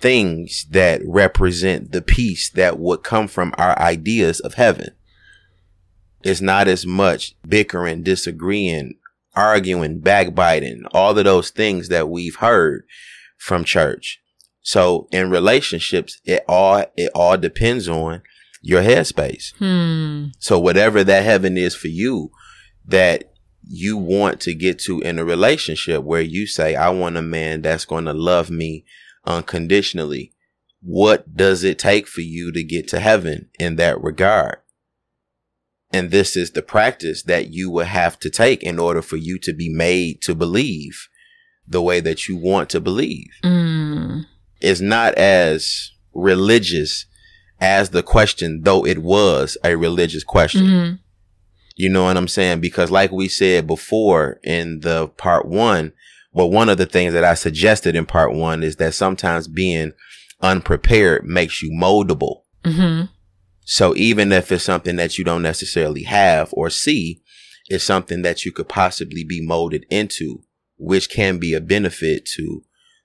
things 0.00 0.66
that 0.70 1.00
represent 1.06 1.92
the 1.92 2.02
peace 2.02 2.50
that 2.50 2.78
would 2.78 3.02
come 3.02 3.28
from 3.28 3.54
our 3.56 3.78
ideas 3.78 4.40
of 4.40 4.54
heaven. 4.54 4.94
It's 6.24 6.40
not 6.40 6.68
as 6.68 6.86
much 6.86 7.34
bickering, 7.46 8.02
disagreeing, 8.02 8.94
arguing, 9.34 10.00
backbiting, 10.00 10.84
all 10.92 11.16
of 11.16 11.24
those 11.24 11.50
things 11.50 11.88
that 11.88 12.08
we've 12.08 12.36
heard 12.36 12.84
from 13.36 13.64
church. 13.64 14.20
So 14.62 15.08
in 15.12 15.30
relationships, 15.30 16.20
it 16.24 16.44
all, 16.48 16.84
it 16.96 17.10
all 17.14 17.36
depends 17.36 17.88
on 17.88 18.22
your 18.62 18.82
headspace. 18.82 19.54
Hmm. 19.58 20.28
So 20.38 20.58
whatever 20.58 21.04
that 21.04 21.24
heaven 21.24 21.58
is 21.58 21.76
for 21.76 21.88
you 21.88 22.30
that 22.86 23.34
you 23.62 23.96
want 23.96 24.40
to 24.40 24.54
get 24.54 24.78
to 24.78 25.00
in 25.00 25.18
a 25.18 25.24
relationship 25.24 26.02
where 26.02 26.22
you 26.22 26.46
say, 26.46 26.74
I 26.74 26.90
want 26.90 27.16
a 27.16 27.22
man 27.22 27.62
that's 27.62 27.84
going 27.84 28.06
to 28.06 28.14
love 28.14 28.50
me 28.50 28.84
unconditionally. 29.26 30.32
What 30.80 31.36
does 31.36 31.64
it 31.64 31.78
take 31.78 32.06
for 32.06 32.20
you 32.20 32.52
to 32.52 32.62
get 32.62 32.88
to 32.88 33.00
heaven 33.00 33.50
in 33.58 33.76
that 33.76 34.02
regard? 34.02 34.58
And 35.94 36.10
this 36.10 36.36
is 36.36 36.50
the 36.50 36.62
practice 36.62 37.22
that 37.22 37.52
you 37.52 37.70
will 37.70 37.84
have 37.84 38.18
to 38.18 38.28
take 38.28 38.64
in 38.64 38.80
order 38.80 39.00
for 39.00 39.16
you 39.16 39.38
to 39.38 39.52
be 39.52 39.68
made 39.68 40.22
to 40.22 40.34
believe 40.34 41.08
the 41.68 41.80
way 41.80 42.00
that 42.00 42.26
you 42.26 42.36
want 42.36 42.68
to 42.70 42.80
believe. 42.80 43.30
Mm. 43.44 44.26
It's 44.60 44.80
not 44.80 45.14
as 45.14 45.92
religious 46.12 47.06
as 47.60 47.90
the 47.90 48.02
question, 48.02 48.62
though 48.64 48.84
it 48.84 48.98
was 48.98 49.56
a 49.62 49.76
religious 49.76 50.24
question. 50.24 50.66
Mm-hmm. 50.66 50.94
You 51.76 51.90
know 51.90 52.02
what 52.02 52.16
I'm 52.16 52.26
saying? 52.26 52.60
Because 52.60 52.90
like 52.90 53.12
we 53.12 53.28
said 53.28 53.68
before 53.68 54.40
in 54.42 54.80
the 54.80 55.06
part 55.16 55.46
one, 55.46 55.92
well, 56.32 56.50
one 56.50 56.68
of 56.68 56.76
the 56.76 56.86
things 56.86 57.12
that 57.12 57.22
I 57.22 57.34
suggested 57.34 57.94
in 57.94 58.04
part 58.04 58.34
one 58.34 58.64
is 58.64 58.76
that 58.76 58.94
sometimes 58.94 59.46
being 59.46 59.92
unprepared 60.40 61.24
makes 61.24 61.62
you 61.62 61.70
moldable. 61.70 62.42
Mm-hmm. 62.64 63.12
So 63.64 63.96
even 63.96 64.30
if 64.30 64.52
it's 64.52 64.64
something 64.64 64.96
that 64.96 65.18
you 65.18 65.24
don't 65.24 65.42
necessarily 65.42 66.02
have 66.04 66.50
or 66.52 66.70
see, 66.70 67.22
it's 67.66 67.84
something 67.84 68.22
that 68.22 68.44
you 68.44 68.52
could 68.52 68.68
possibly 68.68 69.24
be 69.24 69.44
molded 69.44 69.86
into, 69.90 70.42
which 70.76 71.08
can 71.08 71.38
be 71.38 71.54
a 71.54 71.60
benefit 71.60 72.26
to 72.36 72.62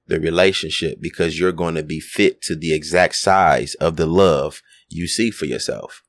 the 0.07 0.19
relationship 0.19 0.99
because 0.99 1.39
you're 1.39 1.51
going 1.51 1.75
to 1.75 1.83
be 1.83 1.99
fit 1.99 2.41
to 2.41 2.55
the 2.55 2.73
exact 2.73 3.15
size 3.15 3.75
of 3.75 3.95
the 3.95 4.05
love 4.07 4.61
you 4.89 5.07
see 5.07 5.31
for 5.31 5.45
yourself. 5.45 6.01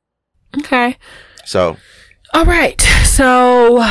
Okay. 0.59 0.97
So, 1.45 1.77
all 2.35 2.45
right. 2.45 2.81
So, 3.05 3.85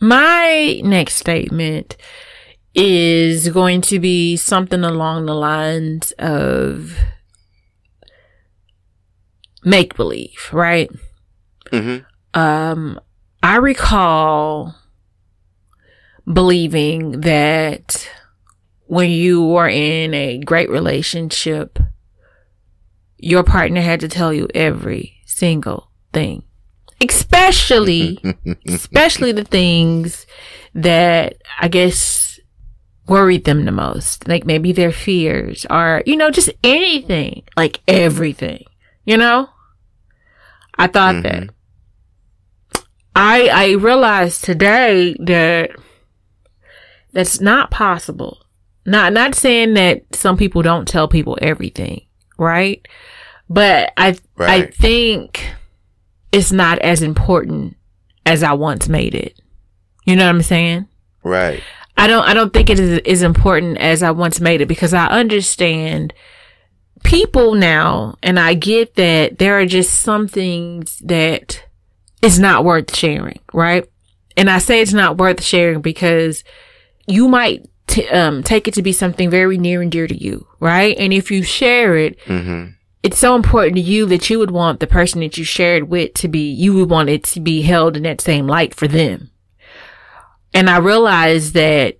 my 0.00 0.80
next 0.84 1.16
statement 1.16 1.96
is 2.74 3.48
going 3.48 3.80
to 3.82 3.98
be 3.98 4.36
something 4.36 4.84
along 4.84 5.26
the 5.26 5.34
lines 5.34 6.12
of 6.12 6.96
make 9.64 9.96
believe, 9.96 10.48
right? 10.52 10.90
Mm-hmm. 11.70 12.40
Um, 12.40 13.00
I 13.42 13.56
recall 13.56 14.74
believing 16.30 17.20
that 17.22 18.08
when 18.86 19.10
you 19.10 19.44
were 19.44 19.68
in 19.68 20.14
a 20.14 20.38
great 20.38 20.70
relationship, 20.70 21.78
your 23.18 23.42
partner 23.42 23.80
had 23.80 24.00
to 24.00 24.08
tell 24.08 24.32
you 24.32 24.48
every 24.54 25.18
single 25.26 25.90
thing, 26.12 26.44
especially, 27.06 28.18
especially 28.68 29.32
the 29.32 29.44
things 29.44 30.26
that 30.74 31.36
I 31.60 31.68
guess 31.68 32.40
worried 33.06 33.44
them 33.44 33.64
the 33.64 33.72
most, 33.72 34.28
like 34.28 34.44
maybe 34.44 34.72
their 34.72 34.92
fears 34.92 35.66
or, 35.70 36.02
you 36.06 36.16
know, 36.16 36.30
just 36.30 36.50
anything, 36.62 37.42
like 37.56 37.80
everything, 37.88 38.64
you 39.08 39.16
know? 39.16 39.48
I 40.76 40.86
thought 40.86 41.16
mm-hmm. 41.16 41.46
that. 41.46 42.82
I, 43.16 43.48
I 43.48 43.70
realized 43.72 44.44
today 44.44 45.16
that 45.18 45.70
that's 47.12 47.40
not 47.40 47.72
possible 47.72 48.38
not 48.88 49.12
not 49.12 49.34
saying 49.34 49.74
that 49.74 50.02
some 50.14 50.38
people 50.38 50.62
don't 50.62 50.88
tell 50.88 51.08
people 51.08 51.38
everything, 51.42 52.06
right? 52.38 52.86
But 53.50 53.92
I 53.98 54.16
right. 54.36 54.64
I 54.64 54.70
think 54.70 55.46
it's 56.32 56.52
not 56.52 56.78
as 56.78 57.02
important 57.02 57.76
as 58.24 58.42
I 58.42 58.54
once 58.54 58.88
made 58.88 59.14
it. 59.14 59.38
You 60.06 60.16
know 60.16 60.24
what 60.24 60.34
I'm 60.34 60.42
saying? 60.42 60.88
Right. 61.22 61.62
I 61.98 62.06
don't 62.06 62.24
I 62.24 62.32
don't 62.32 62.52
think 62.52 62.70
it 62.70 62.80
is 62.80 63.00
as 63.00 63.22
important 63.22 63.76
as 63.76 64.02
I 64.02 64.10
once 64.10 64.40
made 64.40 64.62
it 64.62 64.68
because 64.68 64.94
I 64.94 65.06
understand 65.08 66.14
people 67.04 67.54
now 67.54 68.16
and 68.22 68.38
I 68.38 68.54
get 68.54 68.94
that 68.96 69.38
there 69.38 69.58
are 69.58 69.66
just 69.66 70.00
some 70.00 70.28
things 70.28 70.98
that 70.98 71.64
is 72.22 72.38
not 72.38 72.64
worth 72.64 72.94
sharing, 72.94 73.40
right? 73.52 73.88
And 74.36 74.48
I 74.48 74.58
say 74.58 74.80
it's 74.80 74.92
not 74.92 75.18
worth 75.18 75.42
sharing 75.42 75.80
because 75.80 76.44
you 77.06 77.28
might 77.28 77.68
t- 77.86 78.08
um, 78.08 78.42
take 78.42 78.68
it 78.68 78.74
to 78.74 78.82
be 78.82 78.92
something 78.92 79.30
very 79.30 79.58
near 79.58 79.82
and 79.82 79.90
dear 79.90 80.06
to 80.06 80.16
you, 80.16 80.46
right? 80.60 80.96
And 80.98 81.12
if 81.12 81.30
you 81.30 81.42
share 81.42 81.96
it, 81.96 82.20
mm-hmm. 82.20 82.70
it's 83.02 83.18
so 83.18 83.34
important 83.34 83.76
to 83.76 83.82
you 83.82 84.06
that 84.06 84.30
you 84.30 84.38
would 84.38 84.50
want 84.50 84.80
the 84.80 84.86
person 84.86 85.20
that 85.20 85.38
you 85.38 85.44
shared 85.44 85.88
with 85.88 86.14
to 86.14 86.28
be, 86.28 86.50
you 86.50 86.74
would 86.74 86.90
want 86.90 87.08
it 87.08 87.24
to 87.24 87.40
be 87.40 87.62
held 87.62 87.96
in 87.96 88.04
that 88.04 88.20
same 88.20 88.46
light 88.46 88.74
for 88.74 88.86
them. 88.88 89.30
And 90.54 90.70
I 90.70 90.78
realized 90.78 91.54
that 91.54 91.97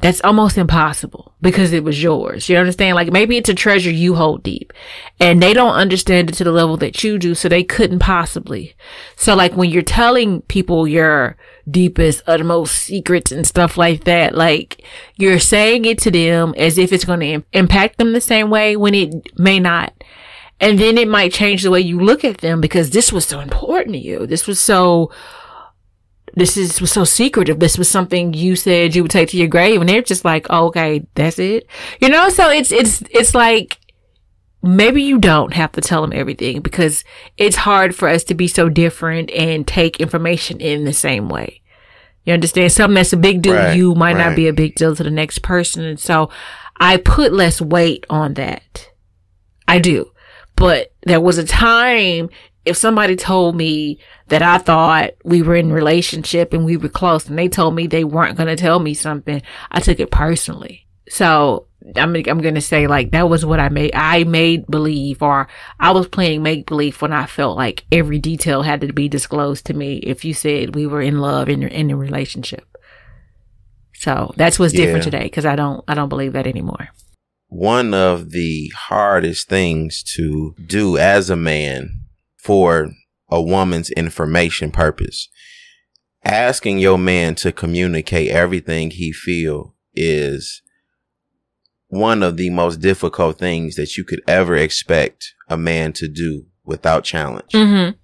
that's 0.00 0.20
almost 0.22 0.56
impossible 0.56 1.34
because 1.42 1.72
it 1.72 1.84
was 1.84 2.02
yours. 2.02 2.48
You 2.48 2.56
understand? 2.56 2.94
Like 2.94 3.12
maybe 3.12 3.36
it's 3.36 3.48
a 3.48 3.54
treasure 3.54 3.90
you 3.90 4.14
hold 4.14 4.42
deep 4.42 4.72
and 5.18 5.42
they 5.42 5.52
don't 5.52 5.74
understand 5.74 6.30
it 6.30 6.34
to 6.36 6.44
the 6.44 6.52
level 6.52 6.76
that 6.78 7.04
you 7.04 7.18
do. 7.18 7.34
So 7.34 7.48
they 7.48 7.62
couldn't 7.62 7.98
possibly. 7.98 8.74
So 9.16 9.34
like 9.34 9.54
when 9.54 9.70
you're 9.70 9.82
telling 9.82 10.42
people 10.42 10.88
your 10.88 11.36
deepest, 11.70 12.22
uttermost 12.26 12.74
secrets 12.74 13.30
and 13.30 13.46
stuff 13.46 13.76
like 13.76 14.04
that, 14.04 14.34
like 14.34 14.82
you're 15.16 15.38
saying 15.38 15.84
it 15.84 15.98
to 15.98 16.10
them 16.10 16.54
as 16.56 16.78
if 16.78 16.92
it's 16.92 17.04
going 17.04 17.20
to 17.20 17.26
Im- 17.26 17.44
impact 17.52 17.98
them 17.98 18.12
the 18.12 18.20
same 18.20 18.50
way 18.50 18.76
when 18.76 18.94
it 18.94 19.38
may 19.38 19.60
not. 19.60 19.92
And 20.62 20.78
then 20.78 20.98
it 20.98 21.08
might 21.08 21.32
change 21.32 21.62
the 21.62 21.70
way 21.70 21.80
you 21.80 21.98
look 21.98 22.22
at 22.22 22.38
them 22.38 22.60
because 22.60 22.90
this 22.90 23.12
was 23.12 23.24
so 23.24 23.40
important 23.40 23.94
to 23.94 23.98
you. 23.98 24.26
This 24.26 24.46
was 24.46 24.60
so 24.60 25.10
this 26.34 26.56
is 26.56 26.80
was 26.80 26.92
so 26.92 27.04
secretive. 27.04 27.60
This 27.60 27.78
was 27.78 27.88
something 27.88 28.32
you 28.34 28.56
said 28.56 28.94
you 28.94 29.02
would 29.02 29.10
take 29.10 29.30
to 29.30 29.36
your 29.36 29.48
grave, 29.48 29.80
and 29.80 29.88
they're 29.88 30.02
just 30.02 30.24
like, 30.24 30.46
oh, 30.50 30.66
okay, 30.66 31.06
that's 31.14 31.38
it. 31.38 31.66
You 32.00 32.08
know, 32.08 32.28
so 32.28 32.50
it's 32.50 32.72
it's 32.72 33.02
it's 33.10 33.34
like 33.34 33.78
maybe 34.62 35.02
you 35.02 35.18
don't 35.18 35.54
have 35.54 35.72
to 35.72 35.80
tell 35.80 36.02
them 36.02 36.12
everything 36.12 36.60
because 36.60 37.04
it's 37.36 37.56
hard 37.56 37.94
for 37.94 38.08
us 38.08 38.24
to 38.24 38.34
be 38.34 38.46
so 38.46 38.68
different 38.68 39.30
and 39.30 39.66
take 39.66 40.00
information 40.00 40.60
in 40.60 40.84
the 40.84 40.92
same 40.92 41.28
way. 41.28 41.62
You 42.24 42.34
understand? 42.34 42.70
Something 42.72 42.96
that's 42.96 43.12
a 43.12 43.16
big 43.16 43.42
deal 43.42 43.54
Right, 43.54 43.76
you 43.76 43.94
might 43.94 44.16
not 44.16 44.36
be 44.36 44.46
a 44.46 44.52
big 44.52 44.74
deal 44.74 44.94
to 44.94 45.02
the 45.02 45.10
next 45.10 45.40
person. 45.40 45.84
And 45.84 45.98
so 45.98 46.30
I 46.76 46.98
put 46.98 47.32
less 47.32 47.60
weight 47.60 48.04
on 48.10 48.34
that. 48.34 48.90
I 49.66 49.78
do. 49.78 50.12
But 50.56 50.92
there 51.04 51.20
was 51.20 51.38
a 51.38 51.44
time 51.44 52.28
if 52.70 52.76
somebody 52.76 53.16
told 53.16 53.56
me 53.56 53.98
that 54.28 54.42
I 54.42 54.58
thought 54.58 55.10
we 55.24 55.42
were 55.42 55.56
in 55.56 55.72
relationship 55.72 56.52
and 56.54 56.64
we 56.64 56.76
were 56.76 56.88
close 56.88 57.28
and 57.28 57.38
they 57.38 57.48
told 57.48 57.74
me 57.74 57.86
they 57.86 58.04
weren't 58.04 58.36
going 58.36 58.48
to 58.48 58.56
tell 58.56 58.78
me 58.78 58.94
something, 58.94 59.42
I 59.70 59.80
took 59.80 60.00
it 60.00 60.10
personally. 60.10 60.86
So 61.08 61.66
I'm, 61.96 62.14
I'm 62.14 62.40
going 62.40 62.54
to 62.54 62.60
say 62.60 62.86
like 62.86 63.10
that 63.10 63.28
was 63.28 63.44
what 63.44 63.58
I 63.60 63.68
made. 63.68 63.90
I 63.94 64.24
made 64.24 64.66
believe 64.68 65.22
or 65.22 65.48
I 65.80 65.90
was 65.90 66.06
playing 66.08 66.42
make 66.42 66.66
believe 66.66 67.02
when 67.02 67.12
I 67.12 67.26
felt 67.26 67.56
like 67.56 67.84
every 67.90 68.18
detail 68.20 68.62
had 68.62 68.80
to 68.82 68.92
be 68.92 69.08
disclosed 69.08 69.66
to 69.66 69.74
me 69.74 69.96
if 69.98 70.24
you 70.24 70.32
said 70.32 70.74
we 70.76 70.86
were 70.86 71.02
in 71.02 71.18
love 71.18 71.48
in, 71.48 71.62
in 71.64 71.90
a 71.90 71.96
relationship. 71.96 72.66
So 73.94 74.32
that's 74.36 74.58
what's 74.58 74.72
different 74.72 75.04
Yeah. 75.04 75.10
today 75.10 75.24
because 75.24 75.44
I 75.44 75.56
don't, 75.56 75.82
I 75.88 75.94
don't 75.94 76.08
believe 76.08 76.32
that 76.34 76.46
anymore. 76.46 76.88
one 77.48 77.92
of 77.92 78.30
the 78.30 78.70
hardest 78.76 79.48
things 79.48 80.02
to 80.14 80.54
do 80.64 80.96
as 80.96 81.28
a 81.30 81.36
man 81.36 81.99
for 82.42 82.90
a 83.28 83.40
woman's 83.40 83.90
information 83.90 84.70
purpose 84.70 85.28
asking 86.24 86.78
your 86.78 86.98
man 86.98 87.34
to 87.34 87.50
communicate 87.52 88.30
everything 88.30 88.90
he 88.90 89.12
feel 89.12 89.74
is 89.94 90.62
one 91.88 92.22
of 92.22 92.36
the 92.36 92.50
most 92.50 92.76
difficult 92.80 93.38
things 93.38 93.74
that 93.76 93.96
you 93.96 94.04
could 94.04 94.20
ever 94.28 94.54
expect 94.56 95.34
a 95.48 95.56
man 95.56 95.92
to 95.92 96.06
do 96.06 96.46
without 96.64 97.04
challenge 97.04 97.50
Mm-hmm. 97.52 97.96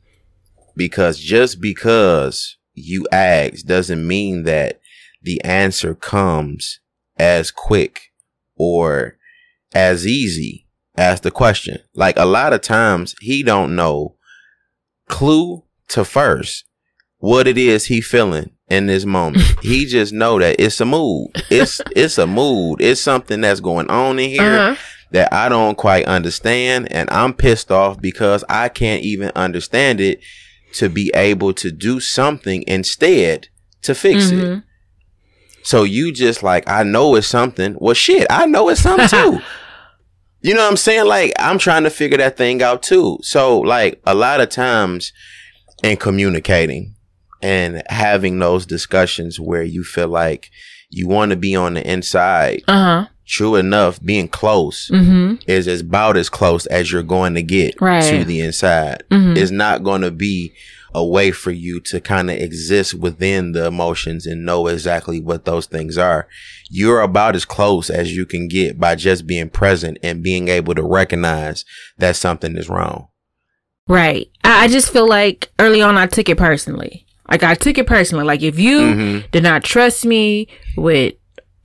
because 0.77 1.19
just 1.19 1.61
because 1.61 2.57
you 2.75 3.07
ask 3.13 3.65
doesn't 3.65 4.07
mean 4.07 4.43
that 4.45 4.81
the 5.23 5.43
answer 5.45 5.95
comes 5.95 6.81
as 7.19 7.51
quick 7.51 8.13
or 8.57 9.17
as 9.75 10.07
easy 10.07 10.67
as 10.97 11.21
the 11.21 11.31
question. 11.31 11.79
Like 11.95 12.17
a 12.19 12.25
lot 12.25 12.53
of 12.53 12.61
times 12.61 13.15
he 13.21 13.43
don't 13.43 13.75
know 13.77 14.16
clue 15.09 15.63
to 15.89 16.05
first 16.05 16.65
what 17.19 17.47
it 17.47 17.57
is 17.59 17.87
he 17.87 18.01
feeling 18.01 18.51
in 18.69 18.87
this 18.87 19.05
moment. 19.05 19.45
he 19.63 19.87
just 19.87 20.13
know 20.13 20.39
that 20.39 20.57
it's 20.59 20.81
a 20.81 20.85
mood. 20.85 21.31
It's 21.51 21.81
it's 21.95 22.19
a 22.19 22.27
mood. 22.27 22.81
It's 22.81 23.01
something 23.01 23.41
that's 23.41 23.61
going 23.61 23.89
on 23.91 24.19
in 24.19 24.31
here 24.31 24.43
Uh-huh. 24.59 24.77
that 25.13 25.33
I 25.33 25.49
don't 25.49 25.77
quite 25.77 26.05
understand 26.07 26.91
and 26.93 27.09
I'm 27.11 27.33
pissed 27.33 27.71
off 27.71 28.01
because 28.01 28.45
I 28.49 28.69
can't 28.69 29.03
even 29.03 29.31
understand 29.37 30.01
it 30.01 30.21
to 30.75 30.89
be 30.89 31.11
able 31.15 31.53
to 31.55 31.71
do 31.71 32.01
something 32.01 32.65
instead 32.67 33.49
to 33.83 33.95
fix 33.95 34.31
it. 34.31 34.35
Mhm. 34.45 34.63
So 35.63 35.85
you 35.85 36.13
just 36.13 36.43
like, 36.43 36.69
I 36.69 36.83
know 36.83 37.15
it's 37.15 37.27
something. 37.27 37.77
Well, 37.79 37.95
shit, 37.95 38.27
I 38.31 38.47
know 38.47 38.69
it's 38.69 38.81
something 38.83 39.09
too. 39.09 39.41
You 40.43 40.55
know 40.55 40.63
what 40.63 40.71
I'm 40.71 40.77
saying? 40.77 41.07
Like, 41.07 41.33
I'm 41.39 41.59
trying 41.59 41.85
to 41.85 41.91
figure 41.91 42.19
that 42.19 42.37
thing 42.37 42.63
out 42.63 42.83
too. 42.83 43.19
So, 43.23 43.59
like, 43.61 44.01
a 44.07 44.15
lot 44.15 44.41
of 44.41 44.49
times 44.49 45.13
in 45.83 45.97
communicating 45.97 46.95
and 47.43 47.83
having 47.89 48.39
those 48.39 48.67
discussions 48.67 49.39
where 49.39 49.63
you 49.63 49.85
feel 49.85 50.09
like 50.09 50.51
you 50.91 51.07
want 51.09 51.31
to 51.31 51.37
be 51.37 51.55
on 51.57 51.75
the 51.75 51.87
inside, 51.91 52.63
Uh-huh. 52.69 53.07
true 53.27 53.57
enough, 53.57 54.01
being 54.03 54.29
close 54.29 54.89
Mm-hmm. 54.93 55.35
is 55.49 55.67
about 55.81 56.17
as 56.17 56.29
close 56.29 56.65
as 56.67 56.93
you're 56.93 57.03
going 57.03 57.35
to 57.35 57.43
get 57.43 57.75
Right. 57.81 58.05
to 58.05 58.25
the 58.25 58.41
inside. 58.41 59.03
Mhm. 59.11 59.37
It's 59.37 59.51
not 59.51 59.83
going 59.83 60.03
to 60.03 60.11
be 60.13 60.53
a 60.97 61.05
way 61.05 61.31
for 61.31 61.51
you 61.51 61.79
to 61.79 62.01
kind 62.01 62.31
of 62.31 62.37
exist 62.39 62.95
within 62.95 63.53
the 63.53 63.67
emotions 63.67 64.25
and 64.25 64.47
know 64.47 64.67
exactly 64.67 65.21
what 65.21 65.45
those 65.45 65.67
things 65.67 65.99
are. 65.99 66.27
You're 66.71 67.03
about 67.03 67.37
as 67.37 67.45
close 67.45 67.91
as 67.91 68.17
you 68.17 68.25
can 68.25 68.49
get 68.49 68.81
by 68.81 68.95
just 68.95 69.27
being 69.27 69.51
present 69.51 69.99
and 70.03 70.23
being 70.23 70.49
able 70.49 70.75
to 70.75 70.83
recognize 70.83 71.67
that 71.99 72.17
something 72.17 72.57
is 72.57 72.71
wrong. 72.71 73.09
Right. 73.87 74.29
I, 74.43 74.65
I 74.65 74.69
just 74.69 74.91
feel 74.91 75.07
like 75.07 75.51
early 75.59 75.83
on 75.83 75.99
I 75.99 76.07
took 76.07 76.31
it 76.31 76.39
personally. 76.39 77.07
Like 77.31 77.43
I 77.43 77.55
took 77.55 77.77
it 77.77 77.87
personally. 77.87 78.25
Like 78.25 78.43
if 78.43 78.59
you 78.59 78.79
Mhm. 78.81 79.31
did 79.31 79.43
not 79.43 79.65
trust 79.65 80.07
me 80.07 80.49
with 80.79 81.13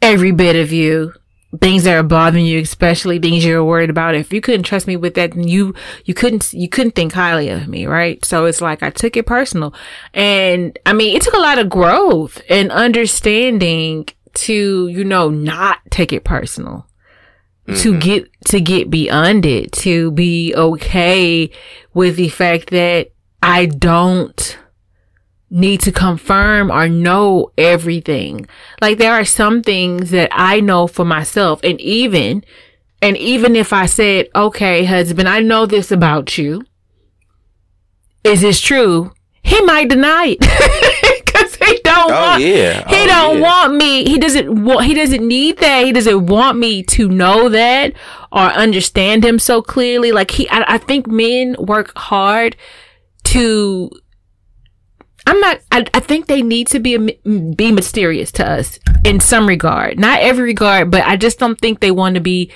every 0.01 0.31
bit 0.31 0.57
of 0.57 0.73
you, 0.73 1.13
things 1.59 1.83
that 1.83 1.95
are 1.95 2.03
bothering 2.03 2.45
you, 2.45 2.59
especially 2.59 3.19
things 3.19 3.43
you're 3.43 3.63
worried 3.63 3.89
about, 3.89 4.15
if 4.15 4.31
you 4.31 4.39
couldn't 4.39 4.63
trust 4.63 4.87
me 4.87 4.95
with 4.95 5.15
that, 5.15 5.31
then 5.31 5.47
you 5.47 5.73
you 6.05 6.13
couldn't 6.13 6.53
you 6.53 6.69
couldn't 6.69 6.95
think 6.95 7.13
highly 7.13 7.49
of 7.49 7.67
me, 7.67 7.85
right? 7.85 8.23
So 8.23 8.45
it's 8.45 8.61
like 8.61 8.83
I 8.83 8.89
took 8.89 9.17
it 9.17 9.25
personal. 9.25 9.73
And 10.13 10.77
I 10.85 10.93
mean, 10.93 11.15
it 11.15 11.21
took 11.21 11.33
a 11.33 11.39
lot 11.39 11.59
of 11.59 11.69
growth 11.69 12.41
and 12.49 12.71
understanding 12.71 14.07
to, 14.33 14.87
you 14.87 15.03
know, 15.03 15.29
not 15.29 15.79
take 15.89 16.13
it 16.13 16.23
personal 16.23 16.87
to 17.67 17.91
mm-hmm. 17.91 17.99
get 17.99 18.29
to 18.45 18.59
get 18.59 18.89
beyond 18.89 19.45
it 19.45 19.71
to 19.71 20.11
be 20.11 20.53
okay 20.55 21.49
with 21.93 22.15
the 22.15 22.27
fact 22.27 22.69
that 22.71 23.11
i 23.41 23.65
don't 23.65 24.57
need 25.51 25.81
to 25.81 25.91
confirm 25.91 26.71
or 26.71 26.87
know 26.87 27.51
everything 27.57 28.47
like 28.81 28.97
there 28.97 29.11
are 29.13 29.25
some 29.25 29.61
things 29.61 30.09
that 30.11 30.29
i 30.31 30.59
know 30.61 30.87
for 30.87 31.03
myself 31.05 31.59
and 31.63 31.79
even 31.81 32.43
and 33.01 33.17
even 33.17 33.55
if 33.55 33.73
i 33.73 33.85
said 33.85 34.27
okay 34.33 34.85
husband 34.85 35.27
i 35.27 35.39
know 35.41 35.65
this 35.65 35.91
about 35.91 36.37
you 36.37 36.63
is 38.23 38.41
this 38.41 38.61
true 38.61 39.11
he 39.43 39.59
might 39.61 39.89
deny 39.89 40.37
it 40.39 40.39
because 41.25 41.55
he 41.55 41.79
don't 41.83 42.11
Oh 42.11 42.13
want 42.13 42.43
yeah. 42.43 42.87
he 42.87 43.03
Oh, 43.03 43.07
don't 43.07 43.35
yeah. 43.37 43.41
want 43.41 43.75
me. 43.75 44.03
He 44.07 44.19
doesn't 44.19 44.63
want. 44.63 44.85
He 44.85 44.93
doesn't 44.93 45.27
need 45.27 45.57
that. 45.57 45.83
He 45.85 45.91
doesn't 45.91 46.27
want 46.27 46.57
me 46.59 46.83
to 46.83 47.07
know 47.09 47.49
that 47.49 47.93
or 48.31 48.41
understand 48.41 49.25
him 49.25 49.39
so 49.39 49.61
clearly. 49.63 50.11
Like 50.11 50.29
he, 50.31 50.47
I, 50.49 50.75
I 50.75 50.77
think 50.77 51.07
men 51.07 51.55
work 51.59 51.91
hard 51.97 52.55
to. 53.25 53.89
I'm 55.27 55.39
not. 55.39 55.59
I, 55.71 55.85
I 55.93 55.99
think 55.99 56.27
they 56.27 56.41
need 56.41 56.67
to 56.67 56.79
be 56.79 56.95
a, 56.95 56.99
be 57.53 57.71
mysterious 57.71 58.31
to 58.33 58.49
us 58.49 58.79
in 59.05 59.19
some 59.19 59.47
regard, 59.47 59.99
not 59.99 60.19
every 60.21 60.43
regard, 60.43 60.89
but 60.91 61.03
I 61.05 61.15
just 61.17 61.37
don't 61.39 61.59
think 61.59 61.79
they 61.79 61.91
want 61.91 62.15
to 62.15 62.21
be 62.21 62.51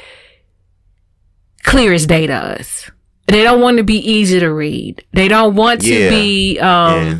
clear 1.63 1.93
as 1.93 2.05
day 2.05 2.27
to 2.27 2.33
us. 2.33 2.89
They 3.27 3.43
don't 3.43 3.61
want 3.61 3.77
to 3.77 3.83
be 3.83 3.97
easy 3.97 4.39
to 4.39 4.51
read. 4.51 5.03
They 5.13 5.27
don't 5.27 5.55
want 5.55 5.81
to 5.81 5.93
Yeah. 5.93 6.09
be. 6.09 6.59
um 6.59 7.05
Yeah. 7.05 7.17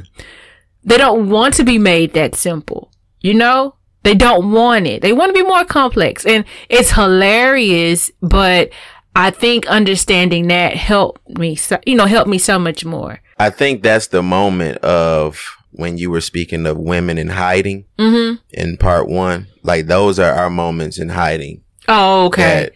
they 0.83 0.97
don't 0.97 1.29
want 1.29 1.55
to 1.55 1.63
be 1.63 1.79
made 1.79 2.13
that 2.13 2.35
simple. 2.35 2.91
You 3.21 3.33
know? 3.33 3.75
They 4.03 4.13
don't 4.13 4.51
want 4.51 4.85
it. 4.85 5.01
They 5.01 5.13
want 5.13 5.29
to 5.29 5.33
be 5.43 5.47
more 5.47 5.65
complex. 5.65 6.25
And 6.27 6.45
it's 6.69 6.91
hilarious, 6.91 8.11
but 8.21 8.69
I 9.15 9.31
think 9.31 9.65
understanding 9.65 10.47
that 10.49 10.75
helped 10.75 11.27
me, 11.39 11.55
so, 11.55 11.79
you 11.87 11.95
know, 11.95 12.05
helped 12.05 12.29
me 12.29 12.37
so 12.37 12.59
much 12.59 12.85
more. 12.85 13.19
I 13.37 13.49
think 13.49 13.83
that's 13.83 14.07
the 14.07 14.23
moment 14.23 14.77
of 14.79 15.41
when 15.71 15.97
you 15.97 16.09
were 16.09 16.21
speaking 16.21 16.65
of 16.65 16.77
women 16.77 17.17
in 17.17 17.27
hiding 17.29 17.85
Mm-hmm. 17.99 18.35
in 18.51 18.77
part 18.77 19.07
one. 19.09 19.47
Like 19.63 19.87
those 19.87 20.19
are 20.19 20.31
our 20.33 20.49
moments 20.49 20.97
in 20.99 21.09
hiding. 21.09 21.61
Oh, 21.87 22.25
okay. 22.27 22.41
that 22.41 22.73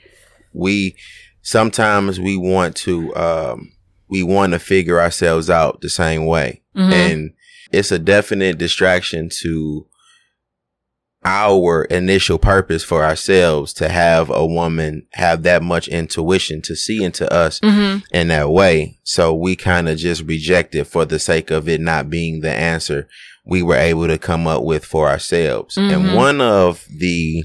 we 0.53 0.95
sometimes 1.41 2.20
we 2.20 2.36
want 2.38 2.76
to 2.76 3.16
um 3.16 3.72
we 4.10 4.22
want 4.24 4.53
to 4.53 4.60
figure 4.60 4.99
ourselves 4.99 5.49
out 5.49 5.82
the 5.82 5.89
same 5.89 6.26
way 6.26 6.62
Mhm. 6.76 6.91
and 6.91 7.32
it's 7.72 7.91
a 7.91 7.99
definite 7.99 8.57
distraction 8.57 9.30
to 9.41 9.86
our 11.26 11.84
initial 11.86 12.38
purpose 12.38 12.84
for 12.84 13.03
ourselves 13.03 13.74
to 13.74 13.89
have 13.89 14.30
a 14.30 14.45
woman 14.45 15.05
have 15.13 15.43
that 15.43 15.61
much 15.61 15.88
intuition 15.89 16.61
to 16.61 16.76
see 16.76 17.03
into 17.03 17.32
us 17.34 17.59
Mm-hmm. 17.59 17.99
in 18.15 18.30
that 18.30 18.49
way. 18.49 18.99
So 19.03 19.34
we 19.34 19.55
kind 19.55 19.89
of 19.89 19.97
just 19.97 20.24
reject 20.24 20.76
it 20.76 20.86
for 20.86 21.03
the 21.05 21.20
sake 21.20 21.51
of 21.51 21.67
it 21.67 21.82
not 21.82 22.09
being 22.09 22.39
the 22.41 22.51
answer 22.53 23.07
we 23.45 23.61
were 23.63 23.76
able 23.76 24.07
to 24.07 24.17
come 24.17 24.47
up 24.47 24.63
with 24.63 24.86
for 24.86 25.09
ourselves. 25.09 25.76
Mhm. 25.76 25.93
And 25.93 26.15
one 26.15 26.39
of 26.41 26.86
the, 26.89 27.43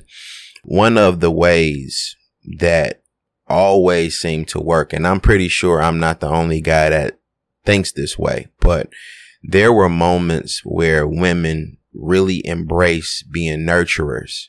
one 0.64 0.96
of 0.98 1.20
the 1.20 1.30
ways 1.30 2.14
that 2.58 3.02
always 3.48 4.18
seem 4.18 4.44
to 4.46 4.60
work, 4.60 4.92
and 4.92 5.06
I'm 5.06 5.20
pretty 5.20 5.48
sure 5.48 5.82
I'm 5.82 5.98
not 5.98 6.20
the 6.20 6.28
only 6.28 6.60
guy 6.60 6.90
that 6.90 7.18
thinks 7.64 7.90
this 7.92 8.18
way, 8.18 8.48
but 8.60 8.88
there 9.42 9.72
were 9.72 9.88
moments 9.88 10.60
where 10.64 11.06
women 11.06 11.78
really 11.94 12.44
embrace 12.46 13.22
being 13.22 13.60
nurturers 13.60 14.48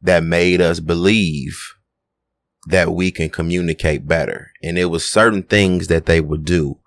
that 0.00 0.22
made 0.24 0.60
us 0.60 0.80
believe 0.80 1.74
that 2.66 2.92
we 2.92 3.10
can 3.10 3.28
communicate 3.28 4.06
better. 4.06 4.52
And 4.62 4.78
it 4.78 4.86
was 4.86 5.04
certain 5.08 5.42
things 5.42 5.88
that 5.88 6.06
they 6.06 6.20
would 6.20 6.44
do 6.44 6.78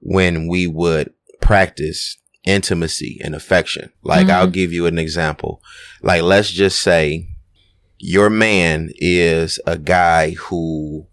when 0.00 0.46
we 0.46 0.66
would 0.66 1.12
practice 1.40 2.18
intimacy 2.44 3.18
and 3.22 3.34
affection. 3.34 3.90
Like 4.02 4.28
I'll 4.28 4.46
Mhm. 4.48 4.52
give 4.52 4.72
you 4.72 4.86
an 4.86 4.98
example. 4.98 5.62
Like 6.02 6.22
let's 6.22 6.50
just 6.50 6.80
say 6.80 7.28
your 7.98 8.30
man 8.30 8.90
is 8.96 9.58
a 9.66 9.78
guy 9.78 10.32
who 10.32 11.06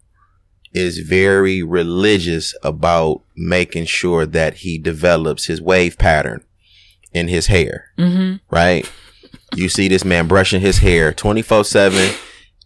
is 0.72 0.98
very 0.98 1.62
religious 1.62 2.54
about 2.62 3.22
making 3.36 3.86
sure 3.86 4.26
that 4.26 4.54
he 4.58 4.78
develops 4.78 5.46
his 5.46 5.60
wave 5.60 5.96
pattern 5.98 6.42
in 7.14 7.28
his 7.28 7.46
hair. 7.46 7.90
Mm-hmm. 7.98 8.36
Right? 8.54 8.90
You 9.54 9.68
see 9.68 9.88
this 9.88 10.04
man 10.04 10.26
brushing 10.26 10.60
his 10.60 10.78
hair 10.78 11.12
24 11.12 11.64
7. 11.64 12.14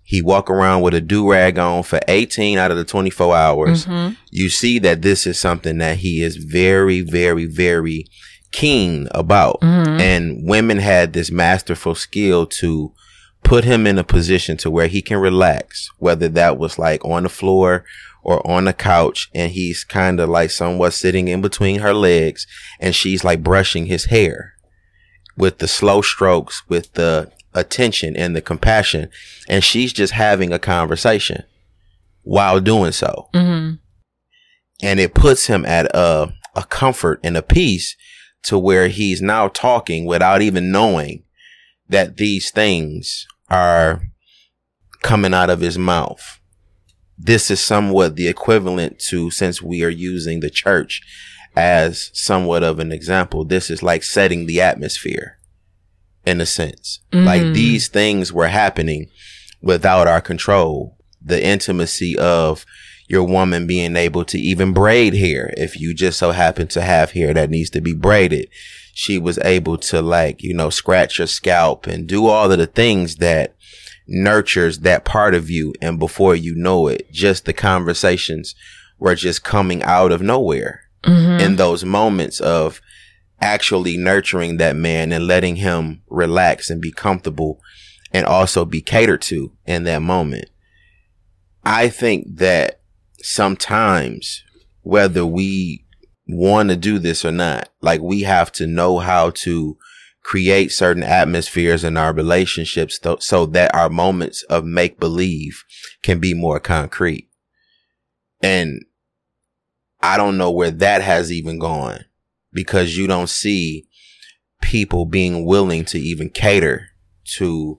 He 0.03 0.23
walk 0.23 0.49
around 0.49 0.81
with 0.81 0.95
a 0.95 1.03
do 1.03 1.31
rag 1.31 1.59
on 1.59 1.83
for 1.83 2.01
18 2.09 2.57
out 2.57 2.71
of 2.71 2.79
the 2.79 2.85
24 2.85 3.37
hours. 3.37 3.85
Mm-hmm. 3.85 4.15
You 4.31 4.49
see 4.49 4.79
that 4.79 5.03
this 5.03 5.27
is 5.27 5.39
something 5.39 5.79
that 5.79 5.99
he 5.99 6.23
is 6.23 6.37
very, 6.37 7.03
very, 7.03 7.45
very 7.45 8.07
keen 8.51 9.09
about. 9.11 9.61
Mhm. 9.61 10.01
And 10.01 10.49
women 10.49 10.79
had 10.79 11.13
this 11.13 11.31
masterful 11.31 11.95
skill 11.95 12.47
to 12.47 12.93
put 13.45 13.65
him 13.65 13.87
in 13.87 13.99
a 13.99 14.05
position 14.05 14.57
to 14.59 14.71
where 14.71 14.87
he 14.89 15.03
can 15.03 15.19
relax, 15.19 15.91
whether 15.99 16.29
that 16.29 16.59
was 16.59 16.79
like 16.79 17.05
on 17.05 17.25
the 17.25 17.29
floor 17.29 17.85
or 18.29 18.47
on 18.47 18.67
the 18.67 18.75
couch. 18.75 19.31
And 19.35 19.53
he's 19.53 19.85
kind 19.85 20.21
of 20.21 20.29
like 20.29 20.51
somewhat 20.51 20.93
sitting 20.93 21.29
in 21.29 21.41
between 21.41 21.81
her 21.81 21.95
legs 21.95 22.47
and 22.79 22.95
she's 22.95 23.25
like 23.25 23.43
brushing 23.43 23.87
his 23.87 24.05
hair 24.07 24.53
with 25.35 25.59
the 25.59 25.67
slow 25.69 26.03
strokes, 26.03 26.63
with 26.69 26.93
the 26.93 27.33
attention 27.55 28.15
and 28.17 28.37
the 28.37 28.43
compassion. 28.43 29.09
And 29.49 29.65
she's 29.65 29.95
just 29.95 30.13
having 30.13 30.53
a 30.53 30.59
conversation 30.59 31.45
while 32.23 32.61
doing 32.61 32.93
so 32.93 33.31
Mm-hmm. 33.35 33.77
and 34.83 35.01
it 35.01 35.15
puts 35.15 35.47
him 35.47 35.65
at 35.65 35.87
a, 35.95 36.31
a 36.55 36.65
comfort 36.65 37.21
and 37.25 37.35
a 37.39 37.43
peace 37.43 37.97
to 38.43 38.59
where 38.59 38.89
he's 38.89 39.23
now 39.23 39.49
talking 39.49 40.05
without 40.05 40.43
even 40.43 40.71
knowing 40.71 41.25
that 41.89 42.19
these 42.19 42.51
things 42.51 43.27
are 43.49 44.03
coming 45.03 45.33
out 45.33 45.49
of 45.49 45.61
his 45.61 45.79
mouth. 45.79 46.38
This 47.19 47.51
is 47.51 47.61
somewhat 47.61 48.17
the 48.17 48.29
equivalent 48.29 48.99
to, 49.09 49.31
since 49.31 49.61
we 49.61 49.83
are 49.83 49.89
using 49.89 50.41
the 50.41 50.51
church 50.51 51.03
as 51.57 52.11
somewhat 52.15 52.63
of 52.63 52.79
an 52.79 52.93
example, 52.93 53.45
this 53.45 53.71
is 53.71 53.83
like 53.83 54.05
setting 54.05 54.47
the 54.47 54.61
atmosphere 54.61 55.39
in 56.25 56.41
a 56.41 56.47
sense. 56.47 57.01
Like 57.13 57.43
Mhm. 57.43 57.55
these 57.55 57.89
things 57.89 58.33
were 58.33 58.49
happening 58.49 59.09
without 59.61 60.07
our 60.07 60.21
control. 60.21 60.97
The 61.21 61.43
intimacy 61.43 62.17
of 62.17 62.65
your 63.09 63.25
woman 63.25 63.67
being 63.67 63.97
able 63.97 64.25
to 64.27 64.39
even 64.39 64.73
braid 64.73 65.15
hair 65.15 65.53
if 65.57 65.81
you 65.81 65.95
just 65.95 66.19
so 66.19 66.31
happen 66.31 66.69
to 66.69 66.83
have 66.83 67.13
hair 67.13 67.35
that 67.35 67.51
needs 67.51 67.71
to 67.71 67.81
be 67.81 67.95
braided. 67.95 68.49
She 68.95 69.19
was 69.19 69.39
able 69.45 69.79
to 69.79 70.03
like, 70.03 70.43
you 70.43 70.55
know, 70.55 70.71
scratch 70.71 71.19
your 71.19 71.27
scalp 71.27 71.87
and 71.87 72.07
do 72.07 72.27
all 72.27 72.53
of 72.53 72.59
the 72.59 72.67
things 72.67 73.17
that 73.17 73.55
nurtures 74.09 74.81
that 74.81 75.05
part 75.05 75.35
of 75.35 75.49
you. 75.51 75.75
And 75.81 75.99
before 75.99 76.35
you 76.35 76.55
know 76.57 76.89
it, 76.89 77.13
just 77.13 77.45
the 77.45 77.53
conversations 77.53 78.55
were 78.99 79.15
just 79.15 79.45
coming 79.45 79.83
out 79.83 80.11
of 80.11 80.23
nowhere 80.23 80.89
Mm-hmm. 81.05 81.41
in 81.41 81.55
those 81.55 81.85
moments 81.85 82.41
of 82.41 82.81
actually 83.41 83.97
nurturing 83.97 84.57
that 84.57 84.75
man 84.75 85.13
and 85.13 85.29
letting 85.29 85.55
him 85.55 86.03
relax 86.09 86.71
and 86.71 86.83
be 86.83 86.91
comfortable 86.91 87.61
and 88.13 88.27
also 88.27 88.65
be 88.65 88.81
catered 88.81 89.23
to 89.23 89.53
in 89.65 89.85
that 89.85 90.03
moment. 90.03 90.51
I 91.65 91.89
think 91.89 92.39
that 92.39 92.81
sometimes 93.23 94.43
whether 94.83 95.25
we 95.25 95.87
want 96.27 96.71
to 96.71 96.77
do 96.77 96.99
this 96.99 97.25
or 97.25 97.31
not, 97.31 97.69
like 97.81 98.01
we 98.01 98.23
have 98.23 98.51
to 98.53 98.67
know 98.67 98.99
how 98.99 99.31
to 99.31 99.79
create 100.29 100.71
certain 100.71 101.03
atmospheres 101.03 101.83
in 101.83 101.97
our 101.97 102.13
relationships 102.13 102.99
th- 102.99 103.23
so 103.23 103.47
that 103.47 103.75
our 103.75 103.89
moments 103.89 104.43
of 104.51 104.63
make 104.63 105.01
believe 105.01 105.65
can 106.03 106.19
be 106.19 106.35
more 106.35 106.61
concrete. 106.61 107.31
And 108.43 108.85
I 110.03 110.19
don't 110.19 110.37
know 110.37 110.51
where 110.51 110.71
that 110.71 111.01
has 111.01 111.33
even 111.33 111.59
gone 111.59 112.05
because 112.53 112.95
you 112.95 113.07
don't 113.07 113.31
see 113.31 113.89
people 114.61 115.07
being 115.07 115.47
willing 115.47 115.87
to 115.87 115.99
even 115.99 116.29
cater 116.29 116.89
to 117.39 117.79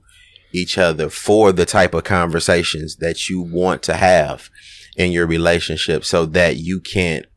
each 0.51 0.75
other 0.75 1.11
for 1.11 1.51
the 1.51 1.67
type 1.67 1.93
of 1.93 2.03
conversations 2.03 2.95
that 2.95 3.29
you 3.29 3.39
want 3.39 3.83
to 3.83 3.93
have 3.93 4.49
in 4.97 5.11
your 5.11 5.27
relationship 5.27 6.03
so 6.03 6.25
that 6.25 6.55
you 6.55 6.81
can't 6.81 7.27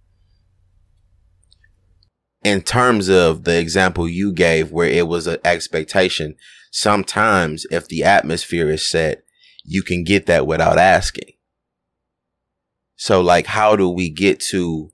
in 2.44 2.60
terms 2.60 3.08
of 3.08 3.44
the 3.44 3.58
example 3.58 4.08
you 4.08 4.32
gave 4.32 4.72
where 4.72 4.88
it 4.88 5.06
was 5.06 5.26
an 5.26 5.38
expectation 5.44 6.34
sometimes 6.70 7.66
if 7.70 7.88
the 7.88 8.02
atmosphere 8.02 8.68
is 8.68 8.88
set 8.88 9.22
you 9.64 9.82
can 9.82 10.04
get 10.04 10.26
that 10.26 10.46
without 10.46 10.78
asking 10.78 11.32
so 12.96 13.20
like 13.20 13.46
how 13.46 13.76
do 13.76 13.88
we 13.88 14.08
get 14.08 14.40
to 14.40 14.90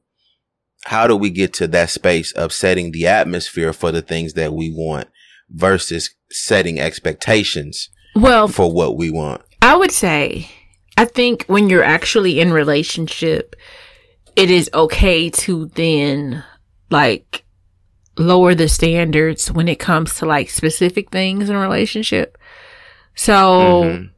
how 0.85 1.07
do 1.07 1.17
we 1.17 1.31
get 1.31 1.53
to 1.55 1.67
that 1.69 1.91
space 1.91 2.33
of 2.33 2.53
setting 2.53 2.93
the 2.93 3.07
atmosphere 3.07 3.73
for 3.73 3.93
the 3.93 4.03
things 4.03 4.35
that 4.35 4.53
we 4.53 4.71
want 4.71 5.09
versus 5.51 6.15
setting 6.31 6.79
expectations 6.79 7.91
Well, 8.15 8.49
for 8.49 8.73
what 8.73 8.97
we 8.97 9.11
want? 9.11 9.43
I 9.61 9.77
would 9.77 9.91
say, 9.91 10.51
I 10.97 11.05
think 11.05 11.45
when 11.45 11.69
you're 11.69 11.85
actually 11.85 12.41
in 12.41 12.53
relationship, 12.53 13.57
it 14.37 14.51
is 14.51 14.71
okay 14.73 15.31
to 15.31 15.67
then 15.67 16.45
like 16.91 17.45
lower 18.17 18.55
the 18.55 18.69
standards 18.69 19.51
when 19.53 19.69
it 19.69 19.79
comes 19.79 20.15
to 20.17 20.27
like 20.27 20.51
specific 20.51 21.11
things 21.11 21.49
in 21.49 21.57
a 21.57 21.61
relationship. 21.61 22.37
So 23.15 23.83
Mhm. 23.85 24.11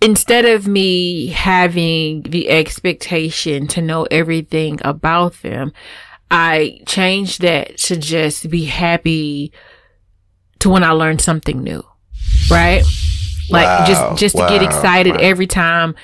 instead 0.00 0.44
of 0.44 0.66
me 0.66 1.28
having 1.28 2.22
the 2.22 2.48
expectation 2.50 3.66
to 3.68 3.82
know 3.82 4.04
everything 4.10 4.78
about 4.84 5.42
them, 5.42 5.72
I 6.30 6.80
changed 6.86 7.42
that 7.42 7.76
to 7.78 7.96
just 7.96 8.48
be 8.50 8.64
happy 8.64 9.52
to 10.60 10.70
when 10.70 10.82
I 10.82 10.90
learn 10.90 11.18
something 11.18 11.62
new. 11.62 11.84
Right? 12.50 12.82
Like 13.50 13.66
Wow, 13.66 13.84
just 13.86 14.18
just 14.20 14.36
to 14.36 14.46
get 14.48 14.62
excited 14.62 15.14
wow. 15.14 15.20
every 15.20 15.46
time 15.46 15.94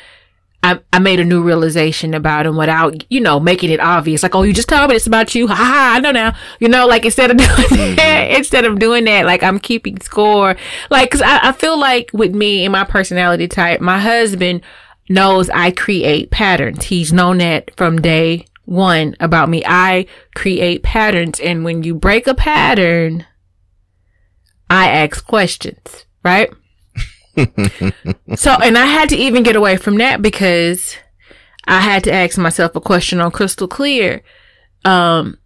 I, 0.64 0.78
I 0.92 1.00
made 1.00 1.18
a 1.18 1.24
new 1.24 1.42
realization 1.42 2.14
about 2.14 2.46
him 2.46 2.56
without, 2.56 3.04
you 3.10 3.20
know, 3.20 3.40
making 3.40 3.70
it 3.70 3.80
obvious. 3.80 4.22
Like, 4.22 4.34
oh, 4.36 4.42
you 4.42 4.52
just 4.52 4.68
told 4.68 4.88
me 4.90 4.94
it's 4.96 5.08
about 5.08 5.34
you. 5.34 5.48
Ha 5.48 5.54
ha, 5.54 5.94
I 5.96 6.00
know 6.00 6.12
now. 6.12 6.36
You 6.60 6.68
know, 6.68 6.86
like 6.86 7.04
instead 7.04 7.30
of 7.32 7.36
doing 7.38 7.48
Mm-hmm. 7.50 7.96
that, 7.96 8.30
instead 8.36 8.64
of 8.64 8.78
doing 8.78 9.04
that, 9.04 9.26
like 9.26 9.42
I'm 9.42 9.58
keeping 9.58 10.00
score. 10.00 10.54
Like, 10.88 11.10
cause 11.10 11.22
I, 11.22 11.48
I 11.48 11.52
feel 11.52 11.78
like 11.78 12.10
with 12.12 12.32
me 12.34 12.64
and 12.64 12.70
my 12.72 12.84
personality 12.84 13.48
type, 13.48 13.80
my 13.80 13.98
husband 13.98 14.62
knows 15.08 15.50
I 15.50 15.72
create 15.72 16.30
patterns. 16.30 16.84
He's 16.84 17.12
known 17.12 17.38
that 17.38 17.76
from 17.76 18.00
day 18.00 18.46
one 18.64 19.16
about 19.18 19.48
me. 19.48 19.64
I 19.66 20.06
create 20.36 20.84
patterns. 20.84 21.40
And 21.40 21.64
when 21.64 21.82
you 21.82 21.96
break 21.96 22.28
a 22.28 22.34
pattern, 22.34 23.26
I 24.70 24.88
ask 24.90 25.26
questions, 25.26 26.06
right? 26.24 26.50
so, 28.36 28.52
and 28.52 28.76
I 28.76 28.86
had 28.86 29.08
to 29.10 29.16
even 29.16 29.42
get 29.42 29.56
away 29.56 29.76
from 29.76 29.96
that 29.98 30.20
because 30.22 30.96
I 31.64 31.80
had 31.80 32.04
to 32.04 32.12
ask 32.12 32.36
myself 32.38 32.74
a 32.76 32.80
question 32.80 33.20
on 33.20 33.30
crystal 33.30 33.68
clear. 33.68 34.22
Um, 34.84 35.38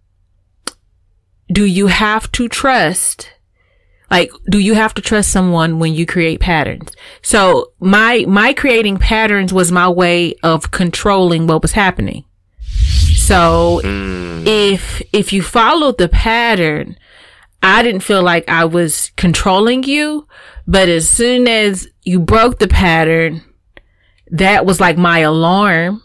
do 1.51 1.65
you 1.65 1.87
have 1.87 2.31
to 2.33 2.49
trust? 2.49 3.31
Like, 4.09 4.31
do 4.49 4.59
you 4.59 4.73
have 4.73 4.93
to 4.95 5.01
trust 5.01 5.31
someone 5.31 5.79
when 5.79 5.93
you 5.93 6.05
create 6.05 6.39
patterns? 6.39 6.91
So 7.21 7.73
my, 7.79 8.25
my 8.27 8.53
creating 8.53 8.97
patterns 8.97 9.53
was 9.53 9.71
my 9.71 9.89
way 9.89 10.35
of 10.43 10.71
controlling 10.71 11.47
what 11.47 11.61
was 11.61 11.73
happening. 11.73 12.23
So 13.15 13.81
if, 13.83 15.01
if 15.11 15.33
you 15.33 15.41
followed 15.41 15.97
the 15.97 16.07
pattern, 16.07 16.97
I 17.61 17.83
didn't 17.83 18.01
feel 18.01 18.23
like 18.23 18.47
I 18.47 18.63
was 18.63 19.11
controlling 19.17 19.83
you, 19.83 20.27
but 20.67 20.89
as 20.89 21.09
soon 21.09 21.47
as 21.47 21.87
you 22.03 22.19
broke 22.19 22.59
the 22.59 22.67
pattern, 22.67 23.41
that 24.29 24.65
was 24.65 24.79
like 24.79 24.97
my 24.97 25.19
alarm 25.19 26.03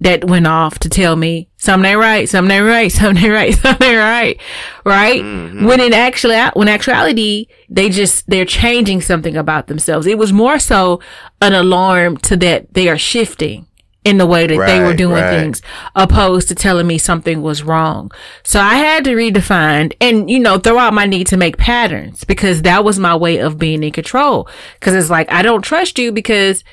that 0.00 0.24
went 0.24 0.46
off 0.46 0.78
to 0.78 0.88
tell 0.88 1.16
me 1.16 1.48
something 1.56 1.90
ain't 1.90 1.98
right, 1.98 2.28
something 2.28 2.56
ain't 2.56 2.66
right, 2.66 2.92
something 2.92 3.24
ain't 3.24 3.32
right, 3.32 3.54
something 3.54 3.88
ain't 3.88 3.98
right, 3.98 4.40
right? 4.84 5.22
Mm-hmm. 5.22 5.66
When 5.66 5.80
in 5.80 5.92
actually, 5.92 6.38
when 6.54 6.68
actuality, 6.68 7.46
they 7.68 7.88
just 7.88 8.28
they're 8.28 8.44
changing 8.44 9.00
something 9.00 9.36
about 9.36 9.66
themselves. 9.66 10.06
It 10.06 10.18
was 10.18 10.32
more 10.32 10.58
so 10.58 11.00
an 11.40 11.52
alarm 11.52 12.16
to 12.18 12.36
that 12.38 12.74
they 12.74 12.88
are 12.88 12.98
shifting 12.98 13.67
in 14.04 14.18
the 14.18 14.26
way 14.26 14.46
that 14.46 14.66
they 14.66 14.80
were 14.80 14.94
doing 14.94 15.22
right. 15.22 15.30
things, 15.30 15.60
opposed 15.94 16.48
to 16.48 16.54
telling 16.54 16.86
me 16.86 16.98
something 16.98 17.42
was 17.42 17.62
wrong. 17.62 18.10
So 18.42 18.60
I 18.60 18.76
had 18.76 19.04
to 19.04 19.10
redefine 19.10 19.92
and 20.00 20.30
you 20.30 20.38
know 20.38 20.58
throw 20.58 20.78
out 20.78 20.94
my 20.94 21.06
need 21.06 21.26
to 21.28 21.36
make 21.36 21.56
patterns 21.56 22.24
because 22.24 22.62
that 22.62 22.84
was 22.84 22.98
my 22.98 23.14
way 23.14 23.38
of 23.38 23.58
being 23.58 23.82
in 23.82 23.92
control. 23.92 24.48
Because 24.78 24.94
it's 24.94 25.10
like 25.10 25.30
I 25.30 25.42
don't 25.42 25.62
trust 25.62 25.98
you 25.98 26.12
because. 26.12 26.64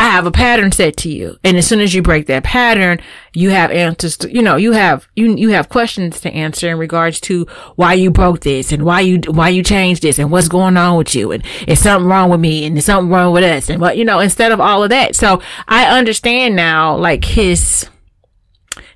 I 0.00 0.04
have 0.04 0.24
a 0.24 0.30
pattern 0.30 0.72
set 0.72 0.96
to 0.98 1.10
you. 1.10 1.36
And 1.44 1.58
as 1.58 1.66
soon 1.66 1.80
as 1.80 1.92
you 1.92 2.00
break 2.00 2.24
that 2.28 2.42
pattern, 2.42 3.02
you 3.34 3.50
have 3.50 3.70
answers 3.70 4.16
to, 4.16 4.34
you 4.34 4.40
know, 4.40 4.56
you 4.56 4.72
have, 4.72 5.06
you, 5.14 5.36
you 5.36 5.50
have 5.50 5.68
questions 5.68 6.22
to 6.22 6.32
answer 6.32 6.70
in 6.70 6.78
regards 6.78 7.20
to 7.20 7.44
why 7.76 7.92
you 7.92 8.10
broke 8.10 8.40
this 8.40 8.72
and 8.72 8.82
why 8.82 9.02
you, 9.02 9.20
why 9.28 9.50
you 9.50 9.62
changed 9.62 10.00
this 10.00 10.18
and 10.18 10.30
what's 10.30 10.48
going 10.48 10.78
on 10.78 10.96
with 10.96 11.14
you. 11.14 11.32
And 11.32 11.44
is 11.68 11.80
something 11.80 12.08
wrong 12.08 12.30
with 12.30 12.40
me 12.40 12.64
and 12.64 12.78
is 12.78 12.86
something 12.86 13.10
wrong 13.10 13.34
with 13.34 13.44
us 13.44 13.68
and 13.68 13.78
what, 13.78 13.98
you 13.98 14.06
know, 14.06 14.20
instead 14.20 14.52
of 14.52 14.58
all 14.58 14.82
of 14.82 14.88
that. 14.88 15.14
So 15.14 15.42
I 15.68 15.98
understand 15.98 16.56
now, 16.56 16.96
like 16.96 17.26
his 17.26 17.86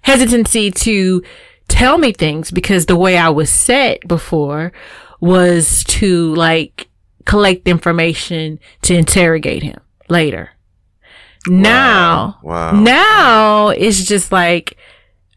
hesitancy 0.00 0.70
to 0.70 1.22
tell 1.68 1.98
me 1.98 2.12
things 2.14 2.50
because 2.50 2.86
the 2.86 2.96
way 2.96 3.18
I 3.18 3.28
was 3.28 3.50
set 3.50 4.08
before 4.08 4.72
was 5.20 5.84
to 5.84 6.34
like 6.34 6.88
collect 7.26 7.68
information 7.68 8.58
to 8.80 8.94
interrogate 8.94 9.62
him 9.62 9.80
later. 10.08 10.53
Now, 11.48 12.38
Wow. 12.42 12.72
now 12.72 13.68
it's 13.68 14.04
just 14.04 14.32
like, 14.32 14.76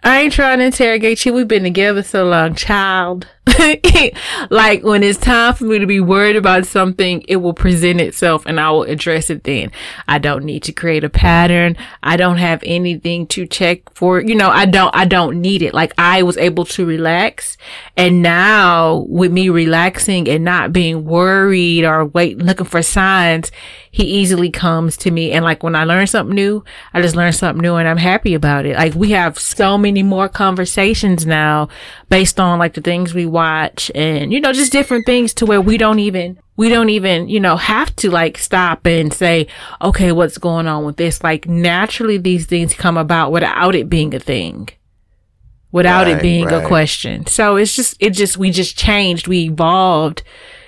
I 0.03 0.19
ain't 0.21 0.33
trying 0.33 0.59
to 0.59 0.65
interrogate 0.65 1.25
you. 1.25 1.33
We've 1.33 1.47
been 1.47 1.63
together 1.63 2.03
so 2.03 2.23
long, 2.25 2.55
child. 2.55 3.27
like 4.49 4.83
when 4.83 5.03
it's 5.03 5.19
time 5.19 5.53
for 5.53 5.65
me 5.65 5.79
to 5.79 5.85
be 5.85 5.99
worried 5.99 6.35
about 6.35 6.65
something, 6.65 7.23
it 7.27 7.37
will 7.37 7.53
present 7.53 8.01
itself 8.01 8.45
and 8.45 8.59
I 8.59 8.71
will 8.71 8.83
address 8.83 9.29
it 9.29 9.43
then. 9.43 9.71
I 10.07 10.17
don't 10.17 10.43
need 10.43 10.63
to 10.63 10.71
create 10.71 11.03
a 11.03 11.09
pattern. 11.09 11.77
I 12.03 12.17
don't 12.17 12.37
have 12.37 12.61
anything 12.65 13.27
to 13.27 13.45
check 13.45 13.81
for. 13.93 14.21
You 14.21 14.35
know, 14.35 14.49
I 14.49 14.65
don't, 14.65 14.93
I 14.95 15.05
don't 15.05 15.41
need 15.41 15.61
it. 15.61 15.73
Like 15.73 15.93
I 15.97 16.23
was 16.23 16.37
able 16.37 16.65
to 16.65 16.85
relax. 16.85 17.57
And 17.95 18.21
now 18.21 19.05
with 19.09 19.31
me 19.31 19.49
relaxing 19.49 20.27
and 20.27 20.43
not 20.43 20.73
being 20.73 21.05
worried 21.05 21.85
or 21.85 22.05
wait, 22.05 22.37
looking 22.37 22.65
for 22.65 22.81
signs, 22.81 23.51
he 23.91 24.03
easily 24.03 24.51
comes 24.51 24.95
to 24.97 25.11
me. 25.11 25.31
And 25.31 25.43
like 25.43 25.63
when 25.63 25.75
I 25.75 25.83
learn 25.83 26.05
something 26.05 26.35
new, 26.35 26.63
I 26.93 27.01
just 27.01 27.15
learn 27.15 27.33
something 27.33 27.61
new 27.61 27.75
and 27.75 27.87
I'm 27.87 27.97
happy 27.97 28.33
about 28.33 28.65
it. 28.65 28.75
Like 28.75 28.93
we 28.93 29.11
have 29.11 29.39
so 29.39 29.77
many 29.77 30.03
more 30.03 30.29
conversations 30.29 31.25
now 31.25 31.69
based 32.09 32.39
on 32.39 32.59
like 32.59 32.75
the 32.75 32.81
things 32.81 33.13
we 33.13 33.25
watch 33.37 33.91
and, 33.95 34.33
you 34.33 34.41
know, 34.41 34.53
just 34.53 34.71
different 34.71 35.05
things 35.05 35.33
to 35.35 35.45
where 35.45 35.61
we 35.61 35.77
don't 35.77 35.99
even, 35.99 36.37
we 36.55 36.69
don't 36.69 36.89
even, 36.89 37.29
you 37.29 37.39
know, 37.39 37.55
have 37.55 37.95
to 37.97 38.09
like 38.09 38.37
stop 38.37 38.85
and 38.85 39.13
say, 39.13 39.47
okay, 39.79 40.11
what's 40.11 40.37
going 40.37 40.67
on 40.67 40.85
with 40.85 40.97
this? 40.97 41.23
Like 41.23 41.47
naturally 41.47 42.17
these 42.17 42.45
things 42.45 42.73
come 42.73 42.97
about 42.97 43.31
without 43.31 43.75
it 43.75 43.89
being 43.89 44.13
a 44.13 44.19
thing. 44.19 44.69
Without 45.71 46.07
it 46.07 46.21
being 46.21 46.45
right. 46.45 46.63
a 46.63 46.67
question. 46.67 47.27
So 47.27 47.57
it's 47.57 47.75
just, 47.75 47.95
it 47.99 48.13
just, 48.13 48.37
we 48.37 48.51
just 48.51 48.77
changed. 48.77 49.27
We 49.27 49.45
evolved, 49.45 50.23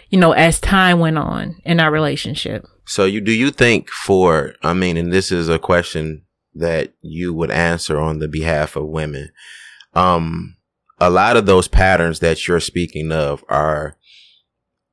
you 0.10 0.20
know, 0.20 0.34
as 0.34 0.60
time 0.60 1.00
went 1.00 1.18
on 1.18 1.56
in 1.66 1.80
our 1.80 1.92
relationship. 1.92 2.66
So 2.86 3.06
you 3.06 3.22
do 3.22 3.32
you 3.32 3.52
think 3.52 3.90
for 3.90 4.56
I 4.64 4.74
mean, 4.74 4.98
and 4.98 5.14
this 5.14 5.32
is 5.32 5.48
a 5.48 5.60
question 5.60 6.24
that 6.56 6.94
you 7.02 7.36
would 7.36 7.52
answer 7.52 8.00
on 8.00 8.18
the 8.18 8.28
behalf 8.28 8.76
of 8.76 8.88
women. 8.88 9.30
Um 9.94 10.58
a 11.00 11.10
lot 11.10 11.38
of 11.38 11.46
those 11.46 11.68
patterns 11.68 12.20
that 12.20 12.48
you're 12.48 12.60
speaking 12.60 13.12
of 13.12 13.44
are 13.50 13.98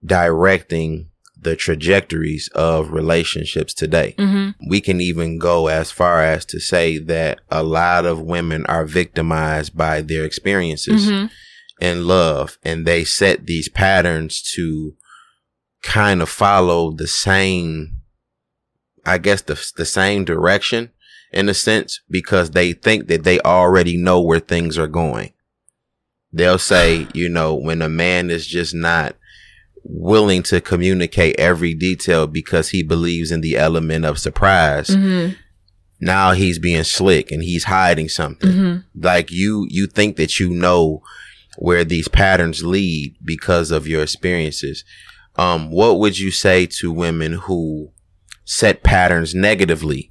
directing 0.04 1.10
the 1.38 1.56
trajectories 1.56 2.48
of 2.54 2.90
relationships 2.90 3.74
today. 3.74 4.14
Mm-hmm. 4.18 4.68
We 4.68 4.80
can 4.80 5.00
even 5.00 5.38
go 5.38 5.68
as 5.68 5.90
far 5.90 6.22
as 6.22 6.44
to 6.46 6.58
say 6.58 6.98
that 6.98 7.40
a 7.50 7.62
lot 7.62 8.06
of 8.06 8.20
women 8.20 8.64
are 8.66 8.84
victimized 8.84 9.76
by 9.76 10.00
their 10.00 10.24
experiences 10.24 11.06
Mm-hmm. 11.06 11.26
in 11.80 12.06
love 12.06 12.58
and 12.62 12.86
they 12.86 13.04
set 13.04 13.46
these 13.46 13.68
patterns 13.68 14.40
to 14.54 14.94
kind 15.82 16.22
of 16.22 16.28
follow 16.28 16.90
the 16.90 17.06
same 17.06 18.00
i 19.04 19.18
guess 19.18 19.42
the, 19.42 19.54
the 19.76 19.84
same 19.84 20.24
direction 20.24 20.90
in 21.32 21.48
a 21.48 21.54
sense 21.54 22.00
because 22.08 22.52
they 22.52 22.72
think 22.72 23.08
that 23.08 23.24
they 23.24 23.38
already 23.40 23.96
know 23.96 24.20
where 24.20 24.40
things 24.40 24.78
are 24.78 24.88
going 24.88 25.32
they'll 26.36 26.58
say 26.58 27.06
you 27.14 27.28
know 27.28 27.54
when 27.54 27.80
a 27.82 27.88
man 27.88 28.30
is 28.30 28.46
just 28.46 28.74
not 28.74 29.16
willing 29.84 30.42
to 30.42 30.60
communicate 30.60 31.38
every 31.38 31.72
detail 31.74 32.26
because 32.26 32.70
he 32.70 32.82
believes 32.82 33.30
in 33.30 33.40
the 33.40 33.56
element 33.56 34.04
of 34.04 34.18
surprise 34.18 34.88
Mm-hmm. 34.88 35.34
now 36.00 36.32
he's 36.32 36.58
being 36.58 36.84
slick 36.84 37.30
and 37.30 37.42
he's 37.42 37.64
hiding 37.64 38.08
something 38.08 38.50
Mm-hmm. 38.50 39.00
like 39.02 39.30
you 39.30 39.66
you 39.70 39.86
think 39.86 40.16
that 40.16 40.38
you 40.40 40.50
know 40.50 41.02
where 41.58 41.84
these 41.84 42.08
patterns 42.08 42.62
lead 42.64 43.16
because 43.24 43.70
of 43.70 43.86
your 43.86 44.02
experiences 44.02 44.84
um 45.36 45.70
what 45.70 45.98
would 45.98 46.18
you 46.18 46.30
say 46.30 46.66
to 46.66 46.92
women 46.92 47.32
who 47.46 47.90
set 48.44 48.82
patterns 48.82 49.34
negatively 49.34 50.10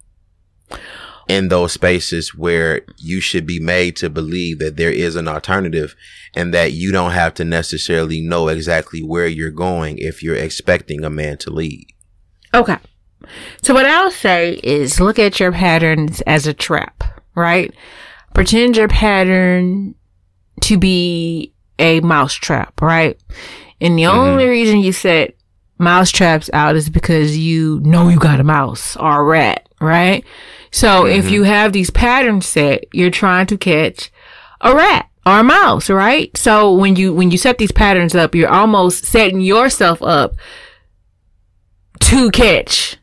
in 1.28 1.48
those 1.48 1.74
spaces 1.74 2.36
where 2.36 2.82
you 2.98 3.20
should 3.20 3.46
be 3.48 3.60
made 3.60 3.96
to 3.96 4.10
believe 4.10 4.60
that 4.60 4.78
there 4.78 4.92
is 4.92 5.16
an 5.16 5.28
alternative 5.28 5.96
and 6.36 6.54
that 6.54 6.74
you 6.74 6.92
don't 6.92 7.12
have 7.12 7.34
to 7.34 7.44
necessarily 7.44 8.22
know 8.22 8.48
exactly 8.48 9.02
where 9.02 9.28
you're 9.28 9.50
going 9.50 9.98
if 9.98 10.22
you're 10.22 10.36
expecting 10.36 11.04
a 11.04 11.10
man 11.10 11.38
to 11.38 11.50
lead 11.50 11.88
Okay. 12.56 12.78
So 13.62 13.74
what 13.74 13.86
I'll 13.86 14.12
say 14.12 14.60
is 14.64 15.00
look 15.00 15.20
at 15.20 15.40
your 15.40 15.52
patterns 15.52 16.22
as 16.22 16.48
a 16.48 16.54
trap, 16.54 17.04
right? 17.36 17.74
Pretend 18.34 18.78
your 18.78 18.88
pattern 18.88 19.96
to 20.62 20.78
be 20.78 21.54
a 21.78 22.00
mouse 22.00 22.34
trap, 22.34 22.82
right? 22.82 23.20
And 23.82 23.98
the 23.98 24.04
mm-hmm. 24.04 24.18
only 24.18 24.48
reason 24.48 24.80
you 24.80 24.94
set 24.94 25.36
mouse 25.78 26.12
traps 26.12 26.50
out 26.54 26.78
is 26.78 26.90
because 26.90 27.38
you 27.38 27.82
know 27.82 28.08
you 28.08 28.18
got 28.18 28.40
a 28.40 28.44
mouse 28.44 28.96
or 28.96 29.20
a 29.20 29.24
rat, 29.24 29.68
right? 29.86 30.26
So 30.72 31.06
if 31.06 31.30
you 31.30 31.44
have 31.44 31.72
these 31.72 31.90
patterns 31.90 32.46
set, 32.46 32.84
you're 32.92 33.10
trying 33.10 33.48
to 33.48 33.58
catch 33.58 34.12
a 34.60 34.76
rat 34.76 35.10
or 35.26 35.40
a 35.40 35.44
mouse, 35.44 35.90
right? 35.90 36.36
So 36.36 36.74
when 36.74 36.96
you 36.98 37.14
when 37.14 37.32
you 37.32 37.38
set 37.38 37.58
these 37.58 37.72
patterns 37.72 38.14
up, 38.14 38.36
you're 38.36 38.50
almost 38.50 39.06
setting 39.06 39.40
yourself 39.40 40.02
up 40.02 40.36
to 42.02 42.30
catch 42.32 42.98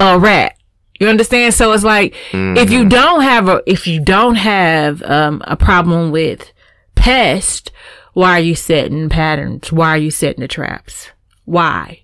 a 0.00 0.18
rat. 0.18 0.56
You 0.98 1.08
understand? 1.08 1.54
So 1.54 1.72
it's 1.72 1.84
like 1.84 2.16
if 2.32 2.70
you 2.70 2.88
don't 2.88 3.22
have 3.22 3.48
a 3.48 3.62
if 3.66 3.86
you 3.86 4.00
don't 4.04 4.34
have 4.34 5.00
um, 5.02 5.42
a 5.46 5.56
problem 5.56 6.10
with 6.10 6.52
pest, 6.96 7.70
why 8.14 8.32
are 8.32 8.40
you 8.40 8.56
setting 8.56 9.08
patterns? 9.08 9.70
Why 9.70 9.90
are 9.90 9.98
you 9.98 10.10
setting 10.10 10.40
the 10.40 10.48
traps? 10.48 11.10
Why? 11.44 12.02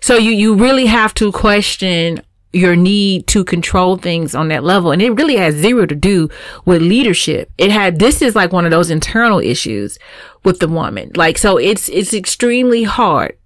So 0.00 0.16
you 0.16 0.30
you 0.30 0.54
really 0.54 0.86
have 0.86 1.12
to 1.14 1.32
question 1.32 2.22
your 2.52 2.74
need 2.74 3.26
to 3.28 3.44
control 3.44 3.96
things 3.96 4.34
on 4.34 4.48
that 4.48 4.64
level 4.64 4.90
and 4.90 5.00
it 5.00 5.10
really 5.10 5.36
has 5.36 5.54
zero 5.54 5.86
to 5.86 5.94
do 5.94 6.28
with 6.64 6.82
leadership. 6.82 7.50
It 7.58 7.70
had 7.70 7.98
this 7.98 8.22
is 8.22 8.34
like 8.34 8.52
one 8.52 8.64
of 8.64 8.70
those 8.70 8.90
internal 8.90 9.38
issues 9.38 9.98
with 10.44 10.58
the 10.58 10.68
woman. 10.68 11.12
Like 11.14 11.38
so 11.38 11.56
it's 11.56 11.88
it's 11.88 12.12
extremely 12.12 12.82
hard 12.82 13.36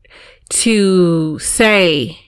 to 0.51 1.39
say 1.39 2.19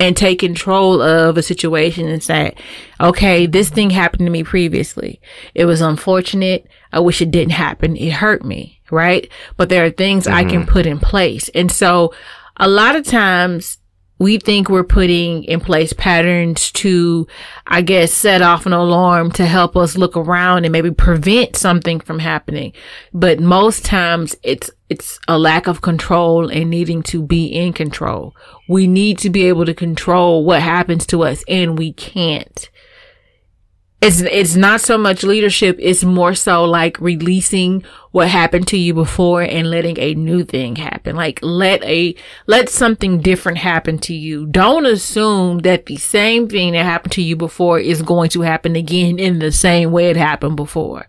and 0.00 0.16
take 0.16 0.40
control 0.40 1.00
of 1.00 1.36
a 1.36 1.42
situation 1.42 2.08
and 2.08 2.22
say, 2.22 2.54
okay, 3.00 3.46
this 3.46 3.70
thing 3.70 3.90
happened 3.90 4.26
to 4.26 4.30
me 4.30 4.42
previously. 4.42 5.20
It 5.54 5.66
was 5.66 5.80
unfortunate. 5.80 6.66
I 6.92 7.00
wish 7.00 7.22
it 7.22 7.30
didn't 7.30 7.52
happen. 7.52 7.96
It 7.96 8.14
hurt 8.14 8.44
me, 8.44 8.80
right? 8.90 9.30
But 9.56 9.68
there 9.68 9.84
are 9.84 9.90
things 9.90 10.26
I 10.26 10.42
can 10.42 10.62
mm-hmm. 10.62 10.72
put 10.72 10.86
in 10.86 10.98
place. 10.98 11.48
And 11.54 11.70
so 11.70 12.12
a 12.56 12.68
lot 12.68 12.96
of 12.96 13.06
times 13.06 13.78
we 14.24 14.38
think 14.38 14.70
we're 14.70 14.82
putting 14.82 15.44
in 15.44 15.60
place 15.60 15.92
patterns 15.92 16.72
to, 16.72 17.26
I 17.66 17.82
guess, 17.82 18.10
set 18.10 18.40
off 18.40 18.64
an 18.64 18.72
alarm 18.72 19.30
to 19.32 19.44
help 19.44 19.76
us 19.76 19.98
look 19.98 20.16
around 20.16 20.64
and 20.64 20.72
maybe 20.72 20.90
prevent 20.90 21.56
something 21.56 22.00
from 22.00 22.18
happening. 22.18 22.72
But 23.12 23.38
most 23.38 23.84
times 23.84 24.34
it's, 24.42 24.70
it's 24.88 25.20
a 25.28 25.38
lack 25.38 25.66
of 25.66 25.82
control 25.82 26.48
and 26.48 26.70
needing 26.70 27.02
to 27.02 27.22
be 27.22 27.48
in 27.48 27.74
control. 27.74 28.34
We 28.66 28.86
need 28.86 29.18
to 29.18 29.28
be 29.28 29.44
able 29.44 29.66
to 29.66 29.74
control 29.74 30.42
what 30.42 30.62
happens 30.62 31.06
to 31.08 31.22
us 31.22 31.44
and 31.46 31.76
we 31.76 31.92
can't. 31.92 32.70
It's, 34.04 34.20
it's 34.20 34.54
not 34.54 34.82
so 34.82 34.98
much 34.98 35.22
leadership. 35.22 35.78
It's 35.80 36.04
more 36.04 36.34
so 36.34 36.64
like 36.64 37.00
releasing 37.00 37.84
what 38.10 38.28
happened 38.28 38.68
to 38.68 38.76
you 38.76 38.92
before 38.92 39.40
and 39.40 39.70
letting 39.70 39.98
a 39.98 40.14
new 40.14 40.44
thing 40.44 40.76
happen. 40.76 41.16
Like 41.16 41.38
let 41.42 41.82
a, 41.84 42.14
let 42.46 42.68
something 42.68 43.20
different 43.20 43.56
happen 43.56 43.98
to 44.00 44.12
you. 44.12 44.44
Don't 44.44 44.84
assume 44.84 45.60
that 45.60 45.86
the 45.86 45.96
same 45.96 46.48
thing 46.48 46.72
that 46.72 46.84
happened 46.84 47.12
to 47.12 47.22
you 47.22 47.34
before 47.34 47.80
is 47.80 48.02
going 48.02 48.28
to 48.30 48.42
happen 48.42 48.76
again 48.76 49.18
in 49.18 49.38
the 49.38 49.50
same 49.50 49.90
way 49.90 50.10
it 50.10 50.18
happened 50.18 50.56
before. 50.56 51.08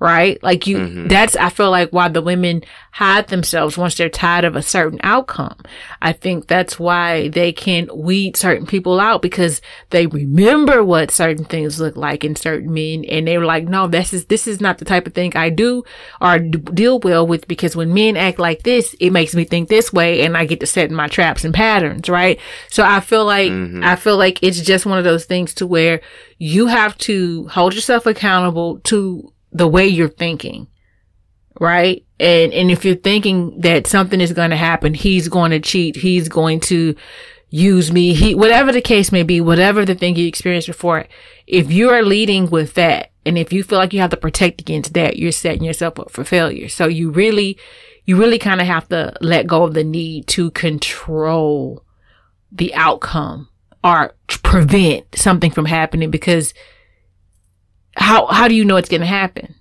Right? 0.00 0.40
Like 0.42 0.66
you, 0.66 0.78
mm-hmm. 0.78 1.08
that's, 1.08 1.34
I 1.36 1.50
feel 1.50 1.70
like 1.70 1.90
why 1.90 2.08
the 2.08 2.22
women 2.22 2.62
hide 2.92 3.28
themselves 3.28 3.76
once 3.76 3.96
they're 3.96 4.08
tired 4.08 4.44
of 4.44 4.56
a 4.56 4.62
certain 4.62 5.00
outcome. 5.02 5.56
I 6.00 6.12
think 6.12 6.46
that's 6.46 6.78
why 6.78 7.28
they 7.28 7.52
can 7.52 7.88
weed 7.92 8.36
certain 8.36 8.66
people 8.66 9.00
out 9.00 9.22
because 9.22 9.60
they 9.90 10.06
remember 10.06 10.84
what 10.84 11.10
certain 11.10 11.44
things 11.44 11.80
look 11.80 11.96
like 11.96 12.24
in 12.24 12.36
certain 12.36 12.72
men. 12.72 13.04
And 13.04 13.26
they 13.26 13.38
were 13.38 13.44
like, 13.44 13.64
no, 13.64 13.88
this 13.88 14.12
is, 14.12 14.26
this 14.26 14.46
is 14.46 14.60
not 14.60 14.78
the 14.78 14.84
type 14.84 15.06
of 15.06 15.14
thing 15.14 15.36
I 15.36 15.50
do 15.50 15.84
or 16.20 16.38
deal 16.38 17.00
well 17.00 17.26
with 17.26 17.48
because 17.48 17.74
when 17.74 17.92
men 17.92 18.16
act 18.16 18.38
like 18.38 18.62
this, 18.62 18.94
it 19.00 19.10
makes 19.10 19.34
me 19.34 19.44
think 19.44 19.68
this 19.68 19.92
way 19.92 20.22
and 20.22 20.36
I 20.36 20.44
get 20.44 20.60
to 20.60 20.66
set 20.66 20.90
my 20.90 21.08
traps 21.08 21.44
and 21.44 21.54
patterns, 21.54 22.08
right? 22.08 22.38
So 22.70 22.84
I 22.84 23.00
feel 23.00 23.24
like, 23.24 23.50
mm-hmm. 23.50 23.82
I 23.82 23.96
feel 23.96 24.16
like 24.16 24.42
it's 24.42 24.60
just 24.60 24.86
one 24.86 24.98
of 24.98 25.04
those 25.04 25.24
things 25.24 25.54
to 25.54 25.66
where 25.66 26.00
you 26.38 26.66
have 26.66 26.96
to 26.98 27.48
hold 27.48 27.74
yourself 27.74 28.06
accountable 28.06 28.78
to 28.80 29.32
the 29.52 29.68
way 29.68 29.86
you're 29.86 30.08
thinking. 30.08 30.68
Right. 31.60 32.04
And, 32.20 32.52
and 32.52 32.70
if 32.70 32.84
you're 32.84 32.94
thinking 32.94 33.60
that 33.60 33.86
something 33.86 34.20
is 34.20 34.32
going 34.32 34.50
to 34.50 34.56
happen, 34.56 34.94
he's 34.94 35.28
going 35.28 35.50
to 35.50 35.60
cheat. 35.60 35.96
He's 35.96 36.28
going 36.28 36.60
to 36.60 36.94
use 37.50 37.90
me. 37.90 38.14
He, 38.14 38.34
whatever 38.34 38.72
the 38.72 38.80
case 38.80 39.10
may 39.10 39.22
be, 39.22 39.40
whatever 39.40 39.84
the 39.84 39.94
thing 39.94 40.16
you 40.16 40.26
experienced 40.26 40.68
before, 40.68 41.06
if 41.46 41.72
you 41.72 41.90
are 41.90 42.02
leading 42.02 42.50
with 42.50 42.74
that, 42.74 43.10
and 43.24 43.36
if 43.36 43.52
you 43.52 43.62
feel 43.62 43.78
like 43.78 43.92
you 43.92 44.00
have 44.00 44.10
to 44.10 44.16
protect 44.16 44.60
against 44.60 44.94
that, 44.94 45.16
you're 45.16 45.32
setting 45.32 45.64
yourself 45.64 45.98
up 45.98 46.10
for 46.10 46.24
failure. 46.24 46.68
So 46.68 46.86
you 46.86 47.10
really, 47.10 47.58
you 48.04 48.16
really 48.16 48.38
kind 48.38 48.60
of 48.60 48.66
have 48.66 48.88
to 48.88 49.14
let 49.20 49.46
go 49.46 49.64
of 49.64 49.74
the 49.74 49.84
need 49.84 50.26
to 50.28 50.50
control 50.52 51.84
the 52.50 52.74
outcome 52.74 53.48
or 53.84 54.14
prevent 54.28 55.14
something 55.14 55.50
from 55.50 55.66
happening 55.66 56.10
because 56.10 56.54
how 57.98 58.26
how 58.26 58.48
do 58.48 58.54
you 58.54 58.64
know 58.64 58.76
it's 58.76 58.88
going 58.88 59.00
to 59.00 59.06
happen? 59.06 59.54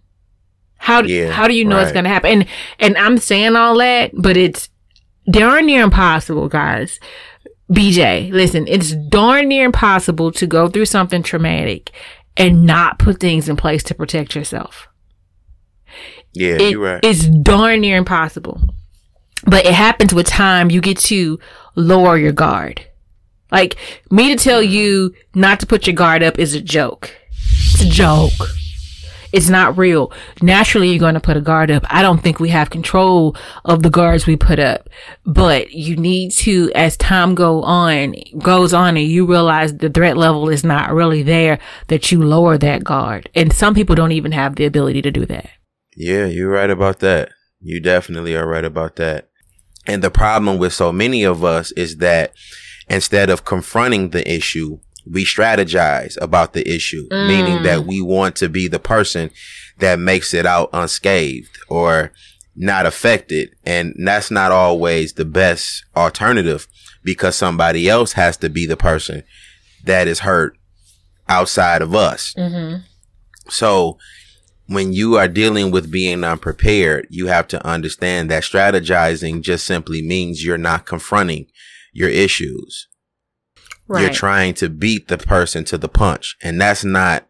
How 0.78 1.02
yeah, 1.02 1.32
how 1.32 1.48
do 1.48 1.54
you 1.54 1.66
know 1.66 1.76
right. 1.76 1.84
it's 1.84 1.92
going 1.92 2.06
to 2.06 2.10
happen? 2.10 2.32
And 2.32 2.48
and 2.80 2.98
I'm 2.98 3.18
saying 3.18 3.56
all 3.56 3.78
that, 3.80 4.12
but 4.14 4.38
it's 4.38 4.70
darn 5.30 5.66
near 5.66 5.84
impossible, 5.84 6.48
guys. 6.48 7.00
BJ, 7.72 8.32
listen, 8.32 8.66
it's 8.68 8.96
darn 9.10 9.50
near 9.50 9.66
impossible 9.66 10.32
to 10.32 10.48
go 10.48 10.70
through 10.70 10.86
something 10.86 11.22
traumatic 11.22 11.92
and 12.38 12.66
not 12.66 13.00
put 13.00 13.20
things 13.20 13.50
in 13.50 13.58
place 13.58 13.84
to 13.84 13.96
protect 13.96 14.36
yourself. 14.36 14.88
Yeah, 16.34 16.54
it, 16.54 16.72
you're 16.72 16.82
right. 16.82 17.04
It's 17.04 17.28
darn 17.28 17.82
near 17.82 17.98
impossible. 17.98 18.62
But 19.46 19.66
it 19.66 19.74
happens 19.74 20.14
with 20.14 20.28
time. 20.28 20.72
You 20.72 20.82
get 20.82 20.98
to 21.00 21.40
lower 21.76 22.18
your 22.18 22.32
guard. 22.32 22.86
Like 23.52 23.78
me 24.12 24.30
to 24.30 24.42
tell 24.42 24.62
mm-hmm. 24.62 24.72
you 24.72 25.16
not 25.34 25.60
to 25.62 25.66
put 25.66 25.88
your 25.88 25.96
guard 25.96 26.24
up 26.24 26.38
is 26.40 26.54
a 26.54 26.62
joke. 26.62 27.16
It's 27.80 27.86
a 27.86 27.90
joke. 27.90 28.50
It's 29.32 29.50
not 29.50 29.78
real. 29.78 30.12
Naturally, 30.42 30.90
you're 30.90 31.00
going 31.00 31.14
to 31.14 31.20
put 31.20 31.38
a 31.38 31.42
guard 31.42 31.70
up. 31.70 31.86
I 31.92 32.02
don't 32.02 32.24
think 32.24 32.40
we 32.40 32.50
have 32.50 32.72
control 32.72 33.36
of 33.66 33.84
the 33.84 33.92
guards 33.92 34.26
we 34.26 34.36
put 34.36 34.58
up, 34.58 34.90
but 35.28 35.70
you 35.70 35.96
need 35.96 36.32
to, 36.38 36.72
as 36.74 36.98
time 36.98 37.36
go 37.36 37.62
on, 37.62 38.16
goes 38.40 38.74
on 38.74 38.98
and 38.98 39.06
you 39.06 39.28
realize 39.28 39.78
the 39.78 39.92
threat 39.92 40.18
level 40.18 40.50
is 40.50 40.64
not 40.64 40.92
really 40.92 41.22
there, 41.22 41.60
that 41.90 42.12
you 42.12 42.24
lower 42.24 42.58
that 42.58 42.84
guard. 42.84 43.30
And 43.36 43.54
some 43.54 43.76
people 43.76 43.94
don't 43.94 44.12
even 44.12 44.32
have 44.32 44.56
the 44.56 44.66
ability 44.66 45.04
to 45.04 45.12
do 45.12 45.28
that. 45.28 45.48
Yeah, 45.96 46.26
you're 46.26 46.50
right 46.50 46.72
about 46.72 46.98
that. 47.02 47.30
You 47.60 47.80
definitely 47.80 48.36
are 48.36 48.48
right 48.48 48.66
about 48.66 48.96
that. 48.96 49.30
And 49.86 50.04
the 50.04 50.10
problem 50.10 50.58
with 50.58 50.74
so 50.74 50.92
many 50.92 51.24
of 51.24 51.44
us 51.44 51.72
is 51.74 51.98
that 51.98 52.34
instead 52.90 53.30
of 53.30 53.46
confronting 53.46 54.10
the 54.10 54.28
issue, 54.28 54.80
we 55.12 55.26
strategize 55.26 56.18
about 56.22 56.54
the 56.54 56.68
issue, 56.70 57.08
mm. 57.10 57.28
meaning 57.28 57.64
that 57.64 57.86
we 57.86 58.02
want 58.02 58.36
to 58.38 58.50
be 58.50 58.68
the 58.68 58.80
person 58.80 59.30
that 59.80 60.00
makes 60.00 60.34
it 60.34 60.46
out 60.46 60.70
unscathed 60.74 61.58
or 61.70 62.12
not 62.56 62.86
affected. 62.86 63.56
And 63.66 63.94
that's 63.98 64.32
not 64.32 64.52
always 64.52 65.14
the 65.14 65.26
best 65.26 65.86
alternative 65.96 66.68
because 67.04 67.36
somebody 67.36 67.88
else 67.88 68.14
has 68.14 68.38
to 68.38 68.50
be 68.50 68.66
the 68.66 68.78
person 68.78 69.24
that 69.86 70.08
is 70.08 70.20
hurt 70.20 70.58
outside 71.30 71.82
of 71.82 71.96
us. 71.96 72.34
Mm-hmm. 72.38 72.82
So 73.50 73.98
when 74.68 74.92
you 74.92 75.16
are 75.16 75.28
dealing 75.28 75.72
with 75.72 75.92
being 75.92 76.24
unprepared, 76.24 77.08
you 77.10 77.28
have 77.28 77.48
to 77.50 77.66
understand 77.66 78.30
that 78.30 78.44
strategizing 78.44 79.42
just 79.42 79.66
simply 79.66 80.02
means 80.02 80.44
you're 80.44 80.58
not 80.58 80.86
confronting 80.86 81.48
your 81.94 82.10
issues. 82.10 82.88
Right. 83.88 84.02
You're 84.02 84.14
trying 84.14 84.54
to 84.56 84.70
beat 84.70 85.08
the 85.08 85.18
person 85.18 85.64
to 85.66 85.78
the 85.78 85.88
punch. 85.88 86.36
And 86.42 86.60
that's 86.60 86.84
not 86.84 87.28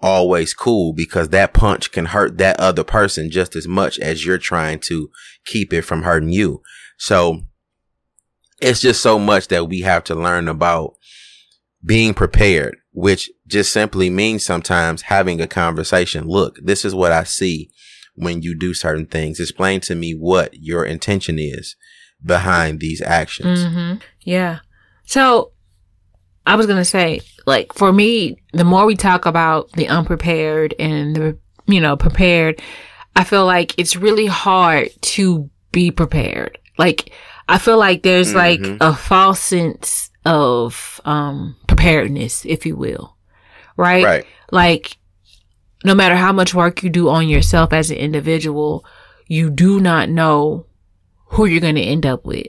always 0.00 0.54
cool 0.54 0.92
because 0.92 1.30
that 1.30 1.52
punch 1.52 1.90
can 1.90 2.06
hurt 2.06 2.38
that 2.38 2.58
other 2.60 2.84
person 2.84 3.30
just 3.30 3.56
as 3.56 3.66
much 3.66 3.98
as 3.98 4.24
you're 4.24 4.38
trying 4.38 4.78
to 4.78 5.10
keep 5.44 5.72
it 5.72 5.82
from 5.82 6.02
hurting 6.02 6.30
you. 6.30 6.62
So 6.98 7.40
it's 8.60 8.80
just 8.80 9.02
so 9.02 9.18
much 9.18 9.48
that 9.48 9.68
we 9.68 9.80
have 9.80 10.04
to 10.04 10.14
learn 10.14 10.48
about 10.48 10.94
being 11.84 12.14
prepared, 12.14 12.76
which 12.92 13.30
just 13.46 13.72
simply 13.72 14.10
means 14.10 14.44
sometimes 14.44 15.02
having 15.02 15.40
a 15.40 15.46
conversation. 15.46 16.26
Look, 16.26 16.58
this 16.62 16.84
is 16.84 16.94
what 16.94 17.12
I 17.12 17.24
see 17.24 17.70
when 18.14 18.42
you 18.42 18.56
do 18.56 18.74
certain 18.74 19.06
things. 19.06 19.38
Explain 19.40 19.80
to 19.82 19.94
me 19.94 20.12
what 20.12 20.54
your 20.54 20.84
intention 20.84 21.38
is 21.38 21.76
behind 22.24 22.80
these 22.80 23.00
actions. 23.00 23.60
Mm-hmm. 23.60 23.98
Yeah. 24.22 24.60
So 25.04 25.52
I 26.48 26.56
was 26.56 26.64
going 26.64 26.78
to 26.78 26.84
say, 26.84 27.20
like, 27.46 27.74
for 27.74 27.92
me, 27.92 28.40
the 28.54 28.64
more 28.64 28.86
we 28.86 28.96
talk 28.96 29.26
about 29.26 29.70
the 29.72 29.86
unprepared 29.88 30.74
and 30.78 31.14
the, 31.14 31.38
you 31.66 31.78
know, 31.78 31.94
prepared, 31.94 32.62
I 33.14 33.24
feel 33.24 33.44
like 33.44 33.78
it's 33.78 33.96
really 33.96 34.24
hard 34.24 34.88
to 35.02 35.50
be 35.70 35.90
prepared. 35.90 36.58
Like, 36.78 37.12
I 37.50 37.58
feel 37.58 37.76
like 37.76 38.02
there's 38.02 38.32
mm-hmm. 38.32 38.72
like 38.72 38.80
a 38.80 38.96
false 38.96 39.40
sense 39.40 40.10
of, 40.24 41.02
um, 41.04 41.54
preparedness, 41.66 42.46
if 42.46 42.64
you 42.64 42.76
will. 42.76 43.14
Right? 43.76 44.04
Right. 44.04 44.26
Like, 44.50 44.96
no 45.84 45.94
matter 45.94 46.16
how 46.16 46.32
much 46.32 46.54
work 46.54 46.82
you 46.82 46.88
do 46.88 47.10
on 47.10 47.28
yourself 47.28 47.74
as 47.74 47.90
an 47.90 47.98
individual, 47.98 48.86
you 49.26 49.50
do 49.50 49.80
not 49.80 50.08
know 50.08 50.64
who 51.26 51.44
you're 51.44 51.60
going 51.60 51.74
to 51.74 51.82
end 51.82 52.06
up 52.06 52.24
with 52.24 52.46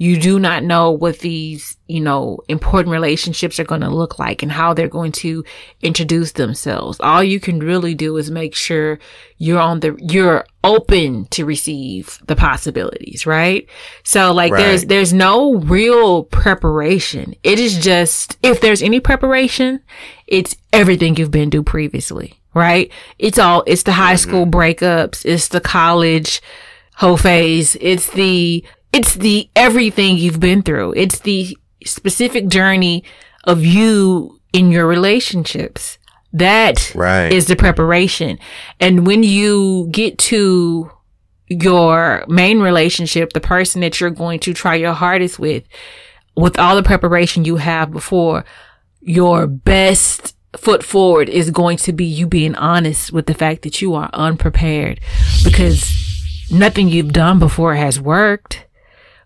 you 0.00 0.16
do 0.18 0.38
not 0.38 0.62
know 0.62 0.92
what 0.92 1.18
these, 1.18 1.76
you 1.88 2.00
know, 2.00 2.38
important 2.48 2.92
relationships 2.92 3.58
are 3.58 3.64
going 3.64 3.80
to 3.80 3.90
look 3.90 4.18
like 4.18 4.44
and 4.44 4.52
how 4.52 4.72
they're 4.72 4.88
going 4.88 5.10
to 5.10 5.44
introduce 5.82 6.32
themselves. 6.32 7.00
All 7.00 7.22
you 7.22 7.40
can 7.40 7.58
really 7.58 7.96
do 7.96 8.16
is 8.16 8.30
make 8.30 8.54
sure 8.54 9.00
you're 9.38 9.58
on 9.58 9.80
the, 9.80 9.98
you're 10.00 10.46
open 10.62 11.26
to 11.26 11.44
receive 11.44 12.20
the 12.26 12.36
possibilities, 12.36 13.26
right? 13.26 13.68
So 14.04 14.32
like 14.32 14.52
right. 14.52 14.62
there's, 14.62 14.84
there's 14.84 15.12
no 15.12 15.56
real 15.56 16.22
preparation. 16.22 17.34
It 17.42 17.58
is 17.58 17.78
just, 17.78 18.38
if 18.40 18.60
there's 18.60 18.82
any 18.82 19.00
preparation, 19.00 19.80
it's 20.28 20.56
everything 20.72 21.16
you've 21.16 21.32
been 21.32 21.50
through 21.50 21.64
previously, 21.64 22.40
right? 22.54 22.92
It's 23.18 23.38
all, 23.38 23.64
it's 23.66 23.82
the 23.82 23.92
high 23.92 24.14
mm-hmm. 24.14 24.30
school 24.30 24.46
breakups. 24.46 25.24
It's 25.24 25.48
the 25.48 25.60
college 25.60 26.40
whole 26.94 27.16
phase. 27.16 27.76
It's 27.80 28.10
the 28.10 28.64
it's 28.92 29.14
the 29.14 29.48
everything 29.54 30.16
you've 30.16 30.40
been 30.40 30.62
through. 30.62 30.94
It's 30.96 31.20
the 31.20 31.56
specific 31.84 32.48
journey 32.48 33.04
of 33.44 33.64
you 33.64 34.40
in 34.52 34.70
your 34.70 34.86
relationships. 34.86 35.98
That 36.32 36.94
right. 36.94 37.32
is 37.32 37.46
the 37.46 37.56
preparation. 37.56 38.38
And 38.80 39.06
when 39.06 39.22
you 39.22 39.88
get 39.90 40.18
to 40.18 40.90
your 41.48 42.24
main 42.28 42.60
relationship, 42.60 43.32
the 43.32 43.40
person 43.40 43.80
that 43.80 44.00
you're 44.00 44.10
going 44.10 44.40
to 44.40 44.52
try 44.52 44.74
your 44.74 44.92
hardest 44.92 45.38
with, 45.38 45.64
with 46.36 46.58
all 46.58 46.76
the 46.76 46.82
preparation 46.82 47.44
you 47.44 47.56
have 47.56 47.90
before, 47.90 48.44
your 49.00 49.46
best 49.46 50.36
foot 50.56 50.82
forward 50.82 51.28
is 51.28 51.50
going 51.50 51.76
to 51.78 51.92
be 51.92 52.04
you 52.04 52.26
being 52.26 52.54
honest 52.56 53.12
with 53.12 53.26
the 53.26 53.34
fact 53.34 53.62
that 53.62 53.80
you 53.80 53.94
are 53.94 54.10
unprepared 54.12 55.00
because 55.44 55.94
nothing 56.50 56.88
you've 56.88 57.12
done 57.12 57.38
before 57.38 57.74
has 57.74 58.00
worked. 58.00 58.66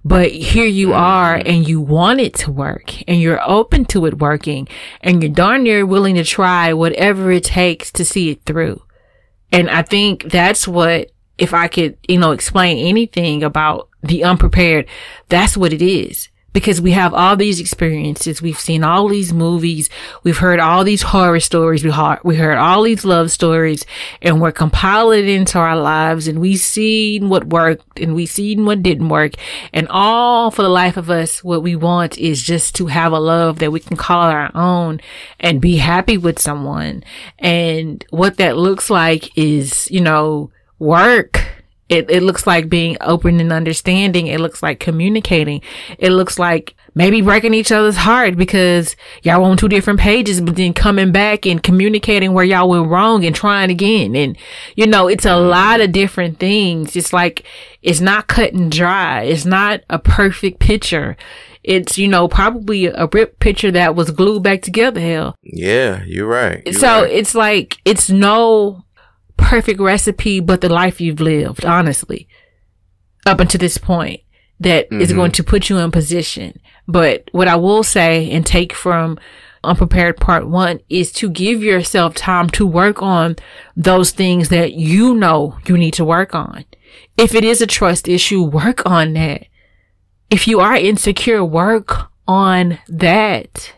But 0.04 0.32
here 0.32 0.66
you 0.66 0.92
are 0.94 1.36
and 1.36 1.66
you 1.66 1.80
want 1.80 2.20
it 2.20 2.34
to 2.34 2.50
work 2.50 3.08
and 3.08 3.20
you're 3.20 3.40
open 3.48 3.84
to 3.86 4.06
it 4.06 4.18
working 4.18 4.66
and 5.00 5.22
you're 5.22 5.32
darn 5.32 5.62
near 5.62 5.86
willing 5.86 6.16
to 6.16 6.24
try 6.24 6.72
whatever 6.72 7.30
it 7.30 7.44
takes 7.44 7.92
to 7.92 8.04
see 8.04 8.30
it 8.30 8.42
through. 8.44 8.82
And 9.52 9.70
I 9.70 9.82
think 9.82 10.24
that's 10.24 10.66
what, 10.66 11.12
if 11.38 11.54
I 11.54 11.68
could, 11.68 11.98
you 12.08 12.18
know, 12.18 12.32
explain 12.32 12.78
anything 12.78 13.44
about 13.44 13.88
the 14.02 14.24
unprepared, 14.24 14.88
that's 15.28 15.56
what 15.56 15.72
it 15.72 15.82
is. 15.82 16.28
Because 16.52 16.80
we 16.80 16.92
have 16.92 17.14
all 17.14 17.36
these 17.36 17.60
experiences. 17.60 18.42
We've 18.42 18.58
seen 18.58 18.84
all 18.84 19.08
these 19.08 19.32
movies. 19.32 19.88
We've 20.22 20.38
heard 20.38 20.60
all 20.60 20.84
these 20.84 21.02
horror 21.02 21.40
stories. 21.40 21.84
We 21.84 21.90
heard, 21.90 22.20
we 22.24 22.36
heard 22.36 22.58
all 22.58 22.82
these 22.82 23.04
love 23.04 23.30
stories 23.30 23.84
and 24.20 24.40
we're 24.40 24.52
compiling 24.52 25.28
into 25.28 25.58
our 25.58 25.76
lives 25.76 26.28
and 26.28 26.40
we've 26.40 26.58
seen 26.58 27.28
what 27.28 27.46
worked 27.46 27.98
and 27.98 28.14
we've 28.14 28.28
seen 28.28 28.64
what 28.64 28.82
didn't 28.82 29.08
work. 29.08 29.34
And 29.72 29.88
all 29.88 30.50
for 30.50 30.62
the 30.62 30.68
life 30.68 30.96
of 30.96 31.10
us, 31.10 31.42
what 31.42 31.62
we 31.62 31.76
want 31.76 32.18
is 32.18 32.42
just 32.42 32.74
to 32.76 32.86
have 32.86 33.12
a 33.12 33.18
love 33.18 33.58
that 33.60 33.72
we 33.72 33.80
can 33.80 33.96
call 33.96 34.28
our 34.28 34.50
own 34.54 35.00
and 35.40 35.60
be 35.60 35.76
happy 35.76 36.18
with 36.18 36.38
someone. 36.38 37.04
And 37.38 38.04
what 38.10 38.36
that 38.36 38.56
looks 38.56 38.90
like 38.90 39.36
is, 39.36 39.90
you 39.90 40.00
know, 40.00 40.50
work 40.78 41.61
it, 41.92 42.10
it 42.10 42.22
looks 42.22 42.46
like 42.46 42.70
being 42.70 42.96
open 43.02 43.38
and 43.38 43.52
understanding. 43.52 44.26
It 44.26 44.40
looks 44.40 44.62
like 44.62 44.80
communicating. 44.80 45.60
It 45.98 46.10
looks 46.10 46.38
like 46.38 46.74
maybe 46.94 47.20
breaking 47.20 47.52
each 47.52 47.70
other's 47.70 47.98
heart 47.98 48.34
because 48.34 48.96
y'all 49.22 49.44
on 49.44 49.58
two 49.58 49.68
different 49.68 50.00
pages, 50.00 50.40
but 50.40 50.56
then 50.56 50.72
coming 50.72 51.12
back 51.12 51.44
and 51.44 51.62
communicating 51.62 52.32
where 52.32 52.46
y'all 52.46 52.70
went 52.70 52.88
wrong 52.88 53.26
and 53.26 53.36
trying 53.36 53.70
again. 53.70 54.16
And, 54.16 54.38
you 54.74 54.86
know, 54.86 55.06
it's 55.06 55.26
a 55.26 55.36
lot 55.36 55.82
of 55.82 55.92
different 55.92 56.38
things. 56.38 56.96
It's 56.96 57.12
like, 57.12 57.44
it's 57.82 58.00
not 58.00 58.26
cut 58.26 58.54
and 58.54 58.72
dry. 58.72 59.24
It's 59.24 59.44
not 59.44 59.82
a 59.90 59.98
perfect 59.98 60.60
picture. 60.60 61.18
It's, 61.62 61.98
you 61.98 62.08
know, 62.08 62.26
probably 62.26 62.86
a 62.86 63.06
ripped 63.12 63.38
picture 63.38 63.70
that 63.70 63.94
was 63.94 64.10
glued 64.10 64.42
back 64.42 64.62
together. 64.62 65.00
Hell. 65.00 65.36
Yeah, 65.42 66.02
you're 66.06 66.26
right. 66.26 66.62
You're 66.64 66.72
so 66.72 67.02
right. 67.02 67.12
it's 67.12 67.34
like, 67.34 67.76
it's 67.84 68.08
no 68.08 68.82
perfect 69.42 69.80
recipe, 69.80 70.40
but 70.40 70.60
the 70.60 70.68
life 70.68 71.00
you've 71.00 71.20
lived, 71.20 71.64
honestly, 71.64 72.28
up 73.26 73.40
until 73.40 73.58
this 73.58 73.78
point 73.78 74.20
that 74.60 74.88
mm-hmm. 74.90 75.00
is 75.00 75.12
going 75.12 75.32
to 75.32 75.44
put 75.44 75.68
you 75.68 75.78
in 75.78 75.90
position. 75.90 76.58
But 76.86 77.28
what 77.32 77.48
I 77.48 77.56
will 77.56 77.82
say 77.82 78.30
and 78.30 78.46
take 78.46 78.72
from 78.72 79.18
unprepared 79.64 80.16
part 80.16 80.48
one 80.48 80.80
is 80.88 81.12
to 81.12 81.30
give 81.30 81.62
yourself 81.62 82.14
time 82.14 82.48
to 82.50 82.66
work 82.66 83.02
on 83.02 83.36
those 83.76 84.10
things 84.10 84.48
that 84.48 84.72
you 84.72 85.14
know 85.14 85.58
you 85.66 85.76
need 85.76 85.94
to 85.94 86.04
work 86.04 86.34
on. 86.34 86.64
If 87.16 87.34
it 87.34 87.44
is 87.44 87.60
a 87.60 87.66
trust 87.66 88.08
issue, 88.08 88.42
work 88.42 88.84
on 88.86 89.12
that. 89.14 89.46
If 90.30 90.48
you 90.48 90.60
are 90.60 90.76
insecure, 90.76 91.44
work 91.44 92.10
on 92.26 92.78
that. 92.88 93.74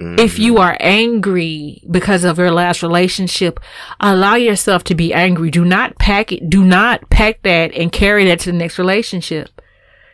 Mm-hmm. 0.00 0.20
If 0.20 0.38
you 0.38 0.58
are 0.58 0.76
angry 0.78 1.82
because 1.90 2.24
of 2.24 2.38
your 2.38 2.52
last 2.52 2.82
relationship, 2.82 3.58
allow 4.00 4.36
yourself 4.36 4.84
to 4.84 4.94
be 4.94 5.12
angry. 5.12 5.50
Do 5.50 5.64
not 5.64 5.98
pack 5.98 6.32
it. 6.32 6.48
Do 6.48 6.64
not 6.64 7.08
pack 7.10 7.42
that 7.42 7.72
and 7.74 7.90
carry 7.90 8.24
that 8.26 8.40
to 8.40 8.52
the 8.52 8.58
next 8.58 8.78
relationship. 8.78 9.60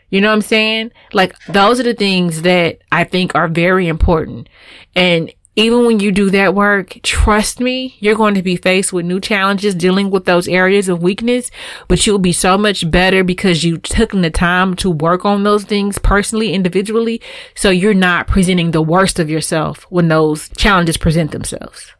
You 0.08 0.20
know 0.20 0.28
what 0.28 0.34
I'm 0.34 0.42
saying? 0.42 0.92
Like 1.12 1.36
those 1.46 1.80
are 1.80 1.84
the 1.84 1.94
things 1.94 2.42
that 2.42 2.78
I 2.92 3.04
think 3.04 3.34
are 3.34 3.48
very 3.48 3.88
important. 3.88 4.48
And 4.94 5.32
even 5.56 5.86
when 5.86 6.00
you 6.00 6.10
do 6.10 6.30
that 6.30 6.54
work, 6.54 6.98
trust 7.02 7.60
me, 7.60 7.96
you're 8.00 8.16
going 8.16 8.34
to 8.34 8.42
be 8.42 8.56
faced 8.56 8.92
with 8.92 9.06
new 9.06 9.20
challenges 9.20 9.74
dealing 9.74 10.10
with 10.10 10.24
those 10.24 10.48
areas 10.48 10.88
of 10.88 11.02
weakness, 11.02 11.50
but 11.86 12.04
you'll 12.06 12.18
be 12.18 12.32
so 12.32 12.58
much 12.58 12.90
better 12.90 13.22
because 13.22 13.62
you 13.62 13.78
took 13.78 14.10
the 14.10 14.30
time 14.30 14.74
to 14.76 14.90
work 14.90 15.24
on 15.24 15.44
those 15.44 15.64
things 15.64 15.98
personally, 15.98 16.52
individually. 16.52 17.20
So 17.54 17.70
you're 17.70 17.94
not 17.94 18.26
presenting 18.26 18.72
the 18.72 18.82
worst 18.82 19.20
of 19.20 19.30
yourself 19.30 19.86
when 19.90 20.08
those 20.08 20.48
challenges 20.56 20.96
present 20.96 21.30
themselves. 21.30 21.92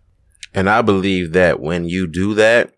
And 0.53 0.69
I 0.69 0.83
believe 0.83 1.33
that 1.33 1.61
when 1.61 1.85
you 1.85 2.09
do 2.09 2.35
that, 2.35 2.73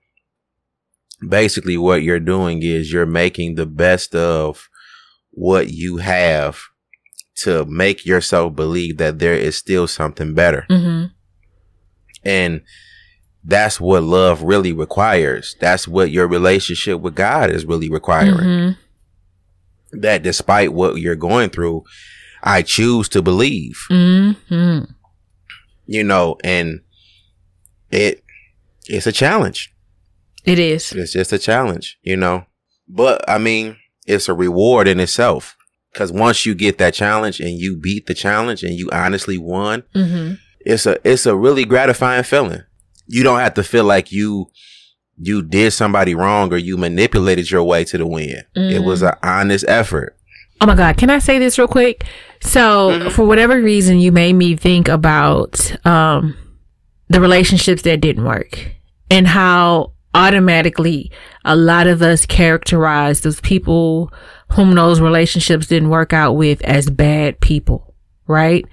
basically 1.27 1.79
what 1.79 2.03
you're 2.03 2.21
doing 2.21 2.63
is 2.63 2.93
you're 2.93 3.07
making 3.07 3.55
the 3.55 3.67
best 3.67 4.15
of 4.15 4.69
what 5.31 5.71
you 5.71 5.99
have 5.99 6.61
to 7.37 7.65
make 7.67 8.07
yourself 8.07 8.55
believe 8.55 8.97
that 8.99 9.19
there 9.19 9.35
is 9.35 9.57
still 9.57 9.87
something 9.87 10.35
better. 10.35 10.67
Mm-hmm. 10.71 11.07
And 12.25 12.63
that's 13.45 13.81
what 13.81 14.03
love 14.03 14.43
really 14.43 14.73
requires. 14.73 15.55
That's 15.61 15.87
what 15.87 16.11
your 16.11 16.27
relationship 16.27 17.01
with 17.01 17.15
God 17.15 17.51
is 17.51 17.65
really 17.65 17.89
requiring. 17.89 18.35
Mm-hmm. 18.35 20.01
That 20.01 20.23
despite 20.23 20.73
what 20.73 20.97
you're 20.97 21.15
going 21.15 21.51
through, 21.51 21.85
I 22.43 22.63
choose 22.63 23.09
to 23.11 23.23
believe. 23.23 23.79
Mm-hmm. 23.91 24.91
You 25.87 26.05
know, 26.05 26.37
and 26.43 26.81
it 27.91 28.25
it's 28.89 29.07
a 29.07 29.13
challenge. 29.13 29.73
It 30.45 30.59
is. 30.59 30.93
It's 30.93 31.13
just 31.13 31.33
a 31.33 31.39
challenge, 31.39 31.99
you 32.03 32.17
know. 32.17 32.47
But 32.89 33.29
I 33.29 33.39
mean, 33.39 33.77
it's 34.07 34.29
a 34.29 34.35
reward 34.35 34.89
in 34.89 35.01
itself. 35.01 35.56
Cause 35.97 36.13
once 36.13 36.47
you 36.47 36.55
get 36.55 36.79
that 36.79 36.95
challenge 36.95 37.41
and 37.41 37.59
you 37.59 37.77
beat 37.77 38.07
the 38.07 38.15
challenge 38.15 38.63
and 38.63 38.75
you 38.75 38.89
honestly 38.93 39.39
won, 39.39 39.83
mm-hmm. 39.95 40.35
it's 40.61 40.87
a, 40.87 40.99
it's 41.09 41.27
a 41.27 41.35
really 41.35 41.65
gratifying 41.65 42.23
feeling. 42.23 42.63
You 43.07 43.23
don't 43.23 43.41
have 43.41 43.55
to 43.55 43.65
feel 43.65 43.85
like 43.85 44.13
you, 44.13 44.51
you 45.17 45.43
did 45.43 45.73
somebody 45.73 46.15
wrong 46.15 46.53
or 46.53 46.59
you 46.59 46.77
manipulated 46.77 47.51
your 47.51 47.65
way 47.65 47.83
to 47.85 47.97
the 47.99 48.07
win. 48.07 48.43
Mm-hmm. 48.55 48.77
It 48.77 48.85
was 48.85 49.01
mm-hmm. 49.03 49.15
an 49.15 49.19
honest 49.23 49.65
effort. 49.67 50.17
Oh 50.61 50.67
my 50.67 50.75
God. 50.75 50.99
Can 50.99 51.11
I 51.11 51.19
say 51.19 51.39
this 51.39 51.59
real 51.59 51.67
quick? 51.67 52.05
So 52.41 52.91
mm-hmm. 52.91 53.09
for 53.09 53.25
whatever 53.25 53.61
reason, 53.61 53.99
you 53.99 54.13
made 54.13 54.35
me 54.35 54.55
think 54.55 54.89
about, 54.89 55.75
um, 55.87 56.37
the 57.09 57.21
relationships 57.21 57.83
that 57.83 58.01
didn't 58.01 58.25
work 58.25 58.73
and 59.11 59.27
how 59.27 59.93
automatically 60.15 61.13
a 61.45 61.55
lot 61.55 61.87
of 61.87 62.03
us 62.03 62.27
characterize 62.27 63.21
those 63.21 63.41
people 63.43 64.13
whom 64.53 64.75
those 64.75 65.01
relationships 65.01 65.67
didn't 65.67 65.91
work 65.91 66.13
out 66.13 66.33
with 66.33 66.63
as 66.63 66.89
bad 66.89 67.41
people, 67.41 67.95
right? 68.27 68.65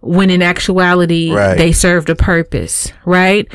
When 0.00 0.30
in 0.30 0.42
actuality, 0.42 1.32
right. 1.32 1.56
they 1.56 1.72
served 1.72 2.10
a 2.10 2.14
purpose, 2.14 2.92
right? 3.04 3.50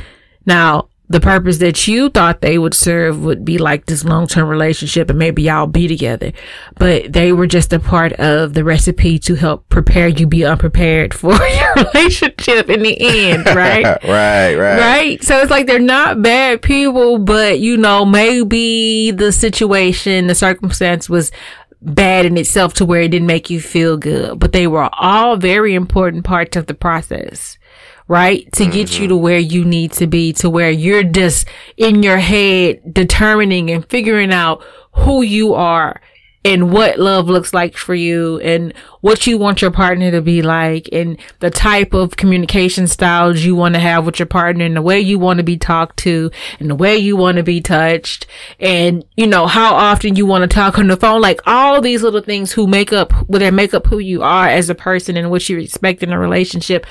Now, 0.45 0.89
the 1.11 1.19
purpose 1.19 1.57
that 1.57 1.87
you 1.87 2.09
thought 2.09 2.41
they 2.41 2.57
would 2.57 2.73
serve 2.73 3.23
would 3.23 3.43
be 3.43 3.57
like 3.57 3.85
this 3.85 4.03
long 4.03 4.27
term 4.27 4.47
relationship 4.47 5.09
and 5.09 5.19
maybe 5.19 5.43
y'all 5.43 5.67
be 5.67 5.87
together. 5.87 6.31
But 6.77 7.13
they 7.13 7.33
were 7.33 7.47
just 7.47 7.73
a 7.73 7.79
part 7.79 8.13
of 8.13 8.53
the 8.53 8.63
recipe 8.63 9.19
to 9.19 9.35
help 9.35 9.67
prepare 9.69 10.07
you 10.07 10.27
be 10.27 10.45
unprepared 10.45 11.13
for 11.13 11.33
your 11.33 11.73
relationship 11.75 12.69
in 12.69 12.83
the 12.83 12.97
end, 12.99 13.45
right? 13.55 13.85
right, 14.03 14.55
right. 14.55 14.79
Right. 14.79 15.23
So 15.23 15.39
it's 15.39 15.51
like 15.51 15.67
they're 15.67 15.79
not 15.79 16.21
bad 16.21 16.61
people, 16.61 17.17
but 17.17 17.59
you 17.59 17.77
know, 17.77 18.05
maybe 18.05 19.11
the 19.11 19.31
situation, 19.31 20.27
the 20.27 20.35
circumstance 20.35 21.09
was 21.09 21.31
bad 21.81 22.25
in 22.25 22.37
itself 22.37 22.75
to 22.75 22.85
where 22.85 23.01
it 23.01 23.09
didn't 23.09 23.27
make 23.27 23.49
you 23.49 23.59
feel 23.59 23.97
good. 23.97 24.39
But 24.39 24.51
they 24.51 24.67
were 24.67 24.89
all 24.93 25.35
very 25.37 25.73
important 25.73 26.23
parts 26.23 26.55
of 26.55 26.67
the 26.67 26.73
process 26.73 27.57
right? 28.07 28.51
To 28.53 28.63
mm-hmm. 28.63 28.71
get 28.71 28.99
you 28.99 29.07
to 29.07 29.15
where 29.15 29.39
you 29.39 29.63
need 29.65 29.93
to 29.93 30.07
be, 30.07 30.33
to 30.33 30.49
where 30.49 30.71
you're 30.71 31.03
just 31.03 31.47
in 31.77 32.03
your 32.03 32.17
head 32.17 32.93
determining 32.93 33.69
and 33.69 33.87
figuring 33.89 34.33
out 34.33 34.63
who 34.93 35.21
you 35.21 35.53
are 35.53 36.01
and 36.43 36.71
what 36.71 36.99
love 36.99 37.27
looks 37.27 37.53
like 37.53 37.77
for 37.77 37.93
you 37.93 38.39
and 38.39 38.73
what 39.01 39.27
you 39.27 39.37
want 39.37 39.61
your 39.61 39.71
partner 39.71 40.11
to 40.11 40.21
be 40.21 40.41
like 40.41 40.89
and 40.91 41.19
the 41.39 41.49
type 41.49 41.93
of 41.93 42.17
communication 42.17 42.87
styles 42.87 43.41
you 43.41 43.55
want 43.55 43.75
to 43.75 43.79
have 43.79 44.05
with 44.05 44.19
your 44.19 44.25
partner 44.25 44.65
and 44.65 44.75
the 44.75 44.81
way 44.81 44.99
you 44.99 45.19
want 45.19 45.37
to 45.37 45.43
be 45.43 45.57
talked 45.57 45.97
to 45.97 46.31
and 46.59 46.69
the 46.69 46.75
way 46.75 46.97
you 46.97 47.15
want 47.15 47.37
to 47.37 47.43
be 47.43 47.61
touched 47.61 48.25
and 48.59 49.05
you 49.15 49.27
know 49.27 49.47
how 49.47 49.75
often 49.75 50.15
you 50.15 50.25
want 50.25 50.41
to 50.41 50.47
talk 50.47 50.77
on 50.77 50.87
the 50.87 50.97
phone 50.97 51.21
like 51.21 51.39
all 51.45 51.81
these 51.81 52.01
little 52.01 52.21
things 52.21 52.51
who 52.51 52.65
make 52.65 52.91
up 52.93 53.13
they 53.29 53.51
make 53.51 53.73
up 53.73 53.87
who 53.87 53.99
you 53.99 54.21
are 54.21 54.47
as 54.47 54.69
a 54.69 54.75
person 54.75 55.17
and 55.17 55.29
what 55.29 55.47
you 55.49 55.59
expect 55.59 56.03
in 56.03 56.13
a 56.13 56.19
relationship. 56.19 56.85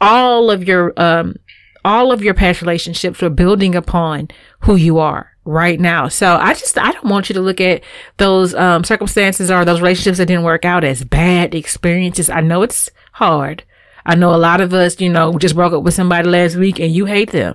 All 0.00 0.50
of 0.50 0.64
your 0.64 0.92
um 0.96 1.36
all 1.84 2.12
of 2.12 2.22
your 2.22 2.34
past 2.34 2.60
relationships 2.60 3.22
are 3.22 3.30
building 3.30 3.74
upon 3.74 4.28
who 4.60 4.76
you 4.76 4.98
are 4.98 5.31
right 5.44 5.80
now. 5.80 6.08
So 6.08 6.36
I 6.36 6.54
just, 6.54 6.78
I 6.78 6.92
don't 6.92 7.06
want 7.06 7.28
you 7.28 7.34
to 7.34 7.40
look 7.40 7.60
at 7.60 7.82
those 8.18 8.54
um, 8.54 8.84
circumstances 8.84 9.50
or 9.50 9.64
those 9.64 9.80
relationships 9.80 10.18
that 10.18 10.26
didn't 10.26 10.44
work 10.44 10.64
out 10.64 10.84
as 10.84 11.04
bad 11.04 11.54
experiences. 11.54 12.30
I 12.30 12.40
know 12.40 12.62
it's 12.62 12.90
hard. 13.12 13.64
I 14.04 14.14
know 14.14 14.34
a 14.34 14.36
lot 14.36 14.60
of 14.60 14.74
us, 14.74 15.00
you 15.00 15.08
know, 15.08 15.36
just 15.38 15.54
broke 15.54 15.72
up 15.72 15.82
with 15.82 15.94
somebody 15.94 16.28
last 16.28 16.56
week 16.56 16.80
and 16.80 16.92
you 16.92 17.06
hate 17.06 17.30
them, 17.30 17.54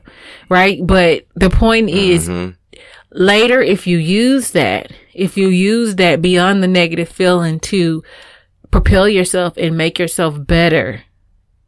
right? 0.49 0.79
But 0.85 1.27
the 1.35 1.49
point 1.49 1.89
is 1.89 2.29
mm-hmm. 2.29 2.51
later, 3.11 3.61
if 3.61 3.85
you 3.85 3.97
use 3.97 4.51
that, 4.51 4.91
if 5.13 5.35
you 5.37 5.49
use 5.49 5.95
that 5.95 6.21
beyond 6.21 6.63
the 6.63 6.67
negative 6.67 7.09
feeling 7.09 7.59
to 7.61 8.03
propel 8.71 9.09
yourself 9.09 9.57
and 9.57 9.77
make 9.77 9.99
yourself 9.99 10.35
better, 10.45 11.03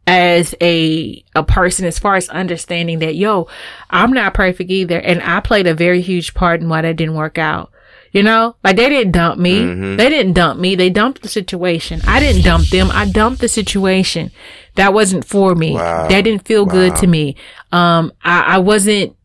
as 0.09 0.55
a 0.59 1.23
a 1.35 1.43
person 1.43 1.85
as 1.85 1.99
far 1.99 2.15
as 2.15 2.27
understanding 2.29 2.97
that 2.97 3.13
yo 3.13 3.47
i'm 3.91 4.11
not 4.11 4.33
perfect 4.33 4.71
either 4.71 4.99
and 4.99 5.21
i 5.21 5.39
played 5.39 5.67
a 5.67 5.73
very 5.75 6.01
huge 6.01 6.33
part 6.33 6.59
in 6.59 6.67
why 6.67 6.81
that 6.81 6.95
didn't 6.95 7.13
work 7.13 7.37
out 7.37 7.71
you 8.11 8.23
know 8.23 8.55
like 8.63 8.75
they 8.75 8.89
didn't 8.89 9.11
dump 9.11 9.39
me 9.39 9.61
mm-hmm. 9.61 9.97
they 9.97 10.09
didn't 10.09 10.33
dump 10.33 10.59
me 10.59 10.73
they 10.73 10.89
dumped 10.89 11.21
the 11.21 11.27
situation 11.27 12.01
i 12.07 12.19
didn't 12.19 12.41
dump 12.41 12.67
them 12.69 12.89
i 12.91 13.07
dumped 13.07 13.39
the 13.39 13.47
situation 13.47 14.31
that 14.73 14.95
wasn't 14.95 15.23
for 15.23 15.53
me 15.53 15.75
wow. 15.75 16.07
that 16.07 16.21
didn't 16.23 16.47
feel 16.47 16.65
wow. 16.65 16.71
good 16.71 16.95
to 16.95 17.05
me 17.05 17.35
um 17.71 18.11
I, 18.23 18.55
I 18.55 18.57
wasn't 18.57 19.15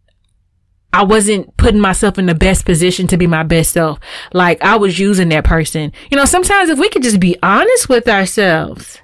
I 0.92 1.02
wasn't 1.02 1.56
putting 1.56 1.80
myself 1.80 2.18
in 2.18 2.26
the 2.26 2.36
best 2.36 2.66
position 2.66 3.08
to 3.08 3.16
be 3.16 3.26
my 3.26 3.42
best 3.42 3.72
self. 3.72 3.98
Like 4.32 4.62
I 4.62 4.76
was 4.76 4.96
using 4.96 5.28
that 5.30 5.42
person. 5.42 5.90
You 6.08 6.16
know, 6.16 6.24
sometimes 6.24 6.70
if 6.70 6.78
we 6.78 6.88
could 6.88 7.02
just 7.02 7.18
be 7.18 7.36
honest 7.42 7.88
with 7.88 8.06
ourselves. 8.06 9.00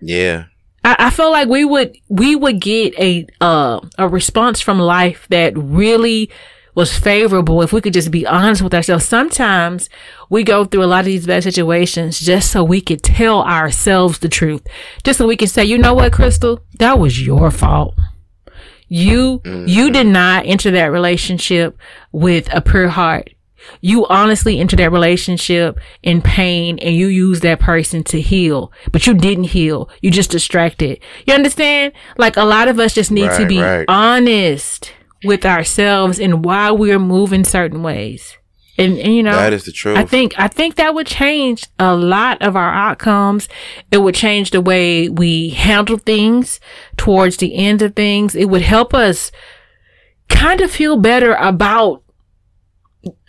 Yeah. 0.00 0.44
I, 0.86 0.96
I 1.06 1.10
feel 1.10 1.32
like 1.32 1.48
we 1.48 1.64
would 1.64 1.98
we 2.08 2.36
would 2.36 2.60
get 2.60 2.96
a 2.98 3.26
uh, 3.40 3.80
a 3.98 4.08
response 4.08 4.60
from 4.60 4.78
life 4.78 5.26
that 5.30 5.58
really 5.58 6.30
was 6.76 6.96
favorable 6.96 7.62
if 7.62 7.72
we 7.72 7.80
could 7.80 7.94
just 7.94 8.10
be 8.10 8.26
honest 8.26 8.62
with 8.62 8.72
ourselves. 8.72 9.04
Sometimes 9.04 9.88
we 10.30 10.44
go 10.44 10.64
through 10.64 10.84
a 10.84 10.86
lot 10.86 11.00
of 11.00 11.06
these 11.06 11.26
bad 11.26 11.42
situations 11.42 12.20
just 12.20 12.52
so 12.52 12.62
we 12.62 12.80
could 12.80 13.02
tell 13.02 13.42
ourselves 13.42 14.18
the 14.20 14.28
truth. 14.28 14.64
Just 15.02 15.18
so 15.18 15.26
we 15.26 15.36
can 15.36 15.48
say, 15.48 15.64
you 15.64 15.78
know 15.78 15.94
what, 15.94 16.12
Crystal, 16.12 16.60
that 16.78 16.98
was 16.98 17.24
your 17.24 17.50
fault. 17.50 17.94
You, 18.88 19.40
mm-hmm. 19.40 19.66
you 19.66 19.90
did 19.90 20.06
not 20.06 20.44
enter 20.44 20.70
that 20.70 20.92
relationship 20.92 21.78
with 22.12 22.52
a 22.52 22.60
pure 22.60 22.88
heart. 22.88 23.30
You 23.80 24.06
honestly 24.06 24.58
enter 24.58 24.76
that 24.76 24.92
relationship 24.92 25.78
in 26.02 26.22
pain 26.22 26.78
and 26.78 26.94
you 26.94 27.06
use 27.08 27.40
that 27.40 27.60
person 27.60 28.04
to 28.04 28.20
heal, 28.20 28.72
but 28.92 29.06
you 29.06 29.14
didn't 29.14 29.44
heal. 29.44 29.88
You 30.00 30.10
just 30.10 30.30
distracted. 30.30 31.00
You 31.26 31.34
understand? 31.34 31.92
Like 32.16 32.36
a 32.36 32.44
lot 32.44 32.68
of 32.68 32.78
us 32.78 32.94
just 32.94 33.10
need 33.10 33.28
right, 33.28 33.40
to 33.40 33.46
be 33.46 33.60
right. 33.60 33.84
honest 33.88 34.92
with 35.24 35.44
ourselves 35.44 36.18
and 36.18 36.44
why 36.44 36.70
we're 36.70 36.98
moving 36.98 37.44
certain 37.44 37.82
ways. 37.82 38.36
And, 38.78 38.98
and, 38.98 39.14
you 39.14 39.22
know 39.22 39.32
that 39.32 39.54
is 39.54 39.64
the 39.64 39.72
truth. 39.72 39.96
I 39.96 40.04
think 40.04 40.34
I 40.36 40.48
think 40.48 40.74
that 40.74 40.94
would 40.94 41.06
change 41.06 41.66
a 41.78 41.94
lot 41.96 42.42
of 42.42 42.56
our 42.56 42.72
outcomes. 42.72 43.48
It 43.90 43.98
would 43.98 44.14
change 44.14 44.50
the 44.50 44.60
way 44.60 45.08
we 45.08 45.50
handle 45.50 45.96
things 45.96 46.60
towards 46.98 47.38
the 47.38 47.54
end 47.56 47.80
of 47.80 47.96
things. 47.96 48.34
It 48.34 48.46
would 48.46 48.62
help 48.62 48.92
us 48.92 49.32
kind 50.28 50.60
of 50.60 50.70
feel 50.70 50.98
better 50.98 51.32
about 51.34 52.02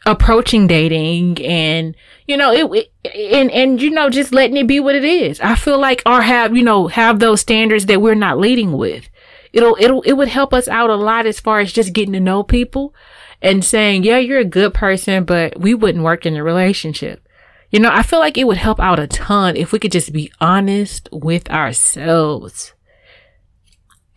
approaching 0.05 0.67
dating 0.67 1.43
and 1.45 1.93
you 2.27 2.37
know 2.37 2.51
it, 2.51 2.89
it, 3.03 3.33
and 3.33 3.51
and 3.51 3.81
you 3.81 3.89
know 3.89 4.09
just 4.09 4.31
letting 4.31 4.57
it 4.57 4.67
be 4.67 4.79
what 4.79 4.95
it 4.95 5.03
is. 5.03 5.39
I 5.41 5.55
feel 5.55 5.79
like 5.79 6.01
or 6.05 6.21
have 6.21 6.55
you 6.55 6.63
know 6.63 6.87
have 6.87 7.19
those 7.19 7.41
standards 7.41 7.85
that 7.87 8.01
we're 8.01 8.15
not 8.15 8.37
leading 8.37 8.73
with. 8.73 9.09
It'll 9.53 9.77
it'll 9.79 10.01
it 10.03 10.13
would 10.13 10.29
help 10.29 10.53
us 10.53 10.67
out 10.67 10.89
a 10.89 10.95
lot 10.95 11.25
as 11.25 11.39
far 11.39 11.59
as 11.59 11.73
just 11.73 11.93
getting 11.93 12.13
to 12.13 12.19
know 12.19 12.43
people 12.43 12.93
and 13.41 13.63
saying, 13.63 14.03
yeah, 14.03 14.17
you're 14.17 14.39
a 14.39 14.45
good 14.45 14.73
person, 14.73 15.23
but 15.23 15.59
we 15.59 15.73
wouldn't 15.73 16.03
work 16.03 16.25
in 16.25 16.35
a 16.35 16.43
relationship. 16.43 17.27
You 17.69 17.79
know, 17.79 17.91
I 17.91 18.01
feel 18.01 18.19
like 18.19 18.37
it 18.37 18.47
would 18.47 18.57
help 18.57 18.79
out 18.79 18.99
a 18.99 19.07
ton 19.07 19.57
if 19.57 19.71
we 19.71 19.79
could 19.79 19.91
just 19.91 20.13
be 20.13 20.31
honest 20.39 21.09
with 21.11 21.49
ourselves. 21.49 22.73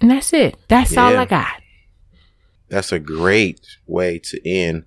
And 0.00 0.10
that's 0.10 0.32
it. 0.32 0.56
That's 0.68 0.92
yeah. 0.92 1.04
all 1.04 1.16
I 1.16 1.24
got. 1.26 1.60
That's 2.68 2.92
a 2.92 3.00
great 3.00 3.60
way 3.86 4.20
to 4.20 4.48
end 4.48 4.84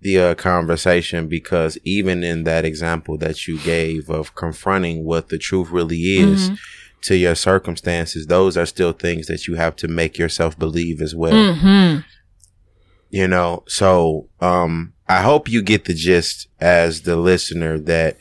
the 0.00 0.18
uh, 0.18 0.34
conversation 0.34 1.28
because 1.28 1.78
even 1.84 2.22
in 2.22 2.44
that 2.44 2.64
example 2.64 3.16
that 3.18 3.46
you 3.46 3.58
gave 3.60 4.10
of 4.10 4.34
confronting 4.34 5.04
what 5.04 5.28
the 5.28 5.38
truth 5.38 5.70
really 5.70 6.16
is 6.16 6.50
mm-hmm. 6.50 6.54
to 7.02 7.16
your 7.16 7.34
circumstances, 7.34 8.26
those 8.26 8.56
are 8.56 8.66
still 8.66 8.92
things 8.92 9.26
that 9.26 9.46
you 9.46 9.54
have 9.54 9.76
to 9.76 9.88
make 9.88 10.18
yourself 10.18 10.58
believe 10.58 11.00
as 11.00 11.14
well. 11.14 11.32
Mm-hmm. 11.32 12.00
You 13.10 13.28
know, 13.28 13.64
so 13.66 14.28
um, 14.40 14.92
I 15.08 15.22
hope 15.22 15.48
you 15.48 15.62
get 15.62 15.84
the 15.84 15.94
gist 15.94 16.48
as 16.60 17.02
the 17.02 17.16
listener 17.16 17.78
that 17.80 18.16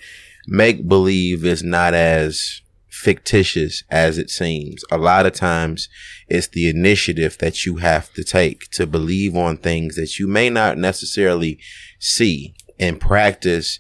make 0.48 0.88
believe 0.88 1.44
is 1.44 1.64
not 1.64 1.94
as 1.94 2.62
fictitious 2.90 3.84
as 3.90 4.18
it 4.18 4.30
seems. 4.30 4.84
A 4.92 4.98
lot 4.98 5.26
of 5.26 5.34
times 5.34 5.90
it's 6.28 6.48
the 6.48 6.70
initiative 6.70 7.38
that 7.40 7.66
you 7.66 7.78
have 7.78 8.12
to 8.14 8.24
take 8.24 8.70
to 8.72 8.88
believe 8.88 9.36
on 9.36 9.58
things 9.58 9.96
that 9.96 10.18
you 10.20 10.28
may 10.28 10.50
not 10.50 10.78
necessarily 10.78 11.60
see 12.00 12.56
and 12.80 13.00
practice 13.00 13.80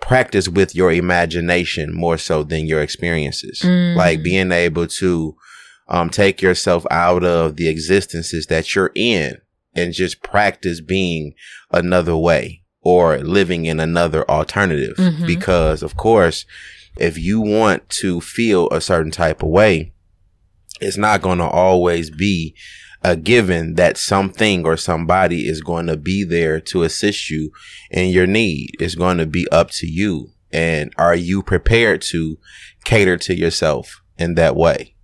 practice 0.00 0.48
with 0.48 0.74
your 0.74 0.92
imagination 0.92 1.94
more 1.94 2.18
so 2.18 2.42
than 2.42 2.66
your 2.66 2.82
experiences. 2.82 3.60
Mm. 3.62 3.96
Like 3.96 4.22
being 4.22 4.52
able 4.52 4.86
to 4.86 5.34
um, 5.88 6.10
take 6.10 6.42
yourself 6.42 6.86
out 6.90 7.24
of 7.24 7.56
the 7.56 7.68
existences 7.68 8.46
that 8.46 8.74
you're 8.74 8.92
in 8.94 9.38
and 9.74 9.94
just 9.94 10.22
practice 10.22 10.80
being 10.80 11.34
another 11.70 12.16
way 12.16 12.62
or 12.82 13.18
living 13.18 13.64
in 13.64 13.80
another 13.80 14.28
alternative. 14.30 14.96
Mm-hmm. 14.96 15.26
Because 15.26 15.82
of 15.82 15.96
course, 15.96 16.44
if 16.98 17.18
you 17.18 17.40
want 17.40 17.88
to 17.88 18.20
feel 18.20 18.68
a 18.70 18.80
certain 18.80 19.10
type 19.10 19.42
of 19.42 19.48
way, 19.48 19.93
it's 20.84 20.96
not 20.96 21.22
going 21.22 21.38
to 21.38 21.48
always 21.48 22.10
be 22.10 22.54
a 23.02 23.16
given 23.16 23.74
that 23.74 23.96
something 23.98 24.64
or 24.64 24.76
somebody 24.76 25.46
is 25.46 25.60
going 25.60 25.86
to 25.86 25.96
be 25.96 26.24
there 26.24 26.60
to 26.60 26.82
assist 26.82 27.30
you 27.30 27.50
in 27.90 28.10
your 28.10 28.26
need. 28.26 28.70
It's 28.80 28.94
going 28.94 29.18
to 29.18 29.26
be 29.26 29.46
up 29.50 29.70
to 29.72 29.86
you. 29.86 30.30
And 30.52 30.92
are 30.96 31.14
you 31.14 31.42
prepared 31.42 32.00
to 32.02 32.38
cater 32.84 33.16
to 33.18 33.34
yourself 33.34 34.02
in 34.16 34.34
that 34.36 34.56
way? 34.56 34.94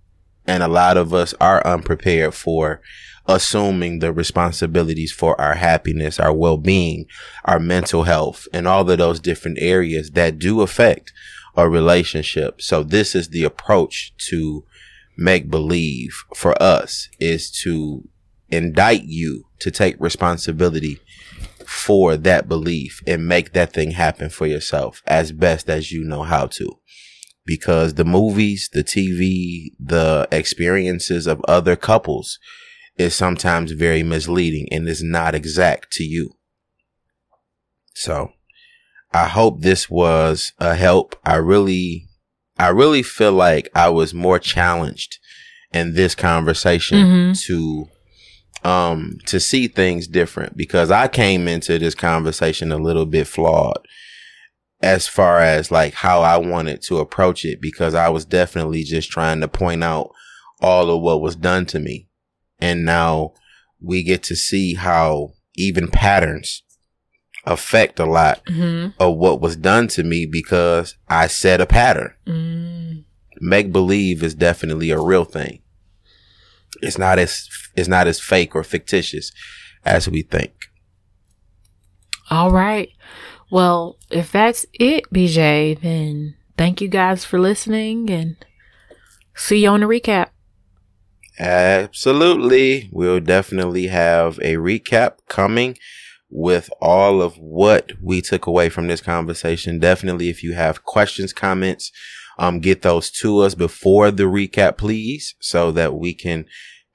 And 0.47 0.63
a 0.63 0.67
lot 0.67 0.97
of 0.97 1.13
us 1.13 1.33
are 1.39 1.65
unprepared 1.65 2.33
for 2.33 2.81
assuming 3.27 3.99
the 3.99 4.11
responsibilities 4.11 5.11
for 5.11 5.39
our 5.39 5.53
happiness, 5.53 6.19
our 6.19 6.33
well-being, 6.33 7.05
our 7.45 7.59
mental 7.59 8.03
health, 8.03 8.47
and 8.51 8.67
all 8.67 8.89
of 8.89 8.97
those 8.97 9.19
different 9.19 9.59
areas 9.61 10.11
that 10.11 10.39
do 10.39 10.61
affect 10.61 11.13
a 11.55 11.69
relationship. 11.69 12.61
So 12.61 12.81
this 12.81 13.13
is 13.13 13.29
the 13.29 13.43
approach 13.43 14.13
to 14.29 14.65
make 15.21 15.49
believe 15.49 16.23
for 16.35 16.61
us 16.61 17.09
is 17.19 17.51
to 17.63 18.07
indict 18.49 19.03
you 19.03 19.45
to 19.59 19.71
take 19.71 19.95
responsibility 19.99 20.99
for 21.65 22.17
that 22.17 22.49
belief 22.49 23.01
and 23.07 23.27
make 23.27 23.53
that 23.53 23.71
thing 23.73 23.91
happen 23.91 24.29
for 24.29 24.45
yourself 24.45 25.01
as 25.07 25.31
best 25.31 25.69
as 25.69 25.91
you 25.91 26.03
know 26.03 26.23
how 26.23 26.45
to. 26.45 26.79
Because 27.45 27.93
the 27.95 28.05
movies, 28.05 28.69
the 28.73 28.83
TV, 28.83 29.71
the 29.79 30.27
experiences 30.31 31.27
of 31.27 31.41
other 31.47 31.75
couples 31.75 32.39
is 32.97 33.15
sometimes 33.15 33.71
very 33.71 34.03
misleading 34.03 34.67
and 34.71 34.87
is 34.87 35.01
not 35.01 35.33
exact 35.33 35.91
to 35.93 36.03
you. 36.03 36.31
So 37.93 38.31
I 39.13 39.27
hope 39.27 39.61
this 39.61 39.89
was 39.89 40.53
a 40.59 40.75
help. 40.75 41.15
I 41.25 41.35
really, 41.35 42.07
I 42.61 42.69
really 42.69 43.03
feel 43.03 43.33
like 43.33 43.69
I 43.75 43.89
was 43.89 44.13
more 44.13 44.39
challenged 44.39 45.19
in 45.73 45.93
this 45.93 46.15
conversation 46.15 46.97
mm-hmm. 46.97 47.31
to, 47.33 48.69
um, 48.69 49.17
to 49.25 49.39
see 49.39 49.67
things 49.67 50.07
different 50.07 50.55
because 50.55 50.91
I 50.91 51.07
came 51.07 51.47
into 51.47 51.79
this 51.79 51.95
conversation 51.95 52.71
a 52.71 52.77
little 52.77 53.05
bit 53.05 53.27
flawed 53.27 53.79
as 54.81 55.07
far 55.07 55.39
as 55.39 55.71
like 55.71 55.93
how 55.93 56.21
I 56.21 56.37
wanted 56.37 56.81
to 56.83 56.97
approach 56.97 57.45
it 57.45 57.61
because 57.61 57.93
I 57.93 58.09
was 58.09 58.25
definitely 58.25 58.83
just 58.83 59.09
trying 59.09 59.41
to 59.41 59.47
point 59.47 59.83
out 59.83 60.11
all 60.59 60.89
of 60.89 61.01
what 61.01 61.21
was 61.21 61.35
done 61.35 61.65
to 61.67 61.79
me 61.79 62.07
and 62.59 62.85
now 62.85 63.33
we 63.81 64.03
get 64.03 64.23
to 64.23 64.35
see 64.35 64.75
how 64.75 65.33
even 65.55 65.87
patterns 65.87 66.63
affect 67.45 67.99
a 67.99 68.05
lot 68.05 68.43
mm-hmm. 68.45 68.89
of 69.01 69.17
what 69.17 69.41
was 69.41 69.55
done 69.55 69.87
to 69.89 70.03
me 70.03 70.25
because 70.25 70.95
I 71.09 71.27
set 71.27 71.61
a 71.61 71.65
pattern. 71.65 72.13
Mm. 72.27 73.03
Make 73.39 73.71
believe 73.71 74.21
is 74.23 74.35
definitely 74.35 74.91
a 74.91 74.99
real 74.99 75.25
thing. 75.25 75.61
It's 76.81 76.97
not 76.97 77.19
as 77.19 77.49
it's 77.75 77.87
not 77.87 78.07
as 78.07 78.19
fake 78.19 78.55
or 78.55 78.63
fictitious 78.63 79.31
as 79.83 80.07
we 80.07 80.21
think. 80.21 80.53
All 82.29 82.51
right. 82.51 82.89
Well, 83.49 83.97
if 84.09 84.31
that's 84.31 84.65
it, 84.73 85.03
BJ, 85.13 85.79
then 85.81 86.35
thank 86.57 86.79
you 86.79 86.87
guys 86.87 87.25
for 87.25 87.39
listening 87.39 88.09
and 88.09 88.37
see 89.35 89.63
you 89.63 89.69
on 89.69 89.81
the 89.81 89.85
recap. 89.87 90.29
Absolutely. 91.39 92.89
We'll 92.91 93.19
definitely 93.19 93.87
have 93.87 94.37
a 94.39 94.55
recap 94.55 95.17
coming 95.27 95.77
with 96.31 96.69
all 96.81 97.21
of 97.21 97.37
what 97.37 97.91
we 98.01 98.21
took 98.21 98.47
away 98.47 98.69
from 98.69 98.87
this 98.87 99.01
conversation. 99.01 99.79
Definitely, 99.79 100.29
if 100.29 100.41
you 100.43 100.53
have 100.53 100.83
questions, 100.83 101.33
comments, 101.33 101.91
um, 102.39 102.59
get 102.59 102.81
those 102.81 103.11
to 103.11 103.39
us 103.39 103.53
before 103.53 104.09
the 104.09 104.23
recap, 104.23 104.77
please, 104.77 105.35
so 105.39 105.71
that 105.71 105.93
we 105.95 106.13
can 106.13 106.45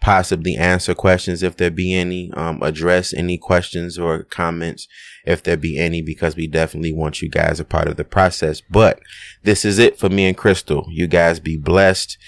possibly 0.00 0.56
answer 0.56 0.94
questions 0.94 1.42
if 1.42 1.56
there 1.56 1.70
be 1.70 1.94
any, 1.94 2.30
um, 2.32 2.62
address 2.62 3.12
any 3.14 3.38
questions 3.38 3.98
or 3.98 4.24
comments 4.24 4.88
if 5.24 5.42
there 5.42 5.56
be 5.56 5.78
any, 5.78 6.02
because 6.02 6.36
we 6.36 6.46
definitely 6.46 6.92
want 6.92 7.22
you 7.22 7.28
guys 7.28 7.60
a 7.60 7.64
part 7.64 7.88
of 7.88 7.96
the 7.96 8.04
process. 8.04 8.62
But 8.70 9.00
this 9.42 9.64
is 9.64 9.78
it 9.78 9.98
for 9.98 10.08
me 10.08 10.26
and 10.26 10.36
Crystal. 10.36 10.86
You 10.88 11.06
guys 11.06 11.40
be 11.40 11.56
blessed 11.56 12.18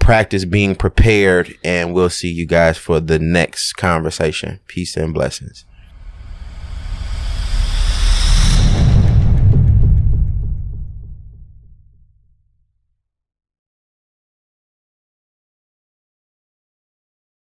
practice 0.00 0.44
being 0.44 0.74
prepared 0.74 1.54
and 1.64 1.94
we'll 1.94 2.10
see 2.10 2.28
you 2.28 2.46
guys 2.46 2.76
for 2.76 3.00
the 3.00 3.18
next 3.18 3.74
conversation. 3.74 4.60
Peace 4.66 4.96
and 4.96 5.14
blessings. 5.14 5.64